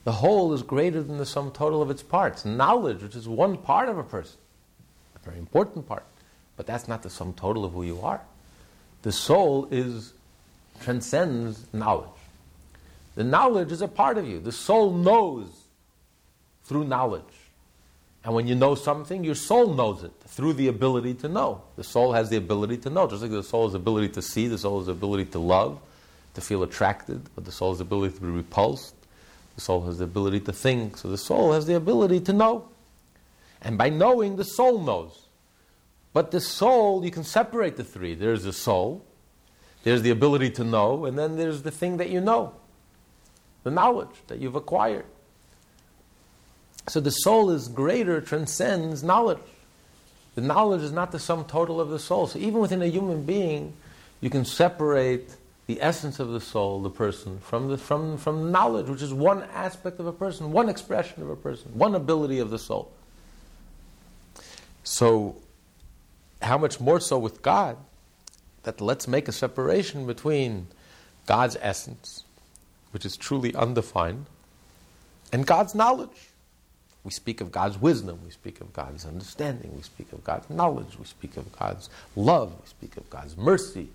the 0.04 0.12
whole 0.12 0.52
is 0.54 0.62
greater 0.62 1.02
than 1.02 1.18
the 1.18 1.26
sum 1.26 1.50
total 1.50 1.82
of 1.82 1.90
its 1.90 2.02
parts. 2.02 2.44
Knowledge, 2.44 3.02
which 3.02 3.14
is 3.14 3.28
one 3.28 3.58
part 3.58 3.88
of 3.88 3.98
a 3.98 4.04
person, 4.04 4.38
a 5.16 5.18
very 5.24 5.38
important 5.38 5.86
part, 5.86 6.04
but 6.56 6.66
that's 6.66 6.88
not 6.88 7.02
the 7.02 7.10
sum 7.10 7.34
total 7.34 7.64
of 7.64 7.72
who 7.72 7.82
you 7.82 8.00
are. 8.00 8.20
The 9.02 9.12
soul 9.12 9.68
is 9.70 10.12
transcends 10.80 11.66
knowledge. 11.72 12.08
The 13.14 13.24
knowledge 13.24 13.72
is 13.72 13.82
a 13.82 13.88
part 13.88 14.16
of 14.16 14.26
you. 14.26 14.40
The 14.40 14.52
soul 14.52 14.92
knows 14.92 15.57
through 16.68 16.84
knowledge. 16.84 17.24
And 18.24 18.34
when 18.34 18.46
you 18.46 18.54
know 18.54 18.74
something, 18.74 19.24
your 19.24 19.34
soul 19.34 19.72
knows 19.74 20.04
it 20.04 20.12
through 20.26 20.52
the 20.52 20.68
ability 20.68 21.14
to 21.14 21.28
know. 21.28 21.62
The 21.76 21.84
soul 21.84 22.12
has 22.12 22.28
the 22.28 22.36
ability 22.36 22.76
to 22.78 22.90
know, 22.90 23.08
just 23.08 23.22
like 23.22 23.30
the 23.30 23.42
soul 23.42 23.64
has 23.64 23.72
the 23.72 23.78
ability 23.78 24.10
to 24.10 24.22
see, 24.22 24.48
the 24.48 24.58
soul 24.58 24.78
has 24.78 24.86
the 24.86 24.92
ability 24.92 25.26
to 25.26 25.38
love, 25.38 25.80
to 26.34 26.40
feel 26.40 26.62
attracted, 26.62 27.22
but 27.34 27.44
the 27.44 27.52
soul 27.52 27.70
has 27.70 27.78
the 27.78 27.84
ability 27.84 28.16
to 28.16 28.20
be 28.20 28.28
repulsed. 28.28 28.94
The 29.54 29.62
soul 29.62 29.86
has 29.86 29.98
the 29.98 30.04
ability 30.04 30.40
to 30.40 30.52
think, 30.52 30.98
so 30.98 31.08
the 31.08 31.18
soul 31.18 31.52
has 31.52 31.66
the 31.66 31.74
ability 31.74 32.20
to 32.20 32.32
know. 32.32 32.68
And 33.62 33.78
by 33.78 33.88
knowing, 33.88 34.36
the 34.36 34.44
soul 34.44 34.80
knows. 34.80 35.26
But 36.12 36.30
the 36.30 36.40
soul, 36.40 37.04
you 37.04 37.10
can 37.10 37.24
separate 37.24 37.76
the 37.76 37.84
three. 37.84 38.14
There's 38.14 38.44
the 38.44 38.52
soul, 38.52 39.04
there's 39.84 40.02
the 40.02 40.10
ability 40.10 40.50
to 40.50 40.64
know, 40.64 41.06
and 41.06 41.18
then 41.18 41.36
there's 41.36 41.62
the 41.62 41.70
thing 41.70 41.96
that 41.96 42.10
you 42.10 42.20
know, 42.20 42.54
the 43.64 43.70
knowledge 43.70 44.22
that 44.26 44.38
you've 44.38 44.54
acquired. 44.54 45.06
So 46.88 47.00
the 47.00 47.10
soul 47.10 47.50
is 47.50 47.68
greater, 47.68 48.20
transcends 48.20 49.02
knowledge. 49.02 49.38
The 50.34 50.40
knowledge 50.40 50.82
is 50.82 50.92
not 50.92 51.12
the 51.12 51.18
sum 51.18 51.44
total 51.44 51.80
of 51.80 51.90
the 51.90 51.98
soul. 51.98 52.26
So 52.26 52.38
even 52.38 52.60
within 52.60 52.82
a 52.82 52.86
human 52.86 53.24
being, 53.24 53.74
you 54.20 54.30
can 54.30 54.44
separate 54.44 55.34
the 55.66 55.82
essence 55.82 56.18
of 56.18 56.28
the 56.28 56.40
soul, 56.40 56.80
the 56.80 56.90
person, 56.90 57.40
from 57.40 57.68
the 57.68 57.76
from, 57.76 58.16
from 58.16 58.50
knowledge, 58.50 58.88
which 58.88 59.02
is 59.02 59.12
one 59.12 59.42
aspect 59.52 60.00
of 60.00 60.06
a 60.06 60.12
person, 60.12 60.52
one 60.52 60.68
expression 60.68 61.22
of 61.22 61.28
a 61.28 61.36
person, 61.36 61.70
one 61.74 61.94
ability 61.94 62.38
of 62.38 62.50
the 62.50 62.58
soul. 62.58 62.90
So, 64.82 65.36
how 66.40 66.56
much 66.56 66.80
more 66.80 67.00
so 67.00 67.18
with 67.18 67.42
God? 67.42 67.76
that 68.68 68.82
let's 68.82 69.08
make 69.08 69.28
a 69.28 69.32
separation 69.32 70.06
between 70.06 70.66
God's 71.24 71.56
essence, 71.62 72.24
which 72.90 73.06
is 73.06 73.16
truly 73.16 73.54
undefined, 73.54 74.26
and 75.32 75.46
God's 75.46 75.74
knowledge. 75.74 76.27
We 77.08 77.12
speak 77.12 77.40
of 77.40 77.50
God's 77.50 77.78
wisdom, 77.78 78.20
we 78.22 78.30
speak 78.30 78.60
of 78.60 78.70
God's 78.74 79.06
understanding, 79.06 79.74
we 79.74 79.80
speak 79.80 80.12
of 80.12 80.22
God's 80.24 80.50
knowledge, 80.50 80.98
we 80.98 81.06
speak 81.06 81.38
of 81.38 81.50
God's 81.58 81.88
love, 82.14 82.50
we 82.50 82.66
speak 82.66 82.98
of 82.98 83.08
God's 83.08 83.34
mercy, 83.34 83.88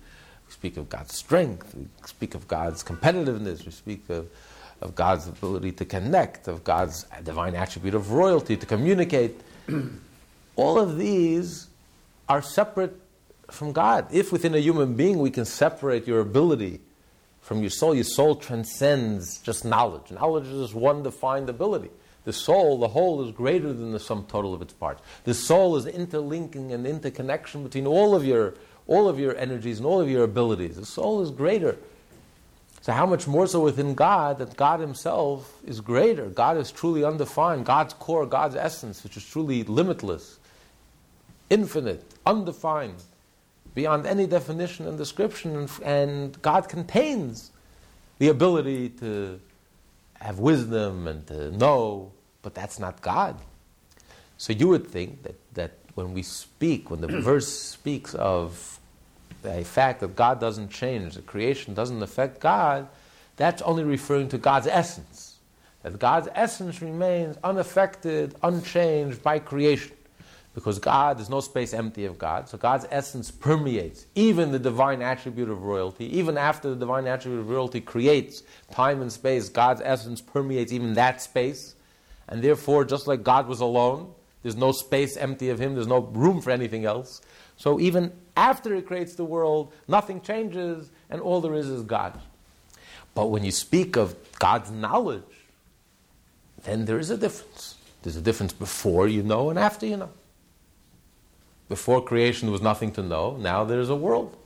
we 0.46 0.52
speak 0.52 0.76
of 0.76 0.88
God's 0.88 1.14
strength, 1.14 1.76
we 1.76 1.86
speak 2.06 2.34
of 2.34 2.48
God's 2.48 2.82
competitiveness, 2.82 3.64
we 3.64 3.70
speak 3.70 4.10
of, 4.10 4.28
of 4.80 4.96
God's 4.96 5.28
ability 5.28 5.70
to 5.70 5.84
connect, 5.84 6.48
of 6.48 6.64
God's 6.64 7.06
divine 7.22 7.54
attribute 7.54 7.94
of 7.94 8.10
royalty, 8.10 8.56
to 8.56 8.66
communicate. 8.66 9.40
All 10.56 10.80
of 10.80 10.98
these 10.98 11.68
are 12.28 12.42
separate 12.42 13.00
from 13.48 13.70
God. 13.70 14.08
If 14.10 14.32
within 14.32 14.56
a 14.56 14.58
human 14.58 14.96
being 14.96 15.20
we 15.20 15.30
can 15.30 15.44
separate 15.44 16.08
your 16.08 16.18
ability 16.18 16.80
from 17.42 17.60
your 17.60 17.70
soul, 17.70 17.94
your 17.94 18.02
soul 18.02 18.34
transcends 18.34 19.38
just 19.38 19.64
knowledge. 19.64 20.10
Knowledge 20.10 20.48
is 20.48 20.64
just 20.64 20.74
one 20.74 21.04
defined 21.04 21.48
ability. 21.48 21.90
The 22.24 22.32
soul, 22.32 22.78
the 22.78 22.88
whole, 22.88 23.22
is 23.24 23.32
greater 23.32 23.72
than 23.72 23.92
the 23.92 24.00
sum 24.00 24.26
total 24.28 24.54
of 24.54 24.62
its 24.62 24.72
parts. 24.72 25.02
The 25.24 25.34
soul 25.34 25.76
is 25.76 25.86
interlinking 25.86 26.72
and 26.72 26.86
interconnection 26.86 27.62
between 27.62 27.86
all 27.86 28.14
of 28.14 28.24
your 28.24 28.54
all 28.86 29.08
of 29.08 29.18
your 29.18 29.34
energies 29.36 29.78
and 29.78 29.86
all 29.86 30.00
of 30.00 30.10
your 30.10 30.24
abilities. 30.24 30.76
The 30.76 30.84
soul 30.84 31.22
is 31.22 31.30
greater. 31.30 31.76
So 32.82 32.92
how 32.92 33.06
much 33.06 33.26
more 33.26 33.46
so 33.46 33.60
within 33.60 33.94
God 33.94 34.36
that 34.38 34.58
God 34.58 34.78
Himself 34.80 35.58
is 35.64 35.80
greater? 35.80 36.26
God 36.26 36.58
is 36.58 36.70
truly 36.70 37.02
undefined. 37.02 37.64
God's 37.64 37.94
core, 37.94 38.26
God's 38.26 38.56
essence, 38.56 39.02
which 39.02 39.16
is 39.16 39.24
truly 39.24 39.64
limitless, 39.64 40.38
infinite, 41.48 42.04
undefined 42.26 43.02
beyond 43.74 44.06
any 44.06 44.26
definition 44.26 44.86
and 44.86 44.96
description, 44.96 45.56
and, 45.56 45.70
and 45.82 46.42
God 46.42 46.68
contains 46.68 47.50
the 48.18 48.28
ability 48.28 48.90
to 48.90 49.40
have 50.20 50.38
wisdom 50.38 51.06
and 51.06 51.26
to 51.26 51.50
know, 51.50 52.12
but 52.42 52.54
that's 52.54 52.78
not 52.78 53.02
God. 53.02 53.36
So 54.38 54.52
you 54.52 54.68
would 54.68 54.86
think 54.86 55.22
that, 55.22 55.36
that 55.54 55.72
when 55.94 56.12
we 56.12 56.22
speak, 56.22 56.90
when 56.90 57.00
the 57.00 57.06
verse 57.20 57.48
speaks 57.48 58.14
of 58.14 58.78
the 59.42 59.64
fact 59.64 60.00
that 60.00 60.16
God 60.16 60.40
doesn't 60.40 60.70
change, 60.70 61.14
the 61.14 61.22
creation 61.22 61.74
doesn't 61.74 62.02
affect 62.02 62.40
God, 62.40 62.88
that's 63.36 63.62
only 63.62 63.84
referring 63.84 64.28
to 64.28 64.38
God's 64.38 64.66
essence. 64.66 65.36
That 65.82 65.98
God's 65.98 66.28
essence 66.34 66.80
remains 66.80 67.36
unaffected, 67.44 68.34
unchanged 68.42 69.22
by 69.22 69.38
creation. 69.38 69.93
Because 70.54 70.78
God, 70.78 71.18
there's 71.18 71.30
no 71.30 71.40
space 71.40 71.74
empty 71.74 72.04
of 72.04 72.16
God, 72.16 72.48
so 72.48 72.56
God's 72.56 72.86
essence 72.90 73.30
permeates 73.30 74.06
even 74.14 74.52
the 74.52 74.58
divine 74.58 75.02
attribute 75.02 75.50
of 75.50 75.62
royalty. 75.64 76.16
Even 76.16 76.38
after 76.38 76.70
the 76.70 76.76
divine 76.76 77.08
attribute 77.08 77.40
of 77.40 77.50
royalty 77.50 77.80
creates 77.80 78.44
time 78.70 79.02
and 79.02 79.12
space, 79.12 79.48
God's 79.48 79.80
essence 79.84 80.20
permeates 80.20 80.72
even 80.72 80.94
that 80.94 81.20
space. 81.20 81.74
And 82.28 82.40
therefore, 82.40 82.84
just 82.84 83.08
like 83.08 83.24
God 83.24 83.48
was 83.48 83.60
alone, 83.60 84.12
there's 84.42 84.56
no 84.56 84.70
space 84.70 85.16
empty 85.16 85.50
of 85.50 85.58
Him, 85.58 85.74
there's 85.74 85.88
no 85.88 85.98
room 85.98 86.40
for 86.40 86.52
anything 86.52 86.84
else. 86.84 87.20
So 87.56 87.80
even 87.80 88.12
after 88.36 88.76
He 88.76 88.82
creates 88.82 89.16
the 89.16 89.24
world, 89.24 89.72
nothing 89.88 90.20
changes, 90.20 90.88
and 91.10 91.20
all 91.20 91.40
there 91.40 91.54
is 91.54 91.68
is 91.68 91.82
God. 91.82 92.20
But 93.14 93.26
when 93.26 93.44
you 93.44 93.50
speak 93.50 93.96
of 93.96 94.14
God's 94.38 94.70
knowledge, 94.70 95.22
then 96.62 96.84
there 96.84 96.98
is 96.98 97.10
a 97.10 97.16
difference. 97.16 97.74
There's 98.02 98.16
a 98.16 98.20
difference 98.20 98.52
before 98.52 99.08
you 99.08 99.22
know 99.22 99.50
and 99.50 99.58
after 99.58 99.86
you 99.86 99.96
know. 99.96 100.10
Before 101.68 102.02
creation, 102.02 102.46
there 102.46 102.52
was 102.52 102.62
nothing 102.62 102.92
to 102.92 103.02
know. 103.02 103.36
Now 103.36 103.64
there's 103.64 103.88
a 103.88 103.96
world. 103.96 104.36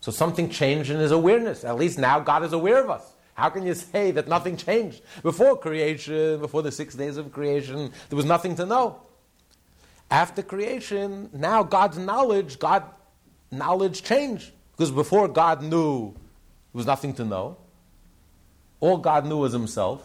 So 0.00 0.10
something 0.10 0.50
changed 0.50 0.90
in 0.90 0.98
his 0.98 1.12
awareness. 1.12 1.64
At 1.64 1.76
least 1.76 1.98
now 1.98 2.18
God 2.20 2.44
is 2.44 2.52
aware 2.52 2.82
of 2.82 2.90
us. 2.90 3.12
How 3.34 3.48
can 3.48 3.64
you 3.64 3.74
say 3.74 4.10
that 4.10 4.28
nothing 4.28 4.56
changed? 4.56 5.02
Before 5.22 5.56
creation, 5.56 6.40
before 6.40 6.62
the 6.62 6.72
six 6.72 6.94
days 6.94 7.16
of 7.16 7.32
creation, 7.32 7.92
there 8.08 8.16
was 8.16 8.26
nothing 8.26 8.56
to 8.56 8.66
know. 8.66 9.00
After 10.10 10.42
creation, 10.42 11.30
now 11.32 11.62
God's 11.62 11.98
knowledge, 11.98 12.58
God 12.58 12.84
knowledge 13.50 14.02
changed. 14.02 14.52
Because 14.72 14.90
before 14.90 15.28
God 15.28 15.62
knew, 15.62 16.12
there 16.12 16.78
was 16.78 16.86
nothing 16.86 17.14
to 17.14 17.24
know. 17.24 17.56
All 18.80 18.98
God 18.98 19.24
knew 19.24 19.38
was 19.38 19.52
himself. 19.52 20.02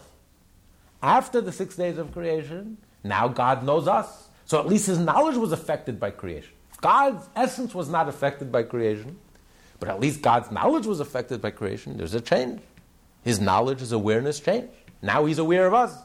After 1.02 1.40
the 1.40 1.52
six 1.52 1.76
days 1.76 1.98
of 1.98 2.12
creation, 2.12 2.78
now 3.04 3.28
God 3.28 3.64
knows 3.64 3.88
us. 3.88 4.28
So 4.46 4.58
at 4.58 4.66
least 4.66 4.86
his 4.86 4.98
knowledge 4.98 5.36
was 5.36 5.52
affected 5.52 6.00
by 6.00 6.10
creation. 6.10 6.52
God's 6.80 7.28
essence 7.34 7.74
was 7.74 7.88
not 7.88 8.08
affected 8.08 8.52
by 8.52 8.62
creation, 8.62 9.18
but 9.80 9.88
at 9.88 10.00
least 10.00 10.22
God's 10.22 10.50
knowledge 10.50 10.86
was 10.86 11.00
affected 11.00 11.40
by 11.40 11.50
creation. 11.50 11.96
There's 11.96 12.14
a 12.14 12.20
change. 12.20 12.60
His 13.22 13.40
knowledge, 13.40 13.80
his 13.80 13.92
awareness 13.92 14.40
changed. 14.40 14.68
Now 15.02 15.24
he's 15.24 15.38
aware 15.38 15.66
of 15.66 15.74
us. 15.74 15.96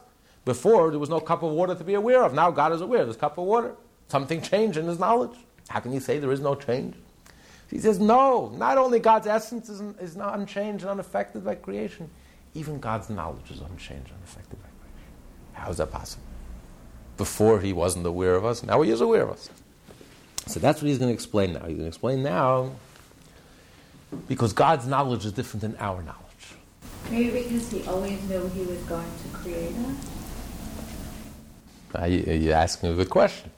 Before, 0.44 0.90
there 0.90 0.98
was 0.98 1.08
no 1.08 1.20
cup 1.20 1.42
of 1.42 1.52
water 1.52 1.74
to 1.74 1.84
be 1.84 1.94
aware 1.94 2.22
of. 2.22 2.34
Now 2.34 2.50
God 2.50 2.72
is 2.72 2.80
aware. 2.80 3.04
There's 3.04 3.16
a 3.16 3.20
cup 3.20 3.38
of 3.38 3.44
water. 3.44 3.74
Something 4.08 4.42
changed 4.42 4.76
in 4.76 4.86
his 4.86 4.98
knowledge. 4.98 5.36
How 5.68 5.80
can 5.80 5.92
you 5.92 6.00
say 6.00 6.18
there 6.18 6.32
is 6.32 6.40
no 6.40 6.54
change? 6.54 6.94
He 7.70 7.78
says, 7.78 7.98
no, 7.98 8.50
not 8.50 8.78
only 8.78 9.00
God's 9.00 9.26
essence 9.26 9.68
is, 9.68 9.80
is 9.98 10.16
not 10.16 10.38
unchanged 10.38 10.82
and 10.84 10.90
unaffected 10.90 11.44
by 11.44 11.54
creation, 11.54 12.10
even 12.52 12.78
God's 12.78 13.10
knowledge 13.10 13.50
is 13.50 13.60
unchanged 13.60 14.10
and 14.10 14.18
unaffected 14.18 14.62
by 14.62 14.68
creation. 14.68 15.12
How 15.54 15.70
is 15.70 15.78
that 15.78 15.90
possible? 15.90 16.22
Before 17.16 17.60
he 17.60 17.72
wasn't 17.72 18.06
aware 18.06 18.34
of 18.34 18.44
us, 18.44 18.62
now 18.62 18.82
he 18.82 18.90
is 18.90 19.00
aware 19.00 19.22
of 19.22 19.30
us. 19.30 19.48
So 20.46 20.60
that's 20.60 20.82
what 20.82 20.88
he's 20.88 20.98
going 20.98 21.10
to 21.10 21.14
explain 21.14 21.54
now. 21.54 21.60
He's 21.60 21.76
going 21.76 21.78
to 21.80 21.86
explain 21.86 22.22
now 22.22 22.72
because 24.28 24.52
God's 24.52 24.86
knowledge 24.86 25.24
is 25.24 25.32
different 25.32 25.62
than 25.62 25.76
our 25.78 26.02
knowledge. 26.02 26.20
Maybe 27.10 27.42
because 27.42 27.70
he 27.70 27.82
always 27.84 28.22
knew 28.28 28.48
he 28.48 28.62
was 28.62 28.78
going 28.82 29.10
to 29.22 29.28
create 29.36 29.74
us? 31.94 32.10
You're 32.42 32.54
asking 32.54 32.90
a 32.90 32.94
good 32.94 33.10
question 33.10 33.50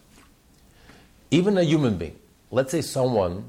even 1.30 1.59
a 1.59 1.62
human 1.62 1.97
being, 1.97 2.18
let's 2.51 2.70
say 2.70 2.80
someone 2.80 3.45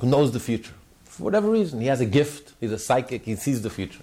who 0.00 0.06
knows 0.06 0.32
the 0.32 0.40
future, 0.40 0.74
for 1.04 1.24
whatever 1.24 1.50
reason, 1.50 1.80
he 1.80 1.88
has 1.88 2.00
a 2.00 2.06
gift, 2.06 2.54
he's 2.60 2.72
a 2.72 2.78
psychic, 2.78 3.24
he 3.24 3.36
sees 3.36 3.62
the 3.62 3.70
future. 3.70 4.02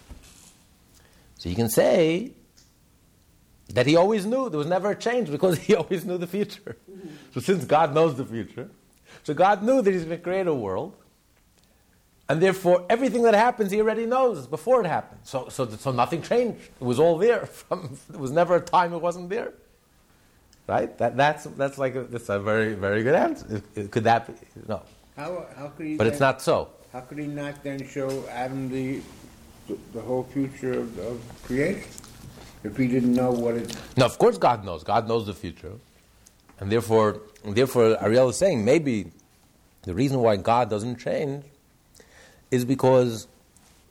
So 1.38 1.50
you 1.50 1.56
can 1.56 1.70
say 1.70 2.32
that 3.74 3.86
he 3.86 3.96
always 3.96 4.26
knew, 4.26 4.50
there 4.50 4.58
was 4.58 4.68
never 4.68 4.92
a 4.92 4.96
change 4.96 5.30
because 5.30 5.58
he 5.68 5.76
always 5.76 6.06
knew 6.06 6.18
the 6.18 6.28
future. 6.28 6.78
So 7.34 7.40
since 7.42 7.66
God 7.66 7.94
knows 7.94 8.16
the 8.16 8.26
future, 8.26 8.70
so 9.24 9.34
God 9.34 9.64
knew 9.64 9.82
that 9.82 9.92
he's 9.94 10.04
going 10.04 10.18
to 10.18 10.24
create 10.24 10.48
a 10.48 10.54
world, 10.54 10.96
and 12.30 12.42
therefore 12.42 12.86
everything 12.90 13.24
that 13.24 13.34
happens 13.34 13.72
he 13.72 13.80
already 13.80 14.06
knows 14.06 14.48
before 14.48 14.82
it 14.82 14.88
happened. 14.88 15.22
So, 15.24 15.50
so, 15.50 15.68
so 15.70 15.92
nothing 15.92 16.22
changed. 16.22 16.60
It 16.80 16.84
was 16.84 17.00
all 17.00 17.18
there. 17.18 17.46
From, 17.46 17.98
there 18.10 18.20
was 18.20 18.32
never 18.32 18.56
a 18.56 18.62
time 18.62 18.94
it 18.94 19.02
wasn't 19.02 19.30
there. 19.30 19.54
Right? 20.68 20.98
That, 20.98 21.16
that's, 21.16 21.46
that's 21.46 21.78
like 21.78 21.96
a, 21.96 22.04
that's 22.04 22.28
a 22.28 22.40
very, 22.40 22.74
very 22.74 23.02
good 23.04 23.16
answer. 23.16 23.62
Could 23.90 24.04
that 24.04 24.28
be? 24.28 24.34
No. 24.68 24.82
How, 25.16 25.46
how 25.56 25.68
could 25.70 25.86
he 25.86 25.96
But 25.96 26.08
it's 26.08 26.20
not 26.20 26.42
so. 26.42 26.70
How 26.92 27.00
could 27.02 27.18
he 27.18 27.28
not 27.28 27.64
then 27.64 27.88
show 27.88 28.28
Adam 28.30 28.70
the, 28.70 29.02
the, 29.68 29.78
the 29.94 30.02
whole 30.02 30.24
future 30.24 30.74
of, 30.74 30.98
of 31.00 31.22
creation? 31.44 31.90
If 32.64 32.78
he 32.78 32.88
didn't 32.88 33.14
know 33.14 33.32
what 33.32 33.56
it, 33.56 33.76
No, 33.96 34.06
of 34.06 34.18
course 34.18 34.38
God 34.38 34.66
knows. 34.66 34.84
God 34.84 35.08
knows 35.08 35.26
the 35.26 35.34
future. 35.34 35.74
And 36.60 36.72
therefore, 36.72 37.22
and 37.44 37.56
therefore 37.56 38.02
Ariel 38.04 38.30
is 38.30 38.38
saying 38.38 38.66
maybe 38.66 39.12
the 39.84 39.94
reason 39.94 40.20
why 40.20 40.38
God 40.38 40.70
doesn't 40.70 40.98
change 40.98 41.46
is 42.50 42.66
because 42.66 43.28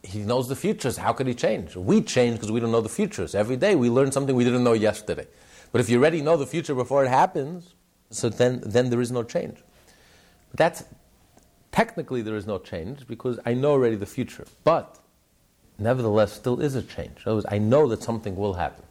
he 0.03 0.21
knows 0.21 0.49
the 0.49 0.57
futures. 0.57 0.97
How 0.97 1.13
could 1.13 1.27
he 1.27 1.35
change? 1.35 1.77
We 1.77 2.01
change 2.03 2.37
because 2.37 2.51
we 2.51 2.61
don't 2.61 2.73
know 2.73 2.81
the 2.81 2.89
futures. 2.89 3.35
Every 3.35 3.57
day 3.57 3.77
we 3.77 3.89
learn 3.89 4.13
something 4.13 4.35
we 4.35 4.45
didn't 4.45 4.65
know 4.65 4.73
yesterday. 4.73 5.27
But 5.73 5.81
if 5.81 5.89
you 5.89 5.99
already 5.99 6.23
know 6.23 6.37
the 6.37 6.47
future 6.47 6.75
before 6.75 7.05
it 7.05 7.09
happens, 7.09 7.75
so 8.11 8.29
then, 8.29 8.63
then 8.65 8.91
there 8.91 9.01
is 9.01 9.11
no 9.11 9.23
change. 9.23 9.59
But 10.51 10.59
that's 10.59 10.85
technically 11.73 12.23
there 12.23 12.37
is 12.37 12.47
no 12.47 12.59
change 12.59 13.07
because 13.07 13.39
I 13.45 13.55
know 13.55 13.73
already 13.73 13.97
the 13.97 14.07
future. 14.07 14.47
But 14.65 14.99
nevertheless, 15.79 16.33
still 16.33 16.61
is 16.61 16.75
a 16.75 16.83
change. 16.83 17.25
Words, 17.25 17.47
I 17.49 17.59
know 17.59 17.89
that 17.89 18.03
something 18.03 18.37
will 18.37 18.55
happen. 18.55 18.85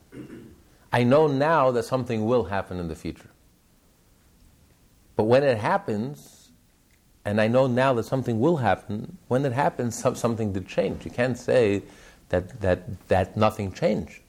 I 0.92 1.04
know 1.04 1.28
now 1.28 1.72
that 1.72 1.84
something 1.84 2.26
will 2.26 2.46
happen 2.46 2.80
in 2.80 2.88
the 2.88 2.96
future. 2.96 3.30
But 5.16 5.26
when 5.26 5.44
it 5.44 5.58
happens, 5.58 6.50
and 7.26 7.42
I 7.42 7.48
know 7.48 7.68
now 7.68 7.94
that 7.94 8.06
something 8.06 8.40
will 8.40 8.58
happen, 8.58 9.18
when 9.28 9.46
it 9.46 9.54
happens, 9.54 9.98
some, 9.98 10.16
something 10.16 10.54
did 10.54 10.68
change. 10.68 11.06
You 11.06 11.12
can't 11.12 11.38
say 11.38 11.82
that, 12.30 12.62
that, 12.62 13.08
that 13.08 13.36
nothing 13.36 13.72
changed. 13.72 14.22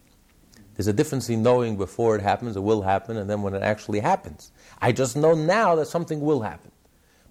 There's 0.75 0.87
a 0.87 0.93
difference 0.93 1.29
in 1.29 1.43
knowing 1.43 1.77
before 1.77 2.17
it 2.17 2.23
happens, 2.23 2.57
it 2.57 2.63
will 2.63 2.83
happen, 2.83 3.17
and 3.17 3.29
then 3.29 3.43
when 3.43 3.55
it 3.55 3.63
actually 3.63 4.01
happens. 4.01 4.51
I 4.81 4.93
just 4.93 5.17
know 5.17 5.35
now 5.35 5.75
that 5.77 5.89
something 5.89 6.21
will 6.21 6.43
happen. 6.43 6.71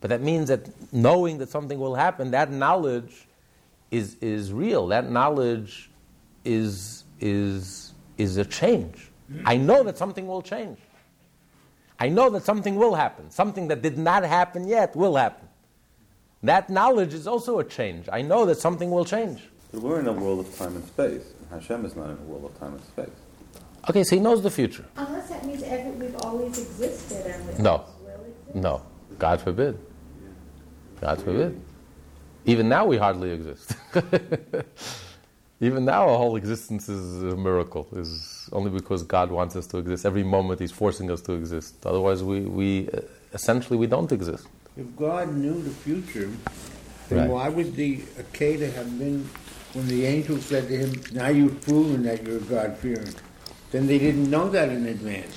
But 0.02 0.10
that 0.10 0.22
means 0.22 0.50
that 0.50 0.70
knowing 0.94 1.38
that 1.40 1.50
something 1.50 1.80
will 1.80 1.96
happen, 1.96 2.32
that 2.32 2.52
knowledge 2.52 3.28
is, 3.96 4.16
is 4.22 4.52
real. 4.54 4.88
That 4.88 5.10
knowledge 5.10 5.90
is, 6.44 7.04
is, 7.20 7.94
is 8.18 8.38
a 8.38 8.46
change. 8.46 9.10
I 9.46 9.58
know 9.58 9.84
that 9.84 9.98
something 9.98 10.28
will 10.28 10.42
change. 10.42 10.78
I 12.00 12.10
know 12.10 12.30
that 12.32 12.44
something 12.44 12.76
will 12.76 12.94
happen. 12.96 13.32
Something 13.32 13.68
that 13.70 13.82
did 13.82 13.98
not 13.98 14.24
happen 14.24 14.68
yet 14.68 14.96
will 14.96 15.16
happen. 15.16 15.48
That 16.44 16.70
knowledge 16.70 17.14
is 17.14 17.26
also 17.26 17.60
a 17.60 17.64
change. 17.64 18.08
I 18.12 18.22
know 18.22 18.46
that 18.46 18.58
something 18.60 18.92
will 18.92 19.06
change. 19.06 19.42
But 19.72 19.82
we're 19.82 20.00
in 20.00 20.08
a 20.08 20.14
world 20.14 20.40
of 20.46 20.56
time 20.58 20.76
and 20.76 20.86
space. 20.86 21.24
Hashem 21.50 21.86
is 21.86 21.96
not 21.96 22.10
in 22.10 22.18
a 22.18 22.22
world 22.30 22.46
of 22.46 22.60
time 22.60 22.74
and 22.74 22.84
space. 22.84 23.10
Okay, 23.90 24.04
so 24.04 24.16
he 24.16 24.22
knows 24.22 24.42
the 24.44 24.52
future. 24.52 24.86
Unless 24.98 25.30
that 25.30 25.46
means 25.46 25.64
every, 25.64 25.92
we've 25.92 26.16
always 26.18 26.58
existed 26.58 27.26
and 27.26 27.48
we 27.48 27.64
No. 27.64 27.72
always 27.72 27.88
will 28.04 28.26
exist. 28.26 28.56
No. 28.56 28.82
God 29.18 29.42
forbid. 29.42 29.80
God 31.02 31.22
forbid. 31.22 31.60
Even 32.46 32.70
now 32.70 32.86
we 32.86 32.98
hardly 32.98 33.32
exist. 33.32 33.76
Even 35.62 35.86
now 35.86 36.08
our 36.10 36.18
whole 36.18 36.36
existence 36.36 36.90
is 36.90 37.24
a 37.24 37.36
miracle. 37.36 37.88
Is 37.94 38.50
only 38.52 38.70
because 38.70 39.04
God 39.04 39.32
wants 39.32 39.56
us 39.56 39.66
to 39.68 39.78
exist. 39.78 40.06
Every 40.06 40.24
moment 40.24 40.60
He's 40.60 40.72
forcing 40.72 41.10
us 41.10 41.22
to 41.22 41.34
exist. 41.34 41.86
Otherwise, 41.86 42.24
we, 42.24 42.42
we 42.42 42.90
uh, 42.90 43.00
essentially 43.34 43.78
we 43.78 43.88
don't 43.88 44.12
exist. 44.12 44.48
if 44.78 44.86
God 44.98 45.34
knew 45.34 45.62
the 45.62 45.70
future, 45.70 46.30
then 47.10 47.20
Right. 47.20 47.30
why 47.30 47.50
would 47.50 47.76
the 47.76 48.00
Akeda 48.24 48.74
have 48.74 49.00
been, 49.00 49.28
when 49.74 49.88
the 49.88 50.06
angel 50.06 50.38
said 50.40 50.68
to 50.68 50.76
him, 50.78 50.92
now 51.14 51.30
you've 51.30 51.62
proven 51.62 52.04
that 52.04 52.24
you're 52.26 52.40
God-fearing, 52.42 53.14
then 53.72 53.88
they 53.88 53.98
didn't 54.00 54.30
know 54.30 54.50
that 54.50 54.70
in 54.70 54.86
advance. 54.88 55.36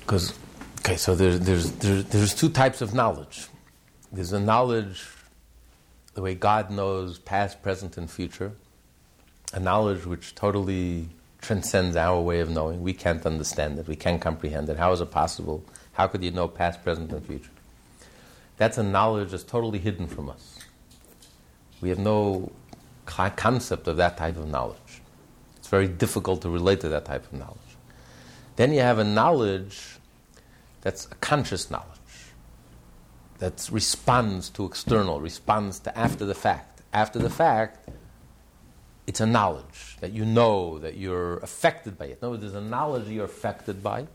Because, 0.00 0.32
okay, 0.80 0.96
so 0.96 1.14
there's, 1.14 1.40
there's, 1.40 1.72
there's, 1.72 2.04
there's 2.06 2.34
two 2.34 2.48
types 2.48 2.80
of 2.80 2.94
knowledge. 2.94 3.48
There's 4.12 4.32
a 4.32 4.40
knowledge, 4.40 5.02
the 6.14 6.22
way 6.22 6.34
God 6.34 6.70
knows 6.70 7.18
past, 7.18 7.62
present, 7.62 7.96
and 7.96 8.10
future, 8.10 8.52
a 9.52 9.60
knowledge 9.60 10.06
which 10.06 10.34
totally 10.34 11.08
transcends 11.40 11.96
our 11.96 12.20
way 12.20 12.40
of 12.40 12.48
knowing. 12.48 12.82
We 12.82 12.94
can't 12.94 13.26
understand 13.26 13.78
it, 13.78 13.86
we 13.86 13.96
can't 13.96 14.20
comprehend 14.20 14.68
it. 14.68 14.78
How 14.78 14.92
is 14.92 15.00
it 15.00 15.10
possible? 15.10 15.64
How 15.92 16.06
could 16.06 16.24
you 16.24 16.30
know 16.30 16.48
past, 16.48 16.82
present, 16.82 17.12
and 17.12 17.24
future? 17.24 17.50
That's 18.56 18.78
a 18.78 18.82
knowledge 18.82 19.32
that's 19.32 19.42
totally 19.42 19.78
hidden 19.78 20.06
from 20.06 20.30
us. 20.30 20.58
We 21.80 21.88
have 21.90 21.98
no 21.98 22.52
concept 23.06 23.88
of 23.88 23.96
that 23.98 24.16
type 24.16 24.36
of 24.36 24.48
knowledge. 24.48 25.02
It's 25.56 25.68
very 25.68 25.88
difficult 25.88 26.42
to 26.42 26.48
relate 26.48 26.80
to 26.80 26.88
that 26.90 27.04
type 27.04 27.24
of 27.24 27.38
knowledge. 27.38 27.58
Then 28.56 28.72
you 28.72 28.80
have 28.80 28.98
a 28.98 29.04
knowledge 29.04 29.96
that's 30.80 31.06
a 31.06 31.14
conscious 31.16 31.70
knowledge 31.70 31.93
that 33.44 33.68
responds 33.70 34.48
to 34.48 34.64
external, 34.64 35.20
responds 35.20 35.78
to 35.80 35.98
after 35.98 36.24
the 36.24 36.34
fact. 36.34 36.80
After 36.94 37.18
the 37.18 37.28
fact, 37.28 37.90
it's 39.06 39.20
a 39.20 39.26
knowledge 39.26 39.98
that 40.00 40.12
you 40.12 40.24
know 40.24 40.78
that 40.78 40.96
you're 40.96 41.36
affected 41.38 41.98
by 41.98 42.06
it. 42.06 42.22
No, 42.22 42.38
there's 42.38 42.54
a 42.54 42.62
knowledge 42.62 43.06
you're 43.08 43.26
affected 43.26 43.82
by, 43.82 44.06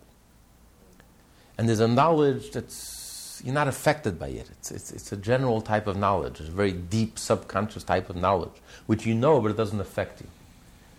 and 1.59 1.69
there's 1.69 1.79
a 1.79 1.87
knowledge 1.87 2.49
that's 2.49 3.41
you're 3.45 3.53
not 3.53 3.67
affected 3.67 4.17
by 4.17 4.29
it. 4.29 4.49
It's, 4.49 4.71
it's, 4.71 4.91
it's 4.91 5.11
a 5.11 5.17
general 5.17 5.61
type 5.61 5.85
of 5.85 5.95
knowledge. 5.95 6.39
It's 6.39 6.49
a 6.49 6.51
very 6.51 6.73
deep 6.73 7.19
subconscious 7.19 7.83
type 7.83 8.09
of 8.09 8.15
knowledge, 8.15 8.57
which 8.87 9.05
you 9.05 9.13
know, 9.13 9.39
but 9.39 9.51
it 9.51 9.57
doesn't 9.57 9.79
affect 9.79 10.21
you. 10.21 10.27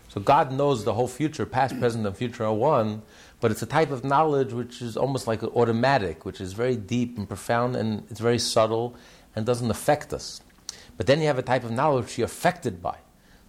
So 0.09 0.21
God 0.21 0.53
knows 0.53 0.85
the 0.85 0.95
whole 0.95 1.09
future, 1.09 1.47
past, 1.47 1.79
present, 1.81 2.07
and 2.07 2.17
future 2.17 2.45
are 2.45 2.55
one, 2.55 3.03
but 3.41 3.51
it's 3.51 3.63
a 3.63 3.67
type 3.67 3.91
of 3.91 4.05
knowledge 4.05 4.53
which 4.53 4.83
is 4.83 4.97
almost 4.97 5.27
like 5.27 5.43
automatic, 5.43 6.25
which 6.25 6.41
is 6.41 6.53
very 6.53 6.77
deep 6.77 7.17
and 7.19 7.27
profound, 7.27 7.77
and 7.77 8.05
it's 8.11 8.21
very 8.21 8.39
subtle 8.39 8.95
and 9.35 9.47
doesn't 9.47 9.71
affect 9.71 10.13
us. 10.13 10.41
But 10.97 11.07
then 11.07 11.21
you 11.21 11.27
have 11.27 11.39
a 11.39 11.43
type 11.43 11.65
of 11.65 11.71
knowledge 11.71 12.05
which 12.05 12.19
you're 12.19 12.27
affected 12.27 12.83
by. 12.83 12.99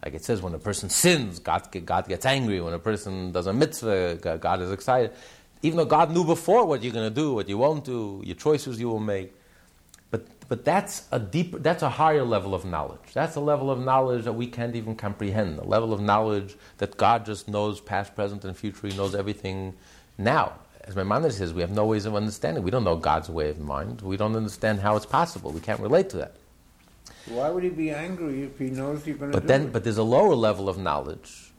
Like 0.04 0.14
it 0.14 0.24
says, 0.24 0.42
when 0.42 0.54
a 0.54 0.60
person 0.60 0.90
sins, 0.90 1.40
God, 1.40 1.68
God 1.86 2.08
gets 2.08 2.26
angry. 2.26 2.60
When 2.62 2.74
a 2.74 2.80
person 2.80 3.32
does 3.32 3.48
a 3.48 3.54
mitzvah, 3.54 4.16
God 4.40 4.62
is 4.62 4.72
excited. 4.72 5.12
Even 5.62 5.78
though 5.78 5.86
God 5.86 6.10
knew 6.12 6.24
before 6.24 6.66
what 6.66 6.82
you're 6.82 6.94
going 6.94 7.08
to 7.08 7.14
do, 7.14 7.34
what 7.34 7.48
you 7.48 7.58
won't 7.58 7.84
do, 7.84 8.22
your 8.26 8.36
choices 8.36 8.80
you 8.80 8.90
will 8.90 9.00
make. 9.00 9.34
But, 10.52 10.66
that's 10.66 11.08
a 11.14 11.18
deeper, 11.18 11.60
that's 11.60 11.82
a 11.82 11.90
higher 11.90 12.24
level 12.26 12.54
of 12.54 12.66
knowledge. 12.66 13.14
That's 13.14 13.38
a 13.38 13.40
level 13.40 13.72
of 13.72 13.80
knowledge 13.80 14.26
that 14.26 14.34
we 14.34 14.48
can't 14.48 14.76
even 14.76 14.98
comprehend. 14.98 15.60
A 15.60 15.64
level 15.64 15.94
of 15.94 16.02
knowledge 16.02 16.58
that 16.80 16.98
God 16.98 17.26
just 17.26 17.48
knows 17.48 17.80
past, 17.80 18.16
present, 18.16 18.44
and 18.44 18.58
future. 18.58 18.88
He 18.88 18.98
knows 18.98 19.16
everything 19.16 19.74
now. 20.18 20.60
As 20.84 20.94
my 20.94 21.04
mother 21.04 21.32
says, 21.32 21.54
we 21.54 21.62
have 21.62 21.72
no 21.72 21.86
ways 21.86 22.06
of 22.06 22.16
understanding. 22.16 22.64
We 22.64 22.70
don't 22.70 22.84
know 22.84 22.98
God's 22.98 23.30
way 23.30 23.48
of 23.50 23.60
mind. 23.60 24.02
We 24.02 24.18
don't 24.18 24.36
understand 24.36 24.82
how 24.82 24.98
it's 24.98 25.06
possible. 25.06 25.52
We 25.54 25.62
can't 25.62 25.80
relate 25.80 26.10
to 26.10 26.18
that. 26.18 26.36
Why 27.28 27.50
would 27.50 27.64
he 27.64 27.70
be 27.70 27.92
angry 27.92 28.44
if 28.44 28.60
he 28.60 28.72
knows 28.72 29.08
you're 29.08 29.16
going 29.16 29.32
to 29.32 29.38
But 29.40 29.48
then, 29.48 29.68
it? 29.68 29.72
but 29.72 29.86
there's 29.86 30.00
a 30.00 30.04
lower 30.04 30.36
level 30.36 30.68
of 30.68 30.78
knowledge, 30.78 31.54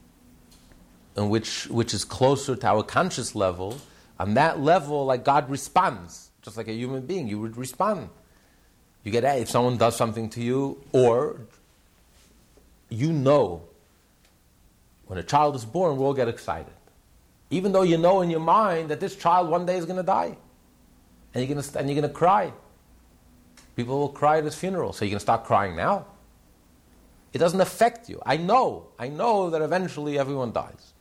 in 1.17 1.31
which 1.31 1.67
which 1.69 1.95
is 1.95 2.05
closer 2.05 2.57
to 2.57 2.67
our 2.67 2.83
conscious 2.83 3.35
level. 3.35 3.79
On 4.21 4.35
that 4.35 4.61
level, 4.61 5.07
like 5.07 5.25
God 5.25 5.49
responds, 5.49 6.31
just 6.43 6.59
like 6.59 6.69
a 6.69 6.75
human 6.75 7.07
being, 7.07 7.27
you 7.27 7.41
would 7.41 7.57
respond. 7.57 8.11
You 9.05 9.11
get 9.11 9.25
if 9.25 9.51
someone 9.51 9.77
does 9.79 9.97
something 9.97 10.31
to 10.31 10.43
you, 10.43 10.83
or 10.93 11.41
you 12.89 13.13
know 13.13 13.63
when 15.07 15.19
a 15.19 15.23
child 15.23 15.57
is 15.57 15.65
born, 15.65 15.97
we'll 15.97 16.15
get 16.15 16.29
excited, 16.29 16.73
even 17.51 17.73
though 17.73 17.83
you 17.83 17.99
know 17.99 18.23
in 18.23 18.31
your 18.31 18.41
mind 18.41 18.91
that 18.91 19.01
this 19.01 19.17
child 19.17 19.49
one 19.49 19.67
day 19.67 19.77
is 19.77 19.85
going 19.85 19.97
to 19.97 20.03
die, 20.03 20.37
and 21.35 21.45
you're 21.45 21.53
going 21.53 21.63
to 21.63 21.79
and 21.79 21.89
you're 21.89 22.01
going 22.01 22.09
to 22.09 22.15
cry. 22.15 22.53
People 23.75 23.99
will 23.99 24.09
cry 24.09 24.39
at 24.39 24.45
his 24.45 24.55
funeral, 24.55 24.93
so 24.93 25.05
you're 25.05 25.11
going 25.11 25.19
to 25.19 25.21
start 25.21 25.45
crying 25.45 25.75
now. 25.75 26.07
It 27.33 27.39
doesn't 27.39 27.61
affect 27.61 28.09
you. 28.09 28.21
I 28.25 28.37
know. 28.37 28.89
I 28.99 29.09
know 29.09 29.51
that 29.51 29.63
eventually 29.63 30.19
everyone 30.19 30.53
dies. 30.53 30.93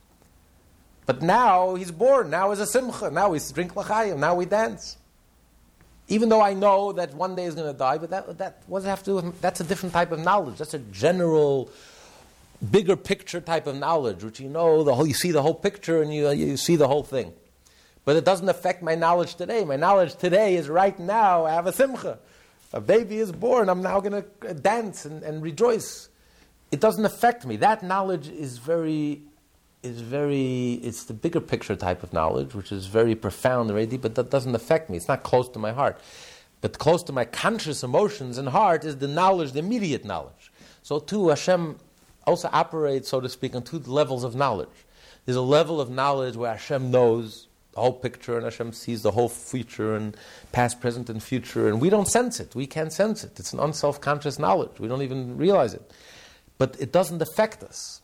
But 1.04 1.20
now 1.20 1.74
he's 1.74 1.90
born. 1.90 2.30
Now 2.30 2.52
is 2.52 2.60
a 2.60 2.66
simcha. 2.66 3.10
Now 3.10 3.30
we 3.30 3.40
drink 3.52 3.76
l'chaim. 3.76 4.20
Now 4.20 4.34
we 4.34 4.46
dance. 4.46 4.96
Even 6.12 6.28
though 6.28 6.42
I 6.42 6.52
know 6.52 6.92
that 6.92 7.14
one 7.14 7.34
day 7.34 7.44
is 7.44 7.54
going 7.54 7.72
to 7.72 7.78
die, 7.78 7.96
but 7.96 8.10
that, 8.10 8.36
that 8.36 8.62
what 8.66 8.80
does 8.80 8.84
it 8.84 8.90
have 8.90 8.98
to 9.00 9.04
do 9.06 9.14
with? 9.16 9.40
That's 9.40 9.60
a 9.60 9.64
different 9.64 9.94
type 9.94 10.12
of 10.12 10.18
knowledge. 10.18 10.58
That's 10.58 10.74
a 10.74 10.78
general, 10.78 11.70
bigger 12.70 12.96
picture 12.96 13.40
type 13.40 13.66
of 13.66 13.76
knowledge, 13.76 14.22
which 14.22 14.38
you 14.38 14.50
know 14.50 14.84
the 14.84 14.94
whole. 14.94 15.06
You 15.06 15.14
see 15.14 15.30
the 15.30 15.40
whole 15.40 15.54
picture 15.54 16.02
and 16.02 16.12
you 16.12 16.30
you 16.32 16.58
see 16.58 16.76
the 16.76 16.86
whole 16.86 17.02
thing. 17.02 17.32
But 18.04 18.16
it 18.16 18.26
doesn't 18.26 18.46
affect 18.46 18.82
my 18.82 18.94
knowledge 18.94 19.36
today. 19.36 19.64
My 19.64 19.76
knowledge 19.76 20.16
today 20.16 20.56
is 20.56 20.68
right 20.68 20.98
now. 20.98 21.46
I 21.46 21.52
have 21.52 21.66
a 21.66 21.72
simcha. 21.72 22.18
A 22.74 22.80
baby 22.80 23.16
is 23.16 23.32
born. 23.32 23.70
I'm 23.70 23.80
now 23.80 24.00
going 24.00 24.22
to 24.22 24.54
dance 24.54 25.06
and, 25.06 25.22
and 25.22 25.42
rejoice. 25.42 26.10
It 26.70 26.80
doesn't 26.80 27.06
affect 27.06 27.46
me. 27.46 27.56
That 27.56 27.82
knowledge 27.82 28.28
is 28.28 28.58
very, 28.58 29.22
is 29.82 30.00
very. 30.00 30.74
It's 30.74 31.04
the 31.04 31.14
bigger 31.14 31.40
picture 31.40 31.76
type 31.76 32.02
of 32.02 32.12
knowledge, 32.12 32.54
which 32.54 32.72
is 32.72 32.86
very 32.86 33.14
profound 33.14 33.70
and 33.70 33.74
very 33.76 33.86
deep. 33.86 34.02
But 34.02 34.14
that 34.14 34.30
doesn't 34.30 34.54
affect 34.54 34.90
me. 34.90 34.96
It's 34.96 35.08
not 35.08 35.22
close 35.22 35.48
to 35.50 35.58
my 35.58 35.72
heart. 35.72 36.00
But 36.60 36.78
close 36.78 37.02
to 37.04 37.12
my 37.12 37.24
conscious 37.24 37.82
emotions 37.82 38.38
and 38.38 38.48
heart 38.48 38.84
is 38.84 38.98
the 38.98 39.08
knowledge, 39.08 39.52
the 39.52 39.58
immediate 39.58 40.04
knowledge. 40.04 40.52
So 40.82 41.00
too, 41.00 41.28
Hashem 41.28 41.78
also 42.26 42.48
operates, 42.52 43.08
so 43.08 43.20
to 43.20 43.28
speak, 43.28 43.54
on 43.54 43.62
two 43.62 43.80
levels 43.80 44.22
of 44.22 44.34
knowledge. 44.36 44.68
There's 45.24 45.36
a 45.36 45.42
level 45.42 45.80
of 45.80 45.90
knowledge 45.90 46.36
where 46.36 46.52
Hashem 46.52 46.90
knows 46.90 47.48
the 47.72 47.80
whole 47.80 47.92
picture 47.92 48.36
and 48.36 48.44
Hashem 48.44 48.72
sees 48.72 49.02
the 49.02 49.10
whole 49.10 49.28
future 49.28 49.96
and 49.96 50.16
past, 50.52 50.80
present, 50.80 51.08
and 51.08 51.22
future, 51.22 51.68
and 51.68 51.80
we 51.80 51.90
don't 51.90 52.08
sense 52.08 52.38
it. 52.38 52.54
We 52.54 52.66
can't 52.66 52.92
sense 52.92 53.24
it. 53.24 53.38
It's 53.40 53.52
an 53.52 53.60
unself 53.60 54.00
conscious 54.00 54.38
knowledge. 54.38 54.78
We 54.78 54.88
don't 54.88 55.02
even 55.02 55.36
realize 55.36 55.74
it. 55.74 55.90
But 56.58 56.76
it 56.78 56.92
doesn't 56.92 57.22
affect 57.22 57.62
us, 57.62 58.01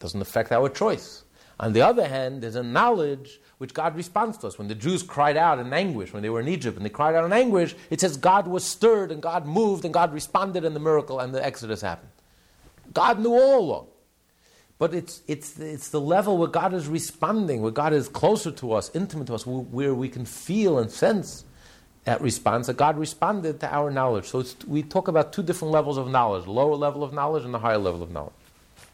doesn't 0.00 0.20
affect 0.20 0.52
our 0.52 0.68
choice. 0.68 1.24
On 1.60 1.72
the 1.72 1.82
other 1.82 2.08
hand, 2.08 2.42
there's 2.42 2.56
a 2.56 2.62
knowledge 2.62 3.40
which 3.58 3.72
God 3.72 3.96
responds 3.96 4.36
to 4.38 4.48
us. 4.48 4.58
When 4.58 4.68
the 4.68 4.74
Jews 4.74 5.02
cried 5.02 5.36
out 5.36 5.58
in 5.58 5.72
anguish, 5.72 6.12
when 6.12 6.22
they 6.22 6.30
were 6.30 6.40
in 6.40 6.48
Egypt 6.48 6.76
and 6.76 6.84
they 6.84 6.90
cried 6.90 7.14
out 7.14 7.24
in 7.24 7.32
anguish, 7.32 7.76
it 7.90 8.00
says 8.00 8.16
God 8.16 8.48
was 8.48 8.64
stirred 8.64 9.12
and 9.12 9.22
God 9.22 9.46
moved 9.46 9.84
and 9.84 9.94
God 9.94 10.12
responded 10.12 10.64
and 10.64 10.74
the 10.74 10.80
miracle 10.80 11.20
and 11.20 11.32
the 11.32 11.44
Exodus 11.44 11.80
happened. 11.80 12.10
God 12.92 13.20
knew 13.20 13.32
all 13.32 13.60
along. 13.60 13.86
But 14.78 14.92
it's, 14.92 15.22
it's, 15.28 15.58
it's 15.58 15.88
the 15.88 16.00
level 16.00 16.36
where 16.36 16.48
God 16.48 16.74
is 16.74 16.88
responding, 16.88 17.62
where 17.62 17.70
God 17.70 17.92
is 17.92 18.08
closer 18.08 18.50
to 18.50 18.72
us, 18.72 18.90
intimate 18.92 19.28
to 19.28 19.34
us, 19.34 19.46
where 19.46 19.94
we 19.94 20.08
can 20.08 20.24
feel 20.24 20.78
and 20.78 20.90
sense 20.90 21.44
that 22.04 22.20
response, 22.20 22.66
that 22.66 22.76
God 22.76 22.98
responded 22.98 23.60
to 23.60 23.74
our 23.74 23.90
knowledge. 23.90 24.26
So 24.26 24.44
we 24.66 24.82
talk 24.82 25.08
about 25.08 25.32
two 25.32 25.42
different 25.42 25.72
levels 25.72 25.96
of 25.96 26.08
knowledge, 26.10 26.46
lower 26.46 26.74
level 26.74 27.02
of 27.02 27.12
knowledge 27.12 27.44
and 27.44 27.54
the 27.54 27.58
higher 27.58 27.78
level 27.78 28.02
of 28.02 28.10
knowledge. 28.10 28.34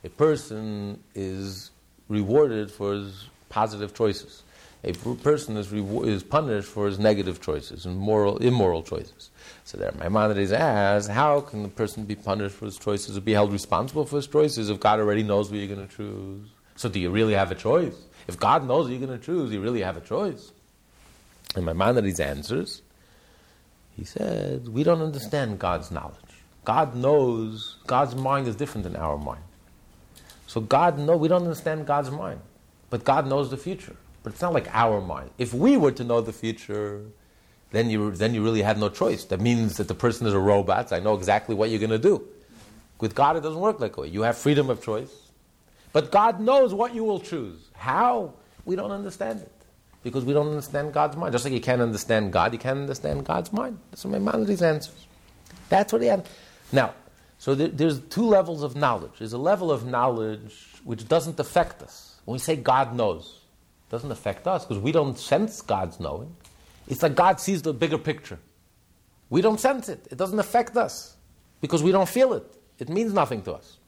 A 0.05 0.09
person 0.09 1.03
is 1.15 1.71
rewarded 2.09 2.71
for 2.71 2.95
his 2.95 3.27
positive 3.49 3.95
choices. 3.95 4.43
A 4.83 4.93
person 4.93 5.59
is, 5.59 5.69
rewar- 5.69 6.07
is 6.07 6.23
punished 6.23 6.69
for 6.69 6.87
his 6.87 6.99
negative 6.99 7.43
choices 7.43 7.85
and 7.85 7.99
moral, 7.99 8.39
immoral 8.39 8.83
choices. 8.83 9.31
So 9.65 9.77
there, 9.77 9.93
Maimonides 9.99 10.53
asks, 10.53 11.07
how 11.07 11.41
can 11.43 11.63
the 11.63 11.69
person 11.69 12.05
be 12.05 12.15
punished 12.15 12.57
for 12.57 12.65
his 12.65 12.79
choices 12.79 13.19
or 13.19 13.21
be 13.21 13.33
held 13.33 13.53
responsible 13.53 14.07
for 14.07 14.17
his 14.17 14.27
choices 14.27 14.71
if 14.71 14.81
God 14.81 14.99
already 14.99 15.23
knows 15.23 15.51
what 15.51 15.59
you're 15.59 15.75
going 15.75 15.87
to 15.87 15.95
choose? 15.95 16.49
So 16.77 16.89
do 16.89 16.99
you 16.99 17.11
really 17.11 17.35
have 17.35 17.51
a 17.51 17.55
choice? 17.55 17.95
If 18.27 18.39
God 18.39 18.67
knows 18.67 18.85
what 18.85 18.93
you're 18.99 19.07
going 19.07 19.19
to 19.19 19.25
choose, 19.25 19.53
you 19.53 19.61
really 19.61 19.83
have 19.83 19.99
a 19.99 20.01
choice? 20.01 20.51
And 21.55 21.67
Maimonides 21.67 22.21
answers, 22.21 22.81
he 23.97 24.05
said, 24.05 24.67
we 24.67 24.83
don't 24.83 25.03
understand 25.03 25.59
God's 25.59 25.91
knowledge. 25.91 26.17
God 26.65 26.95
knows, 26.95 27.77
God's 27.87 28.15
mind 28.15 28.49
is 28.49 28.57
different 28.57 28.85
than 28.85 28.97
our 28.97 29.19
mind. 29.19 29.43
So 30.51 30.61
God 30.61 30.99
know 30.99 31.17
we 31.17 31.29
don't 31.29 31.45
understand 31.45 31.87
God's 31.87 32.11
mind. 32.11 32.41
But 32.91 33.05
God 33.05 33.29
knows 33.29 33.51
the 33.51 33.57
future. 33.57 33.95
But 34.25 34.33
it's 34.33 34.43
not 34.43 34.53
like 34.53 34.67
our 34.75 35.01
mind. 35.01 35.31
If 35.39 35.55
we 35.55 35.77
were 35.77 35.93
to 35.93 36.03
know 36.03 36.21
the 36.21 36.33
future, 36.33 37.05
then 37.71 37.89
you, 37.89 38.11
then 38.11 38.35
you 38.35 38.43
really 38.43 38.63
had 38.63 38.77
no 38.77 38.89
choice. 38.89 39.23
That 39.27 39.41
means 39.41 39.77
that 39.77 39.87
the 39.87 39.95
person 39.95 40.27
is 40.27 40.35
a 40.35 40.41
robot. 40.41 40.93
I 40.93 40.99
know 40.99 41.15
exactly 41.15 41.55
what 41.55 41.71
you're 41.71 41.79
going 41.79 41.91
to 41.91 42.01
do. 42.01 42.27
With 42.99 43.15
God, 43.15 43.37
it 43.37 43.45
doesn't 43.45 43.61
work 43.61 43.79
like 43.79 43.95
that. 43.95 44.09
You 44.09 44.23
have 44.23 44.37
freedom 44.37 44.71
of 44.71 44.83
choice. 44.83 45.31
But 45.93 46.11
God 46.11 46.41
knows 46.41 46.75
what 46.75 46.97
you 46.97 47.05
will 47.05 47.21
choose. 47.21 47.69
How? 47.75 48.35
We 48.65 48.75
don't 48.75 48.91
understand 48.91 49.43
it. 49.43 49.53
Because 50.03 50.25
we 50.25 50.33
don't 50.33 50.49
understand 50.49 50.93
God's 50.93 51.17
mind. 51.17 51.31
Just 51.31 51.45
like 51.45 51.55
you 51.55 51.61
can't 51.61 51.81
understand 51.81 52.33
God, 52.33 52.53
you 52.53 52.59
can't 52.59 52.81
understand 52.81 53.25
God's 53.25 53.53
mind. 53.53 53.79
That's 53.93 54.05
what 54.05 54.11
Maimonides 54.11 54.63
answers. 54.63 55.07
That's 55.69 55.93
what 55.93 56.03
he 56.03 56.09
had. 56.09 56.27
Now, 56.73 56.95
so 57.41 57.55
there, 57.55 57.69
there's 57.69 58.01
two 58.01 58.27
levels 58.27 58.63
of 58.63 58.77
knowledge. 58.77 59.13
There's 59.19 59.33
a 59.33 59.39
level 59.39 59.73
of 59.73 59.87
knowledge 59.87 60.67
which 60.85 61.09
doesn't 61.09 61.41
affect 61.41 61.83
us. 61.83 62.21
When 62.27 62.35
we 62.35 62.39
say 62.39 62.55
God 62.55 62.95
knows, 62.95 63.41
it 63.89 63.91
doesn't 63.91 64.13
affect 64.13 64.47
us 64.47 64.67
because 64.67 64.83
we 64.83 64.93
don't 64.93 65.19
sense 65.19 65.63
God's 65.63 65.99
knowing. 65.99 66.37
It's 66.87 67.03
like 67.03 67.15
God 67.15 67.41
sees 67.41 67.63
the 67.63 67.73
bigger 67.73 67.97
picture. 67.97 68.39
We 69.31 69.41
don't 69.41 69.59
sense 69.59 69.89
it. 69.89 70.07
It 70.11 70.19
doesn't 70.19 70.39
affect 70.39 70.77
us 70.77 71.17
because 71.63 71.83
we 71.83 71.93
don't 71.93 72.11
feel 72.11 72.35
it. 72.35 72.45
It 72.79 72.91
means 72.91 73.15
nothing 73.15 73.41
to 73.45 73.55
us. 73.55 73.79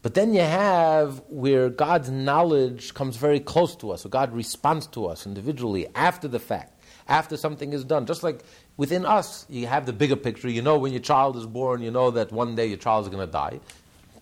But 0.00 0.14
then 0.14 0.32
you 0.32 0.40
have 0.40 1.22
where 1.28 1.68
God's 1.68 2.08
knowledge 2.08 2.94
comes 2.94 3.18
very 3.18 3.40
close 3.40 3.76
to 3.76 3.90
us, 3.90 4.04
where 4.04 4.10
God 4.10 4.32
responds 4.32 4.86
to 4.88 5.04
us 5.04 5.26
individually 5.26 5.86
after 5.94 6.28
the 6.28 6.38
fact, 6.38 6.80
after 7.08 7.36
something 7.36 7.74
is 7.74 7.84
done. 7.84 8.06
Just 8.06 8.22
like 8.22 8.42
within 8.76 9.06
us, 9.06 9.46
you 9.48 9.66
have 9.66 9.86
the 9.86 9.92
bigger 9.92 10.16
picture. 10.16 10.48
You 10.48 10.62
know 10.62 10.78
when 10.78 10.92
your 10.92 11.02
child 11.02 11.36
is 11.36 11.46
born, 11.46 11.82
you 11.82 11.90
know 11.90 12.10
that 12.10 12.32
one 12.32 12.54
day 12.54 12.66
your 12.66 12.78
child 12.78 13.04
is 13.04 13.08
going 13.08 13.26
to 13.26 13.32
die. 13.32 13.60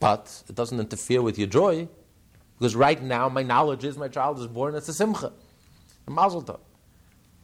But 0.01 0.43
it 0.49 0.55
doesn't 0.55 0.79
interfere 0.79 1.23
with 1.23 1.39
your 1.39 1.47
joy, 1.49 1.89
because 2.59 2.77
right 2.77 3.03
now 3.03 3.29
my 3.29 3.43
knowledge 3.43 3.85
is 3.85 3.97
my 3.97 4.09
child 4.09 4.39
is 4.39 4.47
born, 4.47 4.75
it's 4.75 4.89
a 4.89 4.95
simcha, 4.95 5.33
a 6.07 6.11
mazel 6.11 6.43
tov. 6.43 6.61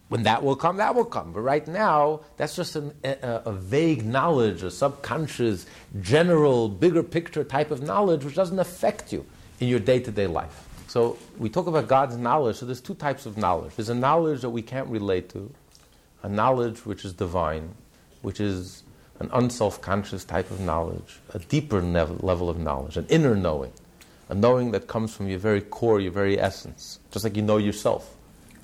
When 0.09 0.25
that 0.25 0.43
will 0.43 0.57
come, 0.57 0.79
that 0.79 0.97
will 0.97 1.05
come. 1.05 1.33
But 1.33 1.43
right 1.43 1.67
now, 1.69 2.23
that's 2.37 2.57
just 2.57 2.75
an, 2.75 2.93
a, 3.05 3.43
a 3.47 3.53
vague 3.53 4.05
knowledge, 4.05 4.65
a 4.65 4.71
subconscious, 4.71 5.67
general, 6.01 6.69
bigger 6.69 7.05
picture 7.05 7.45
type 7.45 7.71
of 7.71 7.81
knowledge 7.83 8.25
which 8.25 8.35
doesn't 8.35 8.59
affect 8.59 9.13
you 9.13 9.25
in 9.61 9.69
your 9.69 9.79
day 9.79 10.01
to 10.01 10.11
day 10.11 10.27
life. 10.27 10.67
So 10.89 11.17
we 11.39 11.49
talk 11.49 11.69
about 11.69 11.87
God's 11.87 12.17
knowledge. 12.17 12.57
So 12.57 12.67
there's 12.67 12.81
two 12.81 12.95
types 12.95 13.25
of 13.25 13.37
knowledge. 13.37 13.77
There's 13.77 13.89
a 13.89 13.95
knowledge 13.95 14.41
that 14.41 14.51
we 14.51 14.63
can't 14.63 14.89
relate 14.89 15.29
to, 15.31 15.49
a 16.23 16.29
knowledge 16.29 16.85
which 16.87 17.05
is 17.05 17.13
divine, 17.13 17.75
which 18.23 18.41
is 18.41 18.83
an 19.19 19.31
unself 19.33 19.81
conscious 19.81 20.25
type 20.25 20.51
of 20.51 20.61
knowledge, 20.61 21.19
a 21.35 21.39
deeper 21.39 21.81
level 21.83 22.49
of 22.49 22.59
knowledge, 22.59 22.97
an 22.97 23.07
inner 23.09 23.35
knowing, 23.35 23.73
a 24.29 24.35
knowing 24.35 24.71
that 24.71 24.87
comes 24.87 25.15
from 25.15 25.29
your 25.29 25.39
very 25.39 25.61
core, 25.61 26.01
your 26.01 26.13
very 26.13 26.39
essence, 26.39 26.99
just 27.11 27.25
like 27.25 27.37
you 27.37 27.43
know 27.43 27.59
yourself. 27.59 28.17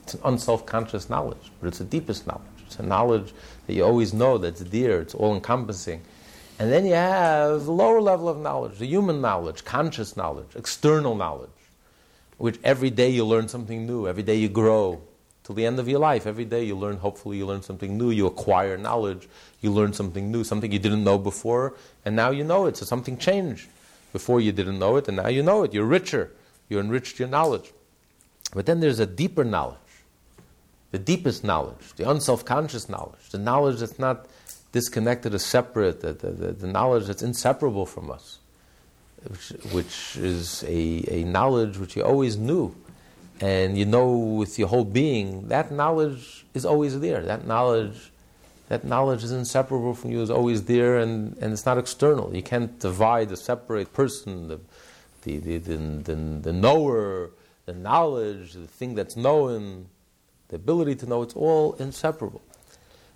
It's 0.02 0.14
an 0.14 0.20
unself 0.24 0.64
conscious 0.64 1.10
knowledge, 1.10 1.50
but 1.60 1.68
it's 1.68 1.78
the 1.78 1.84
deepest 1.84 2.26
knowledge. 2.26 2.42
It's 2.66 2.78
a 2.78 2.82
knowledge 2.82 3.32
that 3.66 3.74
you 3.74 3.84
always 3.84 4.14
know 4.14 4.38
that's 4.38 4.60
dear, 4.60 5.00
it's 5.00 5.14
all 5.14 5.34
encompassing. 5.34 6.02
And 6.58 6.72
then 6.72 6.86
you 6.86 6.94
have 6.94 7.64
the 7.64 7.72
lower 7.72 8.00
level 8.00 8.28
of 8.28 8.38
knowledge, 8.38 8.78
the 8.78 8.86
human 8.86 9.20
knowledge, 9.20 9.64
conscious 9.64 10.16
knowledge, 10.16 10.48
external 10.54 11.14
knowledge 11.14 11.50
which 12.38 12.58
every 12.62 12.90
day 12.90 13.08
you 13.08 13.24
learn 13.24 13.48
something 13.48 13.86
new, 13.86 14.06
every 14.06 14.22
day 14.22 14.36
you 14.36 14.48
grow 14.48 15.00
till 15.46 15.54
the 15.54 15.64
end 15.64 15.78
of 15.78 15.88
your 15.88 16.00
life. 16.00 16.26
Every 16.26 16.44
day 16.44 16.64
you 16.64 16.74
learn, 16.74 16.96
hopefully, 16.96 17.36
you 17.36 17.46
learn 17.46 17.62
something 17.62 17.96
new, 17.96 18.10
you 18.10 18.26
acquire 18.26 18.76
knowledge, 18.76 19.28
you 19.60 19.70
learn 19.70 19.92
something 19.92 20.32
new, 20.32 20.42
something 20.42 20.72
you 20.72 20.80
didn't 20.80 21.04
know 21.04 21.18
before, 21.18 21.74
and 22.04 22.16
now 22.16 22.30
you 22.30 22.42
know 22.42 22.66
it. 22.66 22.76
So 22.76 22.84
something 22.84 23.16
changed. 23.16 23.68
Before 24.12 24.40
you 24.40 24.50
didn't 24.50 24.78
know 24.78 24.96
it, 24.96 25.06
and 25.06 25.18
now 25.18 25.28
you 25.28 25.42
know 25.42 25.62
it. 25.62 25.72
You're 25.72 25.84
richer, 25.84 26.32
you 26.68 26.80
enriched 26.80 27.20
your 27.20 27.28
knowledge. 27.28 27.72
But 28.54 28.66
then 28.66 28.80
there's 28.80 28.98
a 28.98 29.06
deeper 29.06 29.44
knowledge, 29.44 29.76
the 30.90 30.98
deepest 30.98 31.44
knowledge, 31.44 31.92
the 31.96 32.10
unself 32.10 32.44
conscious 32.44 32.88
knowledge, 32.88 33.28
the 33.30 33.38
knowledge 33.38 33.78
that's 33.80 33.98
not 33.98 34.26
disconnected 34.72 35.32
or 35.34 35.38
separate, 35.38 36.00
the, 36.00 36.12
the, 36.12 36.52
the, 36.52 36.66
knowledge 36.66 37.06
that's 37.06 37.22
inseparable 37.22 37.86
from 37.86 38.10
us 38.10 38.38
which, 39.28 39.48
which 39.72 40.16
is 40.16 40.64
a, 40.64 41.04
a 41.08 41.24
knowledge 41.24 41.78
which 41.78 41.96
you 41.96 42.02
always 42.02 42.36
knew, 42.36 42.74
and 43.40 43.76
you 43.76 43.84
know 43.84 44.16
with 44.16 44.58
your 44.58 44.68
whole 44.68 44.84
being, 44.84 45.48
that 45.48 45.70
knowledge 45.70 46.46
is 46.54 46.64
always 46.64 47.00
there. 47.00 47.22
That 47.22 47.46
knowledge, 47.46 48.10
that 48.68 48.84
knowledge 48.84 49.22
is 49.22 49.32
inseparable 49.32 49.94
from 49.94 50.10
you, 50.10 50.22
is 50.22 50.30
always 50.30 50.64
there, 50.64 50.98
and, 50.98 51.36
and 51.38 51.52
it's 51.52 51.66
not 51.66 51.78
external. 51.78 52.34
You 52.34 52.42
can't 52.42 52.78
divide 52.78 53.28
the 53.28 53.36
separate 53.36 53.92
person, 53.92 54.48
the, 54.48 54.60
the, 55.22 55.38
the, 55.38 55.58
the, 55.58 55.76
the, 55.76 56.14
the 56.14 56.52
knower, 56.52 57.30
the 57.66 57.74
knowledge, 57.74 58.54
the 58.54 58.66
thing 58.66 58.94
that's 58.94 59.16
known, 59.16 59.86
the 60.48 60.56
ability 60.56 60.94
to 60.96 61.06
know, 61.06 61.22
it's 61.22 61.34
all 61.34 61.74
inseparable. 61.74 62.40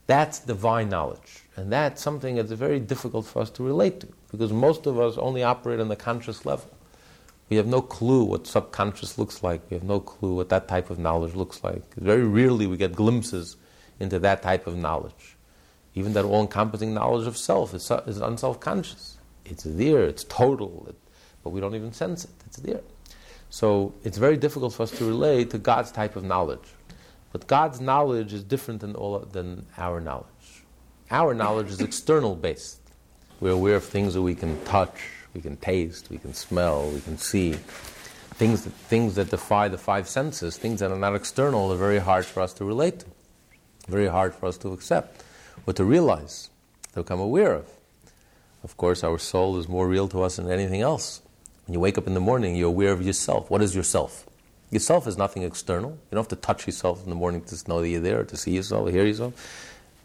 That's 0.06 0.40
divine 0.40 0.88
knowledge. 0.88 1.44
And 1.56 1.72
that's 1.72 2.02
something 2.02 2.34
that's 2.34 2.50
very 2.52 2.80
difficult 2.80 3.26
for 3.26 3.42
us 3.42 3.50
to 3.50 3.62
relate 3.62 4.00
to 4.00 4.08
because 4.32 4.52
most 4.52 4.86
of 4.86 4.98
us 4.98 5.16
only 5.16 5.42
operate 5.42 5.78
on 5.78 5.88
the 5.88 5.96
conscious 5.96 6.44
level. 6.44 6.68
We 7.50 7.56
have 7.56 7.66
no 7.66 7.82
clue 7.82 8.24
what 8.24 8.46
subconscious 8.46 9.18
looks 9.18 9.42
like. 9.42 9.68
We 9.68 9.74
have 9.74 9.82
no 9.82 10.00
clue 10.00 10.36
what 10.36 10.48
that 10.48 10.68
type 10.68 10.88
of 10.88 10.98
knowledge 10.98 11.34
looks 11.34 11.62
like. 11.62 11.94
Very 11.96 12.24
rarely 12.24 12.66
we 12.66 12.76
get 12.76 12.94
glimpses 12.94 13.56
into 13.98 14.18
that 14.20 14.40
type 14.40 14.66
of 14.66 14.76
knowledge. 14.76 15.36
Even 15.94 16.12
that 16.12 16.24
all 16.24 16.40
encompassing 16.40 16.94
knowledge 16.94 17.26
of 17.26 17.36
self 17.36 17.74
is, 17.74 17.90
is 18.06 18.20
unself 18.20 18.60
conscious. 18.60 19.18
It's 19.44 19.64
there, 19.64 20.04
it's 20.04 20.22
total, 20.24 20.86
it, 20.88 20.94
but 21.42 21.50
we 21.50 21.60
don't 21.60 21.74
even 21.74 21.92
sense 21.92 22.24
it. 22.24 22.30
It's 22.46 22.58
there. 22.58 22.82
So 23.50 23.94
it's 24.04 24.16
very 24.16 24.36
difficult 24.36 24.72
for 24.72 24.84
us 24.84 24.92
to 24.92 25.04
relate 25.04 25.50
to 25.50 25.58
God's 25.58 25.90
type 25.90 26.14
of 26.14 26.22
knowledge. 26.22 26.68
But 27.32 27.48
God's 27.48 27.80
knowledge 27.80 28.32
is 28.32 28.44
different 28.44 28.80
than, 28.80 28.94
all, 28.94 29.18
than 29.18 29.66
our 29.76 30.00
knowledge. 30.00 30.64
Our 31.10 31.34
knowledge 31.34 31.70
is 31.70 31.80
external 31.80 32.36
based. 32.36 32.80
We're 33.40 33.52
aware 33.52 33.74
of 33.76 33.84
things 33.84 34.14
that 34.14 34.22
we 34.22 34.36
can 34.36 34.62
touch, 34.64 35.00
we 35.34 35.40
can 35.40 35.56
taste, 35.56 36.10
we 36.10 36.18
can 36.18 36.34
smell, 36.34 36.90
we 36.90 37.00
can 37.00 37.18
see. 37.18 37.52
Things 38.34 38.64
that, 38.64 38.72
things 38.72 39.16
that 39.16 39.30
defy 39.30 39.68
the 39.68 39.78
five 39.78 40.08
senses, 40.08 40.56
things 40.56 40.80
that 40.80 40.90
are 40.90 40.98
not 40.98 41.14
external, 41.14 41.72
are 41.72 41.76
very 41.76 41.98
hard 41.98 42.24
for 42.24 42.40
us 42.40 42.52
to 42.54 42.64
relate 42.64 43.00
to, 43.00 43.06
very 43.88 44.08
hard 44.08 44.34
for 44.34 44.46
us 44.46 44.56
to 44.58 44.72
accept 44.72 45.22
or 45.66 45.72
to 45.74 45.84
realize, 45.84 46.50
to 46.94 47.02
become 47.02 47.20
aware 47.20 47.52
of. 47.52 47.68
Of 48.62 48.76
course, 48.76 49.04
our 49.04 49.18
soul 49.18 49.58
is 49.58 49.68
more 49.68 49.88
real 49.88 50.08
to 50.08 50.22
us 50.22 50.36
than 50.36 50.50
anything 50.50 50.80
else. 50.80 51.22
When 51.66 51.74
you 51.74 51.80
wake 51.80 51.98
up 51.98 52.06
in 52.06 52.14
the 52.14 52.20
morning, 52.20 52.56
you're 52.56 52.68
aware 52.68 52.92
of 52.92 53.02
yourself. 53.02 53.50
What 53.50 53.62
is 53.62 53.74
yourself? 53.74 54.26
Yourself 54.70 55.06
is 55.06 55.16
nothing 55.16 55.42
external. 55.42 55.90
You 55.90 56.16
don't 56.16 56.20
have 56.20 56.28
to 56.28 56.36
touch 56.36 56.66
yourself 56.66 57.02
in 57.04 57.10
the 57.10 57.16
morning 57.16 57.42
to 57.42 57.68
know 57.68 57.80
that 57.80 57.88
you're 57.88 58.00
there, 58.00 58.24
to 58.24 58.36
see 58.36 58.52
yourself, 58.52 58.86
to 58.86 58.92
hear 58.92 59.04
yourself. 59.04 59.34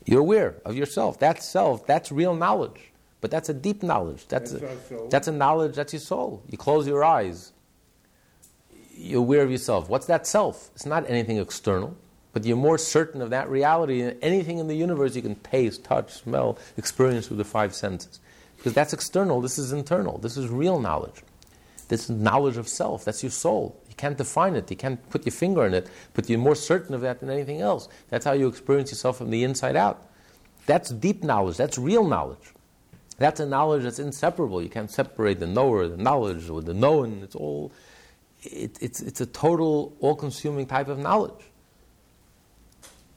You're 0.05 0.21
aware 0.21 0.55
of 0.65 0.75
yourself. 0.75 1.19
That 1.19 1.43
self. 1.43 1.85
That's 1.85 2.11
real 2.11 2.35
knowledge. 2.35 2.91
But 3.21 3.31
that's 3.31 3.49
a 3.49 3.53
deep 3.53 3.81
knowledge. 3.81 4.27
That's, 4.27 4.51
that's, 4.51 4.91
a, 4.91 5.07
that's 5.09 5.27
a 5.27 5.31
knowledge, 5.31 5.75
that's 5.75 5.93
your 5.93 5.99
soul. 5.99 6.43
You 6.49 6.57
close 6.57 6.87
your 6.87 7.03
eyes, 7.03 7.53
you're 8.95 9.19
aware 9.19 9.41
of 9.41 9.51
yourself. 9.51 9.89
What's 9.89 10.05
that 10.07 10.27
self? 10.27 10.69
It's 10.75 10.85
not 10.85 11.09
anything 11.09 11.37
external, 11.37 11.95
but 12.33 12.45
you're 12.45 12.57
more 12.57 12.77
certain 12.77 13.21
of 13.21 13.29
that 13.31 13.49
reality 13.49 14.01
than 14.01 14.17
anything 14.21 14.57
in 14.59 14.67
the 14.67 14.75
universe 14.75 15.15
you 15.15 15.21
can 15.21 15.35
taste, 15.35 15.83
touch, 15.83 16.13
smell, 16.13 16.57
experience 16.77 17.27
through 17.27 17.37
the 17.37 17.45
five 17.45 17.73
senses. 17.73 18.19
Because 18.57 18.73
that's 18.73 18.93
external, 18.93 19.41
this 19.41 19.57
is 19.57 19.71
internal, 19.71 20.17
this 20.17 20.37
is 20.37 20.47
real 20.49 20.79
knowledge. 20.79 21.23
This 21.87 22.05
is 22.05 22.09
knowledge 22.09 22.57
of 22.57 22.67
self, 22.67 23.05
that's 23.05 23.21
your 23.21 23.31
soul. 23.31 23.79
You 23.89 23.95
can't 23.95 24.17
define 24.17 24.55
it, 24.55 24.69
you 24.71 24.77
can't 24.77 25.07
put 25.09 25.25
your 25.25 25.33
finger 25.33 25.63
on 25.63 25.73
it, 25.73 25.87
but 26.13 26.29
you're 26.29 26.39
more 26.39 26.55
certain 26.55 26.95
of 26.95 27.01
that 27.01 27.19
than 27.19 27.29
anything 27.29 27.61
else. 27.61 27.87
That's 28.09 28.25
how 28.25 28.33
you 28.33 28.47
experience 28.47 28.91
yourself 28.91 29.17
from 29.17 29.29
the 29.29 29.43
inside 29.43 29.75
out. 29.75 30.09
That's 30.65 30.89
deep 30.89 31.23
knowledge, 31.23 31.57
that's 31.57 31.77
real 31.77 32.07
knowledge. 32.07 32.53
That's 33.17 33.39
a 33.39 33.45
knowledge 33.45 33.83
that's 33.83 33.99
inseparable. 33.99 34.61
You 34.61 34.69
can't 34.69 34.91
separate 34.91 35.39
the 35.39 35.47
knower, 35.47 35.87
the 35.87 35.97
knowledge, 35.97 36.49
or 36.49 36.61
the 36.61 36.73
known. 36.73 37.21
It's 37.23 37.35
all, 37.35 37.71
it, 38.43 38.77
it's, 38.81 39.01
it's 39.01 39.21
a 39.21 39.25
total, 39.25 39.95
all 40.01 40.15
consuming 40.15 40.65
type 40.65 40.89
of 40.89 40.99
knowledge. 40.99 41.45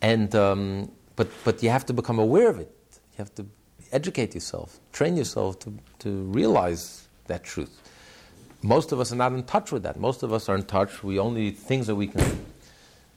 And, 0.01 0.33
um, 0.35 0.93
but, 1.17 1.29
but 1.45 1.63
you 1.63 1.71
have 1.71 1.85
to 1.87 1.93
become 1.93 2.19
aware 2.19 2.49
of 2.49 2.61
it. 2.61 2.73
You 2.93 3.19
have 3.19 3.35
to 3.37 3.47
educate 3.91 4.35
yourself, 4.35 4.79
train 4.93 5.17
yourself 5.17 5.59
to, 5.61 5.75
to 6.01 6.23
realize 6.25 7.09
that 7.27 7.43
truth. 7.43 7.81
Most 8.63 8.93
of 8.93 9.01
us 9.01 9.13
are 9.13 9.17
not 9.17 9.33
in 9.33 9.43
touch 9.45 9.73
with 9.73 9.83
that. 9.85 9.99
Most 9.99 10.23
of 10.23 10.33
us 10.33 10.49
are 10.49 10.55
in 10.55 10.65
touch. 10.65 11.03
We 11.03 11.19
only 11.19 11.51
things 11.51 11.87
that 11.89 11.97
we 11.97 12.09
can, 12.09 12.47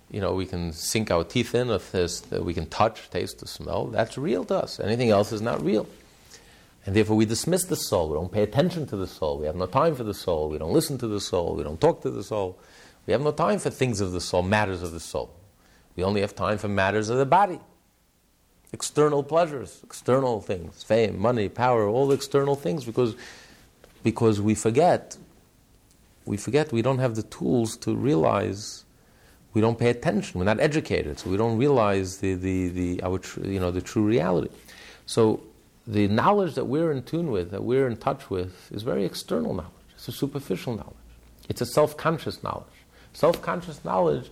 you 0.10 0.22
know, 0.22 0.34
we 0.34 0.46
can 0.46 0.72
sink 0.72 1.12
our 1.12 1.24
teeth 1.24 1.54
in, 1.54 1.70
of 1.70 1.92
this 1.92 2.22
that 2.22 2.44
we 2.44 2.54
can 2.54 2.68
touch, 2.68 3.10
taste, 3.10 3.44
or 3.44 3.48
smell. 3.48 3.88
That's 3.88 4.18
real 4.18 4.44
to 4.46 4.56
us. 4.56 4.80
Anything 4.80 5.10
else 5.10 5.32
is 5.32 5.42
not 5.42 5.64
real. 5.64 5.88
And 6.86 6.96
therefore, 6.96 7.16
we 7.16 7.26
dismiss 7.26 7.66
the 7.66 7.76
soul. 7.76 8.10
We 8.10 8.16
don't 8.16 8.32
pay 8.32 8.42
attention 8.42 8.88
to 8.88 8.96
the 8.96 9.06
soul. 9.06 9.38
We 9.38 9.46
have 9.46 9.56
no 9.56 9.68
time 9.68 9.96
for 9.96 10.04
the 10.04 10.14
soul. 10.14 10.50
We 10.50 10.58
don't 10.58 10.74
listen 10.74 10.98
to 11.00 11.08
the 11.08 11.20
soul. 11.20 11.56
We 11.56 11.64
don't 11.64 11.80
talk 11.80 12.02
to 12.02 12.10
the 12.10 12.24
soul. 12.24 12.58
We 13.06 13.14
have 13.14 13.22
no 13.22 13.32
time 13.32 13.60
for 13.60 13.70
things 13.70 14.02
of 14.02 14.12
the 14.12 14.22
soul, 14.22 14.44
matters 14.44 14.82
of 14.82 14.92
the 14.92 15.00
soul. 15.00 15.32
We 15.96 16.04
only 16.04 16.22
have 16.22 16.36
time 16.36 16.58
for 16.58 16.68
matters 16.68 17.10
of 17.10 17.18
the 17.18 17.26
body. 17.26 17.60
External 18.74 19.22
pleasures, 19.22 19.82
external 19.84 20.40
things, 20.42 20.84
fame, 20.84 21.20
money, 21.20 21.50
power, 21.50 21.88
all 21.88 22.12
external 22.12 22.56
things, 22.56 22.86
because, 22.86 23.16
because 24.02 24.40
we 24.40 24.56
forget. 24.56 25.18
We 26.26 26.38
forget 26.38 26.72
we 26.72 26.82
don't 26.82 27.00
have 27.00 27.16
the 27.16 27.24
tools 27.24 27.76
to 27.78 27.96
realize 27.96 28.86
we 29.54 29.60
don't 29.60 29.78
pay 29.78 29.90
attention. 29.90 30.40
We're 30.40 30.46
not 30.46 30.62
educated, 30.62 31.20
so 31.20 31.30
we 31.30 31.38
don't 31.38 31.58
realize 31.58 32.18
the, 32.18 32.36
the, 32.36 32.70
the, 32.70 33.04
our 33.04 33.20
tr- 33.20 33.46
you 33.46 33.60
know, 33.60 33.72
the 33.72 33.82
true 33.82 34.04
reality. 34.04 34.50
So 35.06 35.44
the 35.88 36.08
knowledge 36.08 36.56
that 36.56 36.66
we're 36.66 36.92
in 36.92 37.04
tune 37.04 37.32
with, 37.32 37.52
that 37.52 37.64
we're 37.64 37.88
in 37.88 37.98
touch 37.98 38.30
with, 38.30 38.72
is 38.72 38.84
very 38.84 39.06
external 39.06 39.54
knowledge. 39.54 39.72
It's 39.96 40.08
a 40.08 40.12
superficial 40.12 40.76
knowledge. 40.76 40.96
It's 41.50 41.62
a 41.62 41.66
self 41.66 41.98
conscious 41.98 42.44
knowledge. 42.44 42.66
Self 43.14 43.42
conscious 43.42 43.84
knowledge 43.84 44.30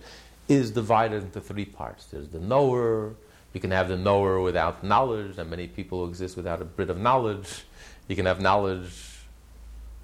is 0.48 0.70
divided 0.70 1.22
into 1.22 1.40
three 1.40 1.64
parts 1.64 2.06
there's 2.06 2.28
the 2.28 2.40
knower, 2.40 3.14
you 3.52 3.60
can 3.60 3.70
have 3.72 3.88
the 3.88 3.96
knower 3.96 4.40
without 4.40 4.84
knowledge, 4.84 5.38
and 5.38 5.50
many 5.50 5.66
people 5.66 6.06
exist 6.06 6.36
without 6.36 6.62
a 6.62 6.64
bit 6.64 6.88
of 6.88 6.98
knowledge. 6.98 7.64
You 8.06 8.16
can 8.16 8.26
have 8.26 8.40
knowledge, 8.40 8.92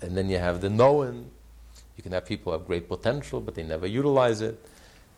and 0.00 0.16
then 0.16 0.28
you 0.28 0.38
have 0.38 0.60
the 0.60 0.70
known. 0.70 1.30
You 1.96 2.02
can 2.02 2.12
have 2.12 2.26
people 2.26 2.52
who 2.52 2.58
have 2.58 2.66
great 2.66 2.88
potential, 2.88 3.40
but 3.40 3.54
they 3.54 3.62
never 3.62 3.86
utilize 3.86 4.40
it. 4.40 4.58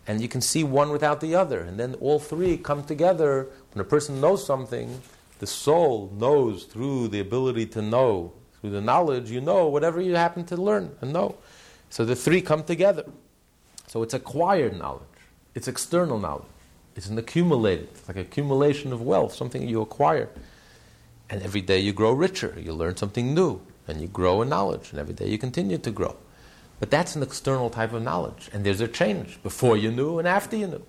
And 0.06 0.20
you 0.20 0.28
can 0.28 0.40
see 0.40 0.62
one 0.62 0.90
without 0.90 1.20
the 1.20 1.34
other. 1.34 1.60
And 1.60 1.78
then 1.78 1.94
all 1.94 2.18
three 2.18 2.56
come 2.56 2.84
together. 2.84 3.48
When 3.72 3.80
a 3.80 3.88
person 3.88 4.20
knows 4.20 4.46
something, 4.46 5.02
the 5.38 5.46
soul 5.46 6.12
knows 6.16 6.64
through 6.64 7.08
the 7.08 7.20
ability 7.20 7.66
to 7.66 7.82
know, 7.82 8.32
through 8.60 8.70
the 8.70 8.80
knowledge, 8.80 9.30
you 9.30 9.40
know 9.40 9.68
whatever 9.68 10.00
you 10.00 10.14
happen 10.14 10.44
to 10.46 10.56
learn 10.56 10.96
and 11.00 11.12
know. 11.12 11.36
So 11.90 12.04
the 12.04 12.16
three 12.16 12.40
come 12.40 12.64
together. 12.64 13.04
So 13.86 14.02
it's 14.02 14.14
acquired 14.14 14.78
knowledge, 14.78 15.02
it's 15.54 15.68
external 15.68 16.18
knowledge, 16.18 16.44
it's 16.94 17.08
an 17.08 17.16
accumulated, 17.16 17.88
it's 17.92 18.06
like 18.06 18.18
accumulation 18.18 18.92
of 18.92 19.00
wealth, 19.00 19.34
something 19.34 19.66
you 19.66 19.80
acquire. 19.80 20.28
And 21.30 21.42
every 21.42 21.62
day 21.62 21.78
you 21.78 21.92
grow 21.92 22.12
richer, 22.12 22.54
you 22.58 22.72
learn 22.72 22.96
something 22.96 23.34
new, 23.34 23.60
and 23.86 24.00
you 24.00 24.08
grow 24.08 24.42
in 24.42 24.50
knowledge, 24.50 24.90
and 24.90 24.98
every 24.98 25.14
day 25.14 25.28
you 25.28 25.38
continue 25.38 25.78
to 25.78 25.90
grow. 25.90 26.16
But 26.80 26.90
that's 26.90 27.16
an 27.16 27.22
external 27.22 27.70
type 27.70 27.92
of 27.92 28.02
knowledge, 28.02 28.50
and 28.52 28.64
there's 28.64 28.80
a 28.80 28.88
change 28.88 29.42
before 29.42 29.76
you 29.76 29.90
knew 29.90 30.18
and 30.18 30.28
after 30.28 30.56
you 30.56 30.66
knew. 30.66 30.84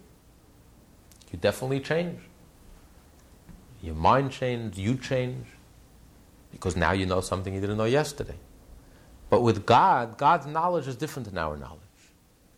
You 1.32 1.40
definitely 1.40 1.80
change. 1.80 2.20
Your 3.82 3.96
mind 3.96 4.32
changed, 4.32 4.78
you 4.78 4.96
change, 4.98 5.48
because 6.52 6.76
now 6.76 6.92
you 6.92 7.06
know 7.06 7.22
something 7.22 7.54
you 7.54 7.62
didn't 7.62 7.78
know 7.78 7.86
yesterday. 7.86 8.36
But 9.30 9.42
with 9.42 9.66
God, 9.66 10.18
God's 10.18 10.48
knowledge 10.48 10.88
is 10.88 10.96
different 10.96 11.30
than 11.30 11.38
our 11.38 11.56
knowledge. 11.56 11.80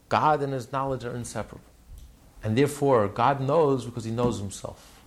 God 0.10 0.42
and 0.42 0.54
His 0.54 0.72
knowledge 0.72 1.04
are 1.04 1.16
inseparable. 1.16 1.66
And 2.44 2.58
therefore, 2.58 3.08
God 3.08 3.40
knows 3.40 3.86
because 3.86 4.04
He 4.04 4.12
knows 4.12 4.40
Himself. 4.40 5.00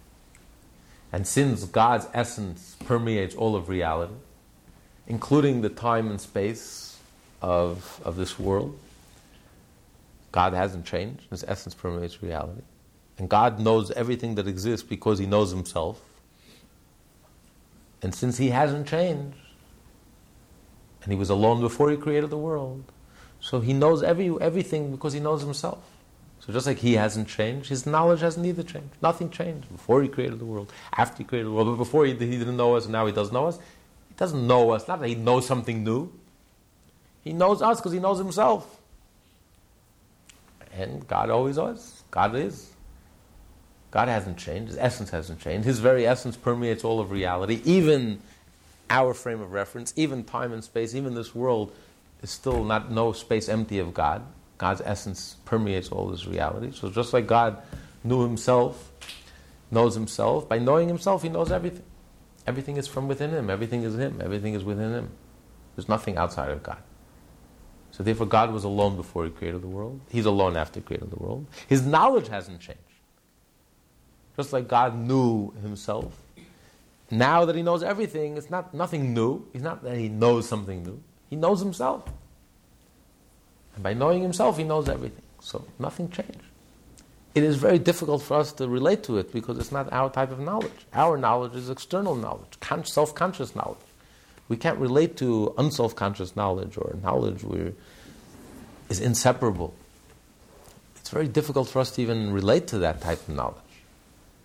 And 1.12 1.26
since 1.26 1.64
God's 1.64 2.06
essence 2.12 2.76
permeates 2.84 3.34
all 3.34 3.56
of 3.56 3.68
reality, 3.68 4.14
including 5.06 5.60
the 5.62 5.68
time 5.68 6.10
and 6.10 6.20
space 6.20 6.98
of, 7.40 8.00
of 8.04 8.16
this 8.16 8.38
world, 8.38 8.78
God 10.32 10.54
hasn't 10.54 10.86
changed. 10.86 11.22
His 11.30 11.44
essence 11.44 11.74
permeates 11.74 12.22
reality. 12.22 12.62
And 13.18 13.28
God 13.28 13.60
knows 13.60 13.90
everything 13.92 14.34
that 14.34 14.48
exists 14.48 14.86
because 14.86 15.18
He 15.18 15.26
knows 15.26 15.50
Himself. 15.50 16.00
And 18.02 18.14
since 18.14 18.38
He 18.38 18.50
hasn't 18.50 18.88
changed, 18.88 19.36
and 21.02 21.12
He 21.12 21.18
was 21.18 21.30
alone 21.30 21.60
before 21.60 21.90
He 21.90 21.96
created 21.96 22.30
the 22.30 22.38
world, 22.38 22.84
so 23.40 23.60
He 23.60 23.72
knows 23.72 24.02
every, 24.02 24.34
everything 24.40 24.90
because 24.90 25.12
He 25.12 25.20
knows 25.20 25.42
Himself. 25.42 25.82
So 26.40 26.52
just 26.52 26.66
like 26.66 26.78
He 26.78 26.94
hasn't 26.94 27.28
changed, 27.28 27.68
His 27.68 27.86
knowledge 27.86 28.20
hasn't 28.20 28.44
either 28.44 28.62
changed. 28.62 28.96
Nothing 29.00 29.30
changed 29.30 29.70
before 29.70 30.02
He 30.02 30.08
created 30.08 30.40
the 30.40 30.44
world, 30.44 30.72
after 30.92 31.18
He 31.18 31.24
created 31.24 31.46
the 31.46 31.52
world, 31.52 31.68
but 31.68 31.76
before 31.76 32.04
He, 32.04 32.12
he 32.12 32.38
didn't 32.38 32.56
know 32.56 32.74
us, 32.74 32.84
and 32.84 32.92
now 32.92 33.06
He 33.06 33.12
does 33.12 33.30
know 33.30 33.46
us. 33.46 33.58
He 33.58 34.14
doesn't 34.16 34.46
know 34.46 34.70
us, 34.70 34.88
not 34.88 35.00
that 35.00 35.08
He 35.08 35.14
knows 35.14 35.46
something 35.46 35.84
new. 35.84 36.12
He 37.22 37.32
knows 37.32 37.62
us 37.62 37.78
because 37.78 37.92
He 37.92 38.00
knows 38.00 38.18
Himself. 38.18 38.80
And 40.72 41.06
God 41.06 41.30
always 41.30 41.56
was. 41.56 42.02
God 42.10 42.34
is. 42.34 42.74
God 43.95 44.09
hasn't 44.09 44.38
changed. 44.38 44.72
His 44.72 44.76
essence 44.76 45.11
hasn't 45.11 45.38
changed. 45.38 45.64
His 45.64 45.78
very 45.78 46.05
essence 46.05 46.36
permeates 46.36 46.82
all 46.82 46.99
of 46.99 47.12
reality. 47.12 47.62
Even 47.64 48.20
our 48.90 49.14
frame 49.14 49.40
of 49.40 49.53
reference, 49.53 49.95
even 49.95 50.24
time 50.24 50.53
and 50.53 50.64
space, 50.64 50.97
even 50.97 51.14
this 51.14 51.32
world 51.32 51.72
is 52.20 52.30
still 52.30 52.64
not 52.64 52.90
no 52.90 53.12
space 53.12 53.49
empty 53.49 53.78
of 53.78 53.95
God. 53.95 54.26
God's 54.59 54.82
essence 54.84 55.36
permeates 55.45 55.90
all 55.90 56.09
this 56.09 56.26
reality. 56.26 56.72
So 56.72 56.90
just 56.90 57.12
like 57.12 57.28
God 57.28 57.62
knew 58.03 58.24
himself, 58.24 58.90
knows 59.70 59.95
himself, 59.95 60.49
by 60.49 60.59
knowing 60.59 60.88
himself, 60.88 61.22
he 61.22 61.28
knows 61.28 61.53
everything. 61.53 61.84
Everything 62.49 62.76
is 62.76 62.88
from 62.88 63.07
within 63.07 63.30
him. 63.30 63.49
Everything 63.49 63.84
is 63.84 63.95
him. 63.95 64.20
Everything 64.20 64.55
is 64.55 64.64
within 64.64 64.92
him. 64.92 65.11
There's 65.76 65.88
nothing 65.88 66.16
outside 66.16 66.51
of 66.51 66.64
God. 66.64 66.82
So 67.92 68.03
therefore, 68.03 68.26
God 68.26 68.53
was 68.53 68.64
alone 68.64 68.97
before 68.97 69.24
He 69.24 69.30
created 69.30 69.62
the 69.62 69.68
world. 69.68 70.01
He's 70.11 70.26
alone 70.26 70.57
after 70.57 70.80
He 70.80 70.84
created 70.84 71.12
the 71.12 71.22
world. 71.22 71.47
His 71.68 71.86
knowledge 71.86 72.26
hasn't 72.26 72.59
changed. 72.59 72.80
Just 74.37 74.53
like 74.53 74.68
God 74.68 74.97
knew 74.97 75.53
Himself. 75.62 76.20
Now 77.11 77.45
that 77.45 77.55
He 77.55 77.62
knows 77.62 77.82
everything, 77.82 78.37
it's 78.37 78.51
not 78.51 78.74
nothing 78.74 79.14
new. 79.14 79.47
It's 79.53 79.62
not 79.62 79.82
that 79.85 79.97
He 79.97 80.09
knows 80.09 80.49
something 80.49 80.82
new. 80.82 81.01
He 81.30 81.37
knows 81.37 81.61
Himself. 81.61 82.05
And 83.74 83.82
by 83.82 83.95
knowing 83.95 84.22
Himself, 84.22 84.57
He 84.59 84.64
knows 84.64 84.89
everything. 84.89 85.22
So 85.41 85.64
nothing 85.78 86.11
changed. 86.11 86.41
It 87.35 87.43
is 87.43 87.57
very 87.57 87.80
difficult 87.80 88.22
for 88.22 88.39
us 88.39 88.53
to 88.55 88.68
relate 88.68 89.03
to 89.05 89.18
it 89.18 89.32
because 89.32 89.59
it's 89.59 89.72
not 89.72 89.93
our 89.93 90.09
type 90.09 90.30
of 90.30 90.39
knowledge. 90.39 90.87
Our 90.93 91.18
knowledge 91.18 91.55
is 91.57 91.68
external 91.68 92.14
knowledge, 92.14 92.59
self 92.85 93.14
conscious 93.14 93.57
knowledge. 93.57 93.78
We 94.49 94.57
can't 94.57 94.78
relate 94.78 95.16
to 95.16 95.53
unself 95.59 95.97
conscious 95.97 96.37
knowledge 96.37 96.76
or 96.76 96.97
knowledge 97.03 97.43
where 97.43 97.72
is 98.89 99.01
inseparable. 99.01 99.74
It's 100.97 101.11
very 101.11 101.28
difficult 101.28 101.68
for 101.68 101.80
us 101.80 101.91
to 101.93 102.03
even 102.03 102.32
relate 102.32 102.68
to 102.68 102.78
that 102.78 103.01
type 103.01 103.26
of 103.28 103.35
knowledge. 103.35 103.63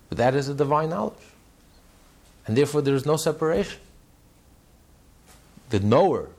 But 0.10 0.18
that 0.18 0.36
is 0.36 0.50
a 0.50 0.54
divine 0.54 0.90
knowledge. 0.90 1.14
And 2.46 2.58
therefore 2.58 2.82
there 2.82 2.96
is 2.96 3.06
no 3.06 3.16
separation. 3.16 3.80
The 5.70 5.80
knower 5.80 6.30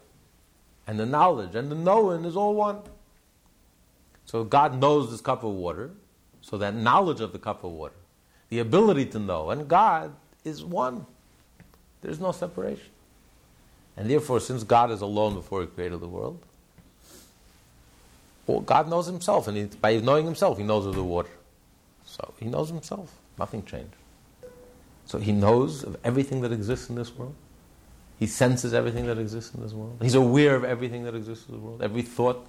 and 0.86 0.98
the 0.98 1.06
knowledge 1.06 1.54
and 1.54 1.70
the 1.70 1.76
knowing 1.76 2.24
is 2.24 2.36
all 2.36 2.54
one. 2.54 2.80
So 4.26 4.44
God 4.44 4.80
knows 4.80 5.10
this 5.10 5.20
cup 5.20 5.42
of 5.42 5.52
water, 5.52 5.90
so 6.40 6.56
that 6.58 6.74
knowledge 6.74 7.20
of 7.20 7.32
the 7.32 7.38
cup 7.38 7.64
of 7.64 7.72
water, 7.72 7.96
the 8.48 8.60
ability 8.60 9.06
to 9.06 9.18
know, 9.18 9.50
and 9.50 9.66
God 9.66 10.14
is 10.44 10.64
one. 10.64 11.06
There's 12.00 12.20
no 12.20 12.32
separation. 12.32 12.90
And 13.96 14.08
therefore, 14.08 14.40
since 14.40 14.62
God 14.62 14.90
is 14.90 15.00
alone 15.00 15.34
before 15.34 15.62
He 15.62 15.66
created 15.66 16.00
the 16.00 16.08
world, 16.08 16.40
well, 18.46 18.60
God 18.60 18.88
knows 18.88 19.06
Himself, 19.06 19.48
and 19.48 19.80
by 19.80 19.96
knowing 19.98 20.24
Himself, 20.24 20.58
He 20.58 20.64
knows 20.64 20.86
of 20.86 20.94
the 20.94 21.04
water. 21.04 21.30
So 22.11 22.34
He 22.38 22.46
knows 22.46 22.68
Himself. 22.68 23.16
Nothing 23.38 23.64
changed. 23.64 23.94
So 25.06 25.18
He 25.18 25.32
knows 25.32 25.84
of 25.84 25.96
everything 26.04 26.40
that 26.42 26.52
exists 26.52 26.88
in 26.88 26.96
this 26.96 27.14
world. 27.14 27.34
He 28.18 28.26
senses 28.26 28.74
everything 28.74 29.06
that 29.06 29.18
exists 29.18 29.54
in 29.54 29.62
this 29.62 29.72
world. 29.72 29.98
He's 30.02 30.14
aware 30.14 30.54
of 30.54 30.64
everything 30.64 31.04
that 31.04 31.14
exists 31.14 31.48
in 31.48 31.54
the 31.54 31.61
world. 31.61 31.82
Every 31.82 32.02
thought, 32.02 32.46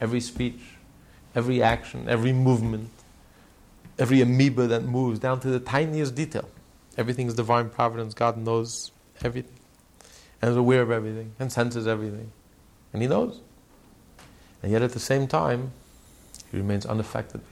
every 0.00 0.20
speech, 0.20 0.60
every 1.34 1.62
action, 1.62 2.08
every 2.08 2.32
movement, 2.32 2.88
every 3.98 4.22
amoeba 4.22 4.66
that 4.68 4.84
moves 4.84 5.18
down 5.18 5.40
to 5.40 5.48
the 5.48 5.60
tiniest 5.60 6.14
detail. 6.14 6.48
Everything 6.96 7.26
is 7.26 7.34
divine 7.34 7.68
providence. 7.68 8.14
God 8.14 8.38
knows 8.38 8.92
everything 9.22 9.58
and 10.40 10.50
is 10.50 10.56
aware 10.56 10.82
of 10.82 10.90
everything 10.90 11.34
and 11.38 11.52
senses 11.52 11.86
everything. 11.86 12.30
And 12.92 13.02
he 13.02 13.08
knows. 13.08 13.40
And 14.62 14.72
yet 14.72 14.82
at 14.82 14.92
the 14.92 15.00
same 15.00 15.26
time, 15.26 15.72
he 16.50 16.56
remains 16.56 16.86
unaffected. 16.86 17.42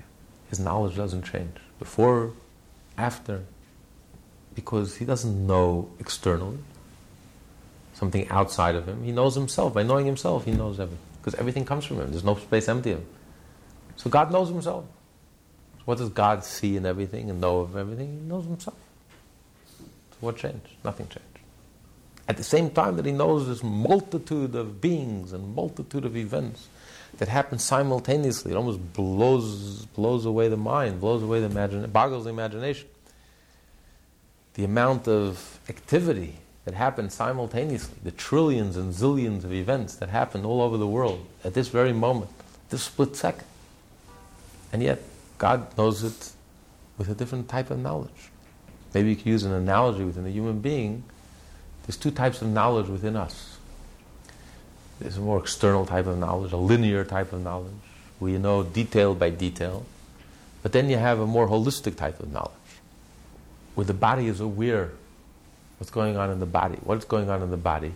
His 0.52 0.60
knowledge 0.60 0.96
doesn't 0.96 1.22
change. 1.22 1.56
Before, 1.78 2.32
after, 2.98 3.44
because 4.54 4.96
he 4.96 5.06
doesn't 5.06 5.46
know 5.46 5.88
externally, 5.98 6.58
something 7.94 8.28
outside 8.28 8.74
of 8.74 8.86
him. 8.86 9.02
He 9.02 9.12
knows 9.12 9.34
himself. 9.34 9.72
By 9.72 9.82
knowing 9.82 10.04
himself, 10.04 10.44
he 10.44 10.50
knows 10.50 10.78
everything. 10.78 11.02
Because 11.16 11.36
everything 11.36 11.64
comes 11.64 11.86
from 11.86 12.02
him. 12.02 12.10
There's 12.10 12.22
no 12.22 12.34
space 12.34 12.68
empty 12.68 12.90
of 12.90 12.98
him. 12.98 13.06
So 13.96 14.10
God 14.10 14.30
knows 14.30 14.50
himself. 14.50 14.84
So 15.78 15.82
what 15.86 15.96
does 15.96 16.10
God 16.10 16.44
see 16.44 16.76
in 16.76 16.84
everything 16.84 17.30
and 17.30 17.40
know 17.40 17.60
of 17.60 17.74
everything? 17.74 18.20
He 18.20 18.28
knows 18.28 18.44
himself. 18.44 18.76
So 19.78 20.16
what 20.20 20.36
changed? 20.36 20.68
Nothing 20.84 21.06
changed. 21.06 21.38
At 22.28 22.36
the 22.36 22.44
same 22.44 22.68
time 22.68 22.96
that 22.96 23.06
he 23.06 23.12
knows 23.12 23.48
this 23.48 23.62
multitude 23.62 24.54
of 24.54 24.82
beings 24.82 25.32
and 25.32 25.54
multitude 25.54 26.04
of 26.04 26.14
events 26.14 26.68
that 27.22 27.28
happens 27.28 27.62
simultaneously, 27.62 28.50
it 28.50 28.56
almost 28.56 28.92
blows, 28.94 29.86
blows 29.94 30.26
away 30.26 30.48
the 30.48 30.56
mind, 30.56 30.98
blows 30.98 31.22
away 31.22 31.38
the 31.38 31.46
imagination, 31.46 31.88
boggles 31.88 32.24
the 32.24 32.30
imagination. 32.30 32.88
The 34.54 34.64
amount 34.64 35.06
of 35.06 35.60
activity 35.68 36.38
that 36.64 36.74
happens 36.74 37.14
simultaneously, 37.14 37.94
the 38.02 38.10
trillions 38.10 38.76
and 38.76 38.92
zillions 38.92 39.44
of 39.44 39.52
events 39.52 39.94
that 39.98 40.08
happen 40.08 40.44
all 40.44 40.60
over 40.60 40.76
the 40.76 40.86
world 40.88 41.24
at 41.44 41.54
this 41.54 41.68
very 41.68 41.92
moment, 41.92 42.32
this 42.70 42.82
split 42.82 43.14
second. 43.14 43.46
And 44.72 44.82
yet, 44.82 45.00
God 45.38 45.78
knows 45.78 46.02
it 46.02 46.32
with 46.98 47.08
a 47.08 47.14
different 47.14 47.48
type 47.48 47.70
of 47.70 47.78
knowledge. 47.78 48.32
Maybe 48.92 49.10
you 49.10 49.14
could 49.14 49.26
use 49.26 49.44
an 49.44 49.52
analogy 49.52 50.02
within 50.02 50.26
a 50.26 50.30
human 50.30 50.58
being 50.58 51.04
there's 51.86 51.96
two 51.96 52.10
types 52.10 52.42
of 52.42 52.48
knowledge 52.48 52.88
within 52.88 53.14
us. 53.14 53.51
There's 55.02 55.18
a 55.18 55.20
more 55.20 55.38
external 55.38 55.84
type 55.84 56.06
of 56.06 56.16
knowledge, 56.18 56.52
a 56.52 56.56
linear 56.56 57.04
type 57.04 57.32
of 57.32 57.42
knowledge, 57.42 57.72
where 58.18 58.30
you 58.30 58.38
know 58.38 58.62
detail 58.62 59.14
by 59.14 59.30
detail. 59.30 59.84
But 60.62 60.72
then 60.72 60.88
you 60.88 60.96
have 60.96 61.18
a 61.18 61.26
more 61.26 61.48
holistic 61.48 61.96
type 61.96 62.20
of 62.20 62.32
knowledge, 62.32 62.52
where 63.74 63.84
the 63.84 63.94
body 63.94 64.28
is 64.28 64.40
aware 64.40 64.90
what's 65.78 65.90
going 65.90 66.16
on 66.16 66.30
in 66.30 66.38
the 66.38 66.46
body, 66.46 66.78
what's 66.84 67.04
going 67.04 67.28
on 67.28 67.42
in 67.42 67.50
the 67.50 67.56
body 67.56 67.92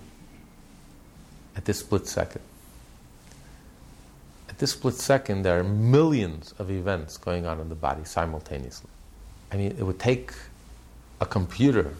at 1.55 1.65
this 1.65 1.79
split 1.79 2.09
second. 2.09 2.43
At 4.49 4.59
this 4.59 4.73
split 4.73 4.95
second, 4.95 5.43
there 5.43 5.61
are 5.61 5.65
millions 5.65 6.55
of 6.59 6.71
events 6.71 7.17
going 7.17 7.47
on 7.47 7.61
in 7.61 7.69
the 7.69 7.77
body 7.77 8.05
simultaneously. 8.05 8.91
I 9.53 9.57
mean, 9.57 9.77
it 9.79 9.83
would 9.83 10.01
take 10.01 10.33
a 11.21 11.27
computer 11.27 11.95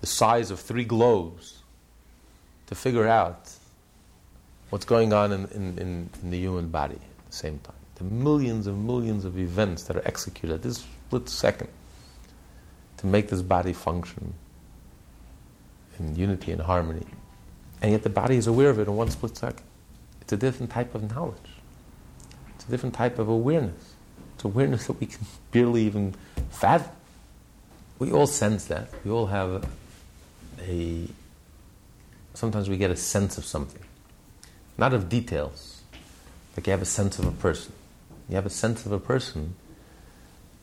the 0.00 0.06
size 0.06 0.52
of 0.52 0.60
three 0.60 0.84
globes 0.84 1.58
to 2.68 2.76
figure 2.76 3.08
out 3.08 3.50
what's 4.70 4.84
going 4.84 5.12
on 5.12 5.32
in, 5.32 5.44
in, 5.46 5.78
in, 6.22 6.30
the 6.30 6.38
human 6.38 6.68
body 6.68 6.94
at 6.94 7.30
the 7.30 7.36
same 7.36 7.58
time. 7.60 7.74
The 7.96 8.04
millions 8.04 8.66
and 8.66 8.86
millions 8.86 9.24
of 9.24 9.38
events 9.38 9.84
that 9.84 9.96
are 9.96 10.06
executed 10.06 10.54
at 10.54 10.62
this 10.62 10.78
split 10.78 11.28
second 11.28 11.68
to 12.98 13.06
make 13.06 13.28
this 13.28 13.42
body 13.42 13.72
function 13.72 14.34
in 15.98 16.16
unity 16.16 16.52
and 16.52 16.60
harmony. 16.60 17.06
And 17.80 17.92
yet 17.92 18.02
the 18.02 18.10
body 18.10 18.36
is 18.36 18.46
aware 18.46 18.70
of 18.70 18.78
it 18.78 18.88
in 18.88 18.96
one 18.96 19.10
split 19.10 19.36
second. 19.36 19.64
It's 20.20 20.32
a 20.32 20.36
different 20.36 20.70
type 20.70 20.94
of 20.94 21.14
knowledge. 21.14 21.50
It's 22.54 22.66
a 22.66 22.70
different 22.70 22.94
type 22.94 23.18
of 23.18 23.28
awareness. 23.28 23.94
It's 24.34 24.44
awareness 24.44 24.86
that 24.86 25.00
we 25.00 25.06
can 25.06 25.26
barely 25.52 25.82
even 25.82 26.14
fathom. 26.50 26.92
We 27.98 28.12
all 28.12 28.26
sense 28.26 28.66
that. 28.66 28.90
We 29.04 29.10
all 29.10 29.26
have 29.26 29.68
a 30.60 31.08
sometimes 32.34 32.68
we 32.68 32.76
get 32.76 32.90
a 32.90 32.96
sense 32.96 33.36
of 33.36 33.44
something, 33.44 33.82
not 34.78 34.94
of 34.94 35.08
details. 35.08 35.82
Like 36.56 36.66
you 36.66 36.70
have 36.70 36.82
a 36.82 36.86
sense 36.86 37.18
of 37.18 37.26
a 37.26 37.32
person. 37.32 37.72
You 38.28 38.36
have 38.36 38.46
a 38.46 38.50
sense 38.50 38.86
of 38.86 38.92
a 38.92 38.98
person. 38.98 39.54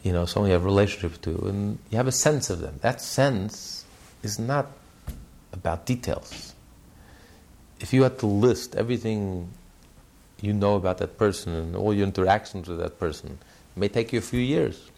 you 0.05 0.13
know, 0.13 0.25
someone 0.25 0.49
you 0.49 0.53
have 0.53 0.61
a 0.61 0.65
relationship 0.65 1.19
to, 1.23 1.31
and 1.47 1.79
you 1.89 1.97
have 1.97 2.07
a 2.07 2.11
sense 2.11 2.51
of 2.51 2.59
them. 2.61 2.77
That 2.81 3.01
sense 3.01 3.85
is 4.21 4.37
not 4.37 4.67
about 5.51 5.87
details. 5.87 6.53
If 7.79 7.91
you 7.91 8.03
had 8.03 8.19
to 8.19 8.27
list 8.27 8.75
everything 8.75 9.49
you 10.41 10.53
know 10.53 10.75
about 10.75 10.99
that 10.99 11.17
person 11.17 11.53
and 11.53 11.75
all 11.75 11.91
your 11.91 12.05
interactions 12.05 12.67
with 12.67 12.77
that 12.77 12.99
person, 12.99 13.39
it 13.75 13.79
may 13.79 13.87
take 13.87 14.13
you 14.13 14.19
a 14.19 14.21
few 14.21 14.39
years. 14.39 14.91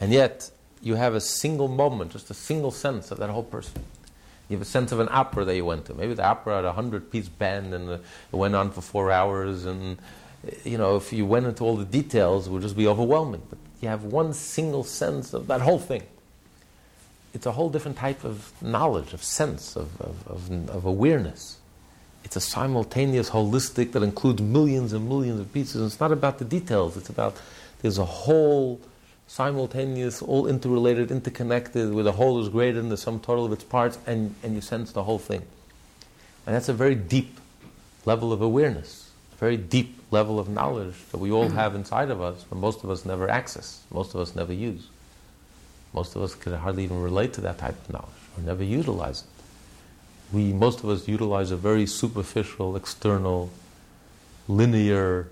And 0.00 0.12
yet, 0.12 0.50
you 0.82 0.96
have 0.96 1.14
a 1.14 1.20
single 1.20 1.68
moment, 1.68 2.10
just 2.10 2.28
a 2.28 2.34
single 2.34 2.72
sense 2.72 3.12
of 3.12 3.18
that 3.18 3.30
whole 3.30 3.44
person. 3.44 3.84
You 4.48 4.56
have 4.56 4.62
a 4.62 4.70
sense 4.70 4.92
of 4.92 5.00
an 5.00 5.08
opera 5.10 5.44
that 5.44 5.56
you 5.56 5.64
went 5.64 5.86
to. 5.86 5.94
Maybe 5.94 6.14
the 6.14 6.24
opera 6.24 6.56
had 6.56 6.64
a 6.64 6.72
hundred 6.72 7.10
piece 7.10 7.28
band 7.28 7.74
and 7.74 7.90
it 7.90 8.02
went 8.30 8.54
on 8.54 8.70
for 8.70 8.80
four 8.80 9.10
hours. 9.10 9.64
And, 9.64 9.98
you 10.64 10.78
know, 10.78 10.96
if 10.96 11.12
you 11.12 11.26
went 11.26 11.46
into 11.46 11.64
all 11.64 11.76
the 11.76 11.84
details, 11.84 12.46
it 12.46 12.50
would 12.50 12.62
just 12.62 12.76
be 12.76 12.86
overwhelming. 12.86 13.42
But 13.48 13.58
you 13.80 13.88
have 13.88 14.04
one 14.04 14.32
single 14.32 14.84
sense 14.84 15.34
of 15.34 15.48
that 15.48 15.62
whole 15.62 15.80
thing. 15.80 16.04
It's 17.34 17.44
a 17.44 17.52
whole 17.52 17.68
different 17.68 17.98
type 17.98 18.24
of 18.24 18.52
knowledge, 18.62 19.12
of 19.12 19.22
sense, 19.22 19.76
of, 19.76 20.00
of, 20.00 20.26
of, 20.28 20.70
of 20.70 20.84
awareness. 20.84 21.58
It's 22.24 22.36
a 22.36 22.40
simultaneous, 22.40 23.30
holistic 23.30 23.92
that 23.92 24.02
includes 24.02 24.40
millions 24.40 24.92
and 24.92 25.08
millions 25.08 25.40
of 25.40 25.52
pieces. 25.52 25.76
And 25.76 25.86
it's 25.86 26.00
not 26.00 26.12
about 26.12 26.38
the 26.38 26.44
details, 26.44 26.96
it's 26.96 27.08
about 27.08 27.36
there's 27.82 27.98
a 27.98 28.04
whole 28.04 28.80
simultaneous, 29.26 30.22
all 30.22 30.46
interrelated, 30.46 31.10
interconnected, 31.10 31.92
where 31.92 32.04
the 32.04 32.12
whole 32.12 32.40
is 32.40 32.48
greater 32.48 32.80
than 32.80 32.88
the 32.88 32.96
sum 32.96 33.20
total 33.20 33.44
of 33.44 33.52
its 33.52 33.64
parts, 33.64 33.98
and, 34.06 34.34
and 34.42 34.54
you 34.54 34.60
sense 34.60 34.92
the 34.92 35.04
whole 35.04 35.18
thing. 35.18 35.42
And 36.46 36.54
that's 36.54 36.68
a 36.68 36.74
very 36.74 36.94
deep 36.94 37.38
level 38.04 38.32
of 38.32 38.40
awareness, 38.40 39.10
a 39.32 39.36
very 39.36 39.56
deep 39.56 39.98
level 40.10 40.38
of 40.38 40.48
knowledge 40.48 40.94
that 41.10 41.18
we 41.18 41.32
all 41.32 41.48
have 41.48 41.74
inside 41.74 42.10
of 42.10 42.20
us, 42.20 42.44
but 42.48 42.56
most 42.56 42.84
of 42.84 42.90
us 42.90 43.04
never 43.04 43.28
access, 43.28 43.82
most 43.90 44.14
of 44.14 44.20
us 44.20 44.34
never 44.36 44.52
use. 44.52 44.88
Most 45.92 46.14
of 46.14 46.22
us 46.22 46.34
could 46.34 46.52
hardly 46.52 46.84
even 46.84 47.02
relate 47.02 47.32
to 47.34 47.40
that 47.40 47.58
type 47.58 47.74
of 47.74 47.92
knowledge, 47.92 48.08
or 48.36 48.42
never 48.44 48.62
utilize 48.62 49.22
it. 49.22 50.34
We, 50.34 50.52
most 50.52 50.84
of 50.84 50.88
us 50.88 51.08
utilize 51.08 51.50
a 51.50 51.56
very 51.56 51.86
superficial, 51.86 52.76
external, 52.76 53.50
linear, 54.46 55.28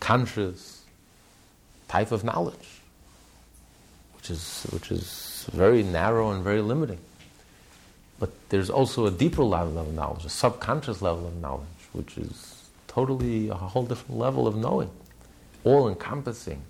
conscious 0.00 0.82
type 1.88 2.12
of 2.12 2.24
knowledge 2.24 2.67
which 4.28 4.36
is, 4.36 4.66
which 4.70 4.90
is 4.90 5.46
very 5.52 5.82
narrow 5.82 6.30
and 6.30 6.44
very 6.44 6.60
limiting. 6.60 6.98
But 8.18 8.30
there's 8.50 8.68
also 8.68 9.06
a 9.06 9.10
deeper 9.10 9.42
level 9.42 9.78
of 9.78 9.94
knowledge, 9.94 10.24
a 10.24 10.28
subconscious 10.28 11.00
level 11.00 11.26
of 11.26 11.36
knowledge, 11.36 11.66
which 11.92 12.18
is 12.18 12.68
totally 12.88 13.48
a 13.48 13.54
whole 13.54 13.84
different 13.84 14.18
level 14.18 14.46
of 14.46 14.56
knowing, 14.56 14.90
all 15.64 15.88
encompassing, 15.88 16.62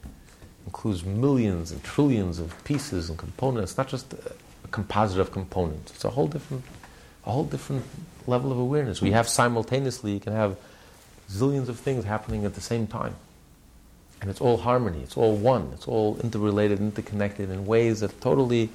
includes 0.67 1.05
millions 1.05 1.73
and 1.73 1.83
trillions 1.83 2.39
of 2.39 2.53
pieces 2.65 3.09
and 3.09 3.19
components, 3.19 3.77
not 3.77 3.89
just 3.89 4.13
a 4.13 4.69
composite 4.71 5.19
of 5.19 5.33
components. 5.33 5.93
It's 5.93 6.05
a 6.05 6.11
whole 6.11 6.29
different, 6.29 6.63
a 7.27 7.33
whole 7.33 7.45
different 7.45 7.85
level 8.27 8.53
of 8.53 8.59
awareness. 8.59 9.01
We 9.01 9.13
have 9.13 9.27
simultaneously, 9.29 10.13
you 10.13 10.21
can 10.21 10.35
have 10.35 10.57
zillions 11.31 11.69
of 11.69 11.81
things 11.81 12.05
happening 12.05 12.45
at 12.45 12.55
the 12.55 12.61
same 12.61 12.87
time. 12.87 13.17
And 14.21 14.31
it's 14.31 14.41
all 14.41 14.57
harmony, 14.57 15.01
it's 15.03 15.17
all 15.17 15.37
one, 15.37 15.71
it's 15.73 15.87
all 15.87 16.19
interrelated, 16.21 16.81
interconnected 16.81 17.51
in 17.51 17.67
ways 17.67 18.01
that 18.01 18.21
totally 18.21 18.69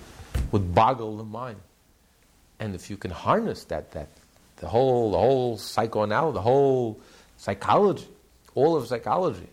would 0.52 0.74
boggle 0.74 1.18
the 1.18 1.24
mind. 1.24 1.60
And 2.60 2.76
if 2.76 2.90
you 2.90 2.96
can 2.96 3.12
harness 3.12 3.66
that, 3.66 3.92
that 3.92 4.08
the 4.58 4.68
whole, 4.68 5.12
the 5.12 5.18
whole 5.18 5.58
psychoanalysis, 5.58 6.36
the 6.36 6.42
whole 6.42 7.00
psychology, 7.38 8.08
all 8.56 8.78
of 8.78 8.88
psychology, 8.88 9.48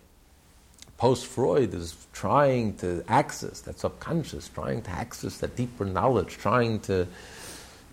post 0.97 1.26
Freud 1.26 1.74
is 1.74 1.97
trying 2.12 2.76
to 2.76 3.03
access 3.09 3.62
that 3.62 3.80
subconscious, 3.80 4.49
trying 4.49 4.82
to 4.82 4.91
access 4.91 5.38
that 5.38 5.57
deeper 5.57 5.84
knowledge, 5.84 6.36
trying 6.36 6.78
to 6.80 7.09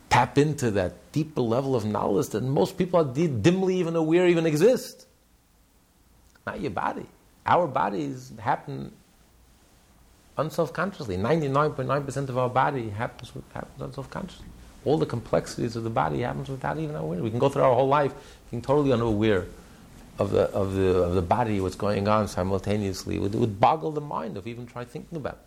tap 0.10 0.38
into 0.38 0.70
that 0.72 0.94
deeper 1.14 1.42
level 1.42 1.76
of 1.76 1.84
knowledge 1.84 2.28
that 2.30 2.44
most 2.44 2.78
people 2.78 3.00
are 3.00 3.28
dimly 3.28 3.78
even 3.78 3.96
aware 3.96 4.28
even 4.28 4.46
exist. 4.46 5.08
Not 6.46 6.62
your 6.62 6.72
body 6.72 7.08
our 7.48 7.68
bodies 7.68 8.34
happen 8.40 8.92
unself-consciously. 10.38 11.18
99.9% 11.18 12.30
of 12.30 12.38
our 12.38 12.50
body 12.50 12.90
happens, 12.90 13.32
happens 13.54 13.82
unself-consciously. 13.82 14.46
All 14.86 14.98
the 14.98 15.06
complexities 15.06 15.76
of 15.76 15.84
the 15.84 15.90
body 15.90 16.22
happens 16.22 16.50
without 16.50 16.78
even 16.78 16.96
awareness. 16.96 17.24
We 17.24 17.30
can 17.30 17.40
go 17.40 17.50
through 17.50 17.64
our 17.64 17.74
whole 17.74 17.88
life 17.88 18.14
being 18.52 18.62
totally 18.62 18.92
unaware 18.94 19.46
of 20.20 20.32
the, 20.32 20.44
of 20.52 20.74
the, 20.74 21.04
of 21.04 21.16
the 21.16 21.22
body, 21.22 21.60
what's 21.60 21.76
going 21.76 22.08
on 22.08 22.28
simultaneously. 22.28 23.16
It 23.16 23.20
would, 23.20 23.36
it 23.36 23.38
would 23.38 23.60
boggle 23.60 23.92
the 23.92 24.02
mind 24.02 24.38
if 24.38 24.48
even 24.48 24.66
try 24.66 24.86
thinking 24.86 25.18
about 25.18 25.34
it. 25.34 25.40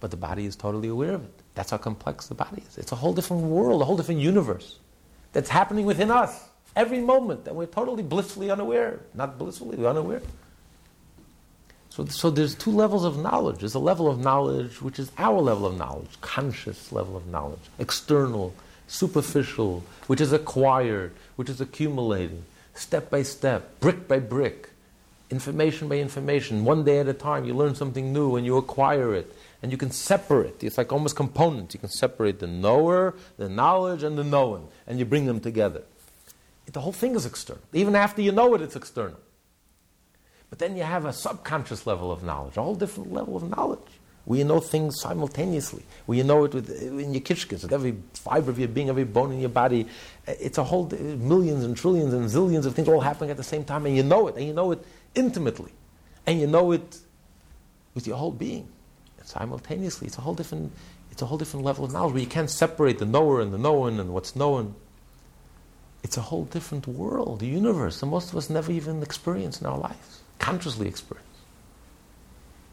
But 0.00 0.10
the 0.10 0.16
body 0.16 0.46
is 0.46 0.56
totally 0.56 0.88
aware 0.88 1.12
of 1.12 1.24
it. 1.24 1.32
That's 1.54 1.70
how 1.70 1.76
complex 1.76 2.26
the 2.26 2.34
body 2.34 2.62
is. 2.66 2.78
It's 2.78 2.92
a 2.92 2.96
whole 2.96 3.12
different 3.12 3.42
world, 3.44 3.82
a 3.82 3.84
whole 3.84 3.96
different 3.96 4.20
universe 4.20 4.78
that's 5.32 5.48
happening 5.48 5.84
within 5.84 6.10
us 6.10 6.48
every 6.74 7.00
moment, 7.00 7.46
and 7.46 7.56
we're 7.56 7.66
totally 7.66 8.02
blissfully 8.02 8.50
unaware. 8.50 9.00
Not 9.14 9.38
blissfully, 9.38 9.76
we're 9.76 9.88
unaware. 9.88 10.22
So, 11.90 12.06
so 12.06 12.30
there's 12.30 12.54
two 12.54 12.70
levels 12.70 13.04
of 13.04 13.18
knowledge. 13.18 13.58
There's 13.58 13.74
a 13.74 13.80
level 13.80 14.08
of 14.08 14.18
knowledge 14.18 14.80
which 14.80 14.98
is 14.98 15.10
our 15.18 15.40
level 15.40 15.66
of 15.66 15.76
knowledge, 15.76 16.20
conscious 16.20 16.92
level 16.92 17.16
of 17.16 17.26
knowledge, 17.26 17.60
external, 17.78 18.54
superficial, 18.86 19.84
which 20.06 20.20
is 20.20 20.32
acquired, 20.32 21.12
which 21.34 21.50
is 21.50 21.60
accumulating, 21.60 22.44
step 22.74 23.10
by 23.10 23.22
step, 23.22 23.80
brick 23.80 24.06
by 24.06 24.20
brick, 24.20 24.70
information 25.30 25.88
by 25.88 25.98
information, 25.98 26.64
one 26.64 26.84
day 26.84 27.00
at 27.00 27.08
a 27.08 27.12
time. 27.12 27.44
You 27.44 27.54
learn 27.54 27.74
something 27.74 28.12
new 28.12 28.36
and 28.36 28.46
you 28.46 28.56
acquire 28.56 29.14
it. 29.14 29.34
And 29.62 29.70
you 29.70 29.76
can 29.76 29.90
separate. 29.90 30.64
It's 30.64 30.78
like 30.78 30.90
almost 30.90 31.16
components. 31.16 31.74
You 31.74 31.80
can 31.80 31.90
separate 31.90 32.38
the 32.38 32.46
knower, 32.46 33.14
the 33.36 33.48
knowledge, 33.48 34.02
and 34.02 34.16
the 34.16 34.24
known, 34.24 34.68
and 34.86 34.98
you 34.98 35.04
bring 35.04 35.26
them 35.26 35.38
together. 35.38 35.82
The 36.72 36.80
whole 36.80 36.92
thing 36.92 37.14
is 37.14 37.26
external. 37.26 37.62
Even 37.74 37.94
after 37.94 38.22
you 38.22 38.32
know 38.32 38.54
it, 38.54 38.62
it's 38.62 38.76
external. 38.76 39.18
But 40.50 40.58
then 40.58 40.76
you 40.76 40.82
have 40.82 41.04
a 41.04 41.12
subconscious 41.12 41.86
level 41.86 42.10
of 42.10 42.24
knowledge, 42.24 42.56
a 42.56 42.62
whole 42.62 42.74
different 42.74 43.12
level 43.12 43.36
of 43.36 43.48
knowledge, 43.48 43.78
you 44.28 44.44
know 44.44 44.60
things 44.60 45.00
simultaneously, 45.00 45.82
you 46.08 46.24
know 46.24 46.44
it 46.44 46.54
with, 46.54 46.70
in 46.82 47.14
your 47.14 47.22
kishkas, 47.22 47.62
with 47.62 47.72
every 47.72 47.96
fiber 48.14 48.50
of 48.50 48.58
your 48.58 48.68
being, 48.68 48.88
every 48.88 49.04
bone 49.04 49.32
in 49.32 49.40
your 49.40 49.48
body. 49.48 49.86
It's 50.26 50.58
a 50.58 50.64
whole 50.64 50.88
millions 50.88 51.64
and 51.64 51.76
trillions 51.76 52.12
and 52.12 52.26
zillions 52.26 52.66
of 52.66 52.74
things 52.74 52.88
all 52.88 53.00
happening 53.00 53.30
at 53.30 53.36
the 53.36 53.44
same 53.44 53.64
time, 53.64 53.86
and 53.86 53.96
you 53.96 54.02
know 54.02 54.28
it, 54.28 54.36
and 54.36 54.46
you 54.46 54.52
know 54.52 54.72
it 54.72 54.84
intimately, 55.14 55.72
and 56.26 56.40
you 56.40 56.46
know 56.46 56.72
it 56.72 56.98
with 57.94 58.06
your 58.06 58.16
whole 58.16 58.32
being. 58.32 58.68
Simultaneously, 59.22 60.08
it's 60.08 60.18
a 60.18 60.20
whole 60.20 60.34
different, 60.34 60.72
it's 61.12 61.22
a 61.22 61.26
whole 61.26 61.38
different 61.38 61.64
level 61.64 61.84
of 61.84 61.92
knowledge 61.92 62.12
where 62.12 62.22
you 62.22 62.28
can't 62.28 62.50
separate 62.50 62.98
the 62.98 63.06
knower 63.06 63.40
and 63.40 63.52
the 63.52 63.58
known 63.58 64.00
and 64.00 64.12
what's 64.12 64.34
known. 64.34 64.74
It's 66.02 66.16
a 66.16 66.22
whole 66.22 66.44
different 66.44 66.88
world, 66.88 67.40
the 67.40 67.46
universe 67.46 68.00
that 68.00 68.06
most 68.06 68.30
of 68.30 68.36
us 68.36 68.50
never 68.50 68.72
even 68.72 69.02
experience 69.02 69.60
in 69.60 69.66
our 69.66 69.78
lives 69.78 70.19
consciously 70.40 70.88
experience. 70.88 71.26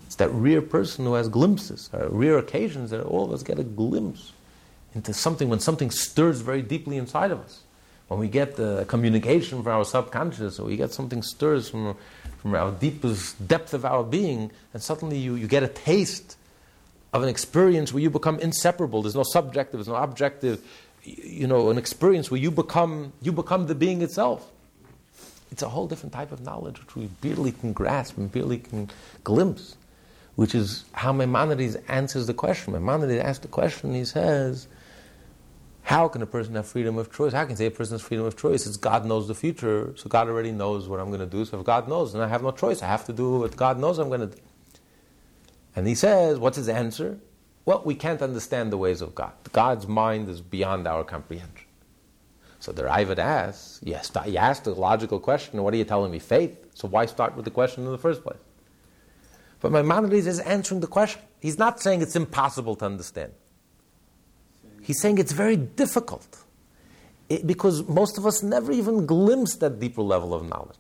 It's 0.07 0.15
that 0.15 0.30
rare 0.30 0.61
person 0.61 1.05
who 1.05 1.13
has 1.13 1.30
glimpses, 1.30 1.89
or 1.93 2.07
rare 2.09 2.39
occasions 2.39 2.89
that 2.89 3.03
all 3.03 3.26
of 3.26 3.32
us 3.32 3.43
get 3.43 3.59
a 3.59 3.63
glimpse 3.63 4.32
into 4.95 5.13
something 5.13 5.49
when 5.49 5.59
something 5.59 5.91
stirs 5.91 6.41
very 6.41 6.63
deeply 6.63 6.97
inside 6.97 7.30
of 7.30 7.39
us. 7.41 7.61
When 8.07 8.20
we 8.20 8.30
get 8.30 8.55
the 8.55 8.86
communication 8.88 9.61
from 9.61 9.72
our 9.72 9.84
subconscious, 9.84 10.59
or 10.59 10.65
we 10.65 10.78
get 10.78 10.93
something 10.93 11.22
stirs 11.22 11.70
from, 11.70 11.95
from 12.38 12.55
our 12.55 12.72
deepest 12.72 13.45
depth 13.47 13.74
of 13.74 13.84
our 13.84 14.03
being, 14.03 14.49
and 14.74 14.82
suddenly 14.82 15.18
you, 15.18 15.36
you 15.36 15.47
get 15.47 15.61
a 15.61 15.68
taste 15.68 16.38
of 17.11 17.22
an 17.22 17.30
experience 17.30 17.91
where 17.91 18.01
you 18.01 18.09
become 18.09 18.39
inseparable. 18.39 19.01
There's 19.01 19.15
no 19.15 19.24
subjective, 19.24 19.80
there's 19.80 19.88
no 19.89 19.95
objective. 19.95 20.65
You 21.03 21.47
know, 21.47 21.70
an 21.70 21.78
experience 21.78 22.32
where 22.32 22.39
you 22.39 22.51
become 22.51 23.13
you 23.22 23.32
become 23.32 23.68
the 23.68 23.76
being 23.76 24.01
itself. 24.01 24.49
It's 25.52 25.62
a 25.62 25.70
whole 25.70 25.88
different 25.88 26.14
type 26.14 26.32
of 26.32 26.41
knowledge 26.41 26.80
which 26.80 26.95
we 26.95 27.08
barely 27.22 27.52
can 27.52 27.74
grasp 27.74 28.18
and 28.18 28.32
barely 28.32 28.58
can 28.60 28.89
glimpse, 29.24 29.78
which 30.36 30.54
is 30.54 30.86
how 30.91 31.14
Maimonides 31.14 31.76
answers 31.88 32.28
the 32.28 32.34
question. 32.34 32.74
Maimonides 32.74 33.24
asks 33.24 33.39
the 33.39 33.48
question, 33.48 33.93
he 33.93 34.06
says, 34.06 34.68
how 35.84 36.10
can 36.10 36.22
a 36.22 36.26
person 36.26 36.56
have 36.56 36.68
freedom 36.68 36.98
of 36.98 37.14
choice? 37.14 37.32
How 37.32 37.45
can 37.45 37.56
say 37.56 37.68
a 37.68 37.72
person 37.72 37.93
has 37.93 38.02
freedom 38.02 38.26
of 38.26 38.36
choice? 38.36 38.68
It's 38.68 38.76
God 38.76 39.06
knows 39.06 39.30
the 39.30 39.34
future, 39.34 39.93
so 39.95 40.10
God 40.10 40.28
already 40.28 40.52
knows 40.52 40.89
what 40.89 41.00
I'm 41.00 41.08
going 41.08 41.22
to 41.22 41.26
do. 41.26 41.45
So 41.45 41.60
if 41.60 41.66
God 41.66 41.88
knows, 41.88 42.12
then 42.12 42.22
I 42.22 42.28
have 42.28 42.43
no 42.43 42.52
choice. 42.52 42.84
I 42.84 42.88
have 42.88 43.06
to 43.06 43.14
do 43.14 43.39
what 43.39 43.56
God 43.56 43.80
knows 43.80 43.98
I'm 43.98 44.10
going 44.10 44.20
to 44.20 44.36
do. 44.36 44.41
And 45.78 45.88
he 45.88 45.95
says, 45.95 46.39
what's 46.39 46.58
his 46.58 46.68
answer? 46.68 47.20
Well, 47.64 47.84
we 47.86 47.95
can't 47.95 48.22
understand 48.22 48.74
the 48.74 48.78
ways 48.78 49.02
of 49.02 49.16
God. 49.16 49.32
God's 49.54 49.88
mind 49.88 50.28
is 50.28 50.41
beyond 50.41 50.88
our 50.88 51.06
comprehension. 51.06 51.66
So 52.60 52.72
the 52.72 52.84
Raavad 52.84 53.20
asks, 53.20 53.80
yes, 53.84 54.12
you 54.26 54.38
asked 54.38 54.66
a 54.68 54.72
logical 54.74 55.20
question, 55.20 55.62
what 55.64 55.74
are 55.74 55.78
you 55.78 55.86
telling 55.86 56.12
me? 56.12 56.20
Faith. 56.20 56.58
So 56.74 56.88
why 56.88 57.05
start 57.05 57.36
with 57.36 57.45
the 57.45 57.51
question 57.51 57.86
in 57.86 57.91
the 57.91 57.97
first 57.97 58.24
place? 58.24 58.39
But 59.60 59.72
Maimonides 59.72 60.28
is 60.28 60.39
answering 60.39 60.82
the 60.82 60.88
question. 60.88 61.22
He's 61.39 61.58
not 61.58 61.80
saying 61.80 62.01
it's 62.01 62.16
impossible 62.16 62.76
to 62.78 62.86
understand. 62.86 63.32
He's 64.82 65.01
saying 65.01 65.18
it's 65.18 65.32
very 65.32 65.55
difficult. 65.55 66.43
It, 67.30 67.45
because 67.45 67.88
most 67.88 68.18
of 68.18 68.26
us 68.26 68.41
never 68.41 68.72
even 68.72 69.05
glimpse 69.05 69.55
that 69.58 69.80
deeper 69.80 70.01
level 70.01 70.34
of 70.34 70.47
knowledge, 70.47 70.78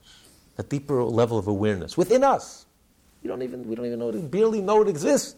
that 0.55 0.69
deeper 0.69 1.03
level 1.03 1.37
of 1.37 1.47
awareness 1.47 1.97
within 1.97 2.23
us. 2.23 2.65
We 3.21 3.27
don't 3.27 3.41
even, 3.41 3.67
we 3.67 3.75
don't 3.75 3.85
even 3.85 3.99
know 3.99 4.09
it, 4.09 4.15
we 4.15 4.21
barely 4.21 4.61
know 4.61 4.81
it 4.81 4.87
exists. 4.87 5.35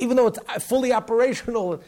even 0.00 0.16
though 0.16 0.28
it's 0.28 0.38
fully 0.64 0.92
operational. 0.92 1.80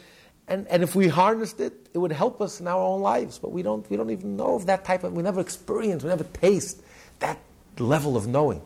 And, 0.47 0.67
and 0.67 0.83
if 0.83 0.95
we 0.95 1.07
harnessed 1.07 1.59
it, 1.59 1.87
it 1.93 1.97
would 1.97 2.11
help 2.11 2.41
us 2.41 2.59
in 2.59 2.67
our 2.67 2.79
own 2.79 3.01
lives. 3.01 3.39
But 3.39 3.51
we 3.51 3.63
don't, 3.63 3.89
we 3.89 3.97
don't 3.97 4.09
even 4.09 4.35
know 4.35 4.55
of 4.55 4.65
that 4.65 4.83
type 4.83 5.03
of, 5.03 5.13
we 5.13 5.23
never 5.23 5.39
experience, 5.39 6.03
we 6.03 6.09
never 6.09 6.25
taste 6.25 6.81
that 7.19 7.39
level 7.79 8.17
of 8.17 8.27
knowing. 8.27 8.61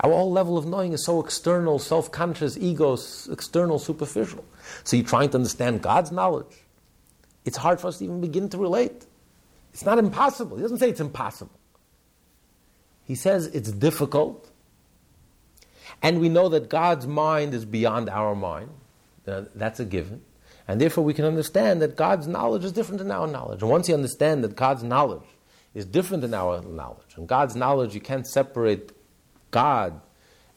Our 0.00 0.10
whole 0.10 0.32
level 0.32 0.58
of 0.58 0.66
knowing 0.66 0.92
is 0.92 1.04
so 1.04 1.20
external, 1.22 1.78
self 1.78 2.10
conscious, 2.10 2.56
ego, 2.58 2.94
external, 3.30 3.78
superficial. 3.78 4.44
So 4.84 4.96
you're 4.96 5.06
trying 5.06 5.30
to 5.30 5.38
understand 5.38 5.82
God's 5.82 6.10
knowledge. 6.10 6.64
It's 7.44 7.56
hard 7.56 7.80
for 7.80 7.88
us 7.88 7.98
to 7.98 8.04
even 8.04 8.20
begin 8.20 8.48
to 8.50 8.58
relate. 8.58 9.06
It's 9.72 9.84
not 9.84 9.98
impossible. 9.98 10.56
He 10.56 10.62
doesn't 10.62 10.78
say 10.78 10.90
it's 10.90 11.00
impossible. 11.00 11.58
He 13.04 13.14
says 13.14 13.46
it's 13.46 13.72
difficult. 13.72 14.50
And 16.02 16.20
we 16.20 16.28
know 16.28 16.48
that 16.48 16.68
God's 16.68 17.06
mind 17.06 17.54
is 17.54 17.64
beyond 17.64 18.10
our 18.10 18.34
mind. 18.34 18.70
Uh, 19.26 19.42
that's 19.54 19.78
a 19.80 19.84
given. 19.84 20.22
And 20.68 20.80
therefore, 20.80 21.04
we 21.04 21.14
can 21.14 21.24
understand 21.24 21.82
that 21.82 21.96
God's 21.96 22.26
knowledge 22.26 22.64
is 22.64 22.72
different 22.72 22.98
than 22.98 23.10
our 23.10 23.26
knowledge. 23.26 23.62
And 23.62 23.70
once 23.70 23.88
you 23.88 23.94
understand 23.94 24.44
that 24.44 24.56
God's 24.56 24.82
knowledge 24.82 25.22
is 25.74 25.84
different 25.84 26.22
than 26.22 26.34
our 26.34 26.62
knowledge, 26.62 27.16
and 27.16 27.26
God's 27.26 27.56
knowledge, 27.56 27.94
you 27.94 28.00
can't 28.00 28.26
separate 28.26 28.92
God 29.50 30.00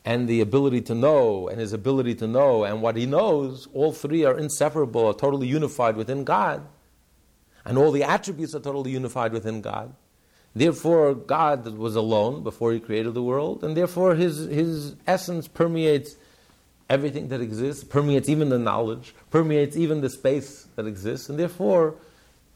and 0.05 0.27
the 0.27 0.39
ability 0.39 0.81
to 0.81 0.95
know 0.95 1.47
and 1.47 1.59
his 1.59 1.73
ability 1.73 2.13
to 2.15 2.27
know 2.27 2.63
and 2.63 2.81
what 2.81 2.95
he 2.95 3.07
knows, 3.07 3.67
all 3.73 3.91
three 3.91 4.23
are 4.23 4.37
inseparable, 4.37 5.07
are 5.07 5.13
totally 5.13 5.47
unified 5.47 5.97
within 5.97 6.23
God. 6.23 6.65
And 7.65 7.79
all 7.79 7.91
the 7.91 8.03
attributes 8.03 8.53
are 8.53 8.59
totally 8.59 8.91
unified 8.91 9.33
within 9.33 9.61
God. 9.61 9.95
Therefore, 10.55 11.15
God 11.15 11.65
was 11.75 11.95
alone 11.95 12.43
before 12.43 12.71
he 12.71 12.79
created 12.79 13.15
the 13.15 13.23
world, 13.23 13.63
and 13.63 13.75
therefore 13.75 14.15
his, 14.15 14.37
his 14.45 14.95
essence 15.07 15.47
permeates 15.47 16.15
everything 16.89 17.29
that 17.29 17.41
exists, 17.41 17.83
permeates 17.83 18.29
even 18.29 18.49
the 18.49 18.59
knowledge, 18.59 19.15
permeates 19.31 19.75
even 19.75 20.01
the 20.01 20.09
space 20.09 20.67
that 20.75 20.85
exists, 20.85 21.29
and 21.29 21.39
therefore 21.39 21.95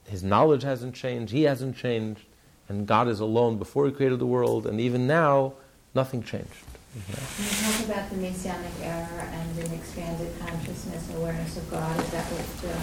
his 0.08 0.24
knowledge 0.24 0.64
hasn't 0.64 0.96
changed, 0.96 1.32
he 1.32 1.44
hasn't 1.44 1.76
changed, 1.76 2.22
and 2.68 2.88
God 2.88 3.08
is 3.08 3.20
alone 3.20 3.58
before 3.58 3.86
he 3.86 3.92
created 3.92 4.20
the 4.20 4.28
world, 4.28 4.68
and 4.68 4.80
even 4.80 5.08
now, 5.08 5.54
nothing 5.96 6.24
changed. 6.24 6.64
Can 6.90 7.46
you 7.46 7.52
talk 7.62 7.86
about 7.86 8.10
the 8.10 8.18
Messianic 8.18 8.74
era 8.82 9.06
and 9.30 9.60
an 9.60 9.74
expanded 9.74 10.34
consciousness 10.40 11.08
awareness 11.16 11.56
of 11.58 11.70
God? 11.70 11.96
Is 12.00 12.10
that 12.10 12.26
what 12.34 12.50
uh, 12.66 12.74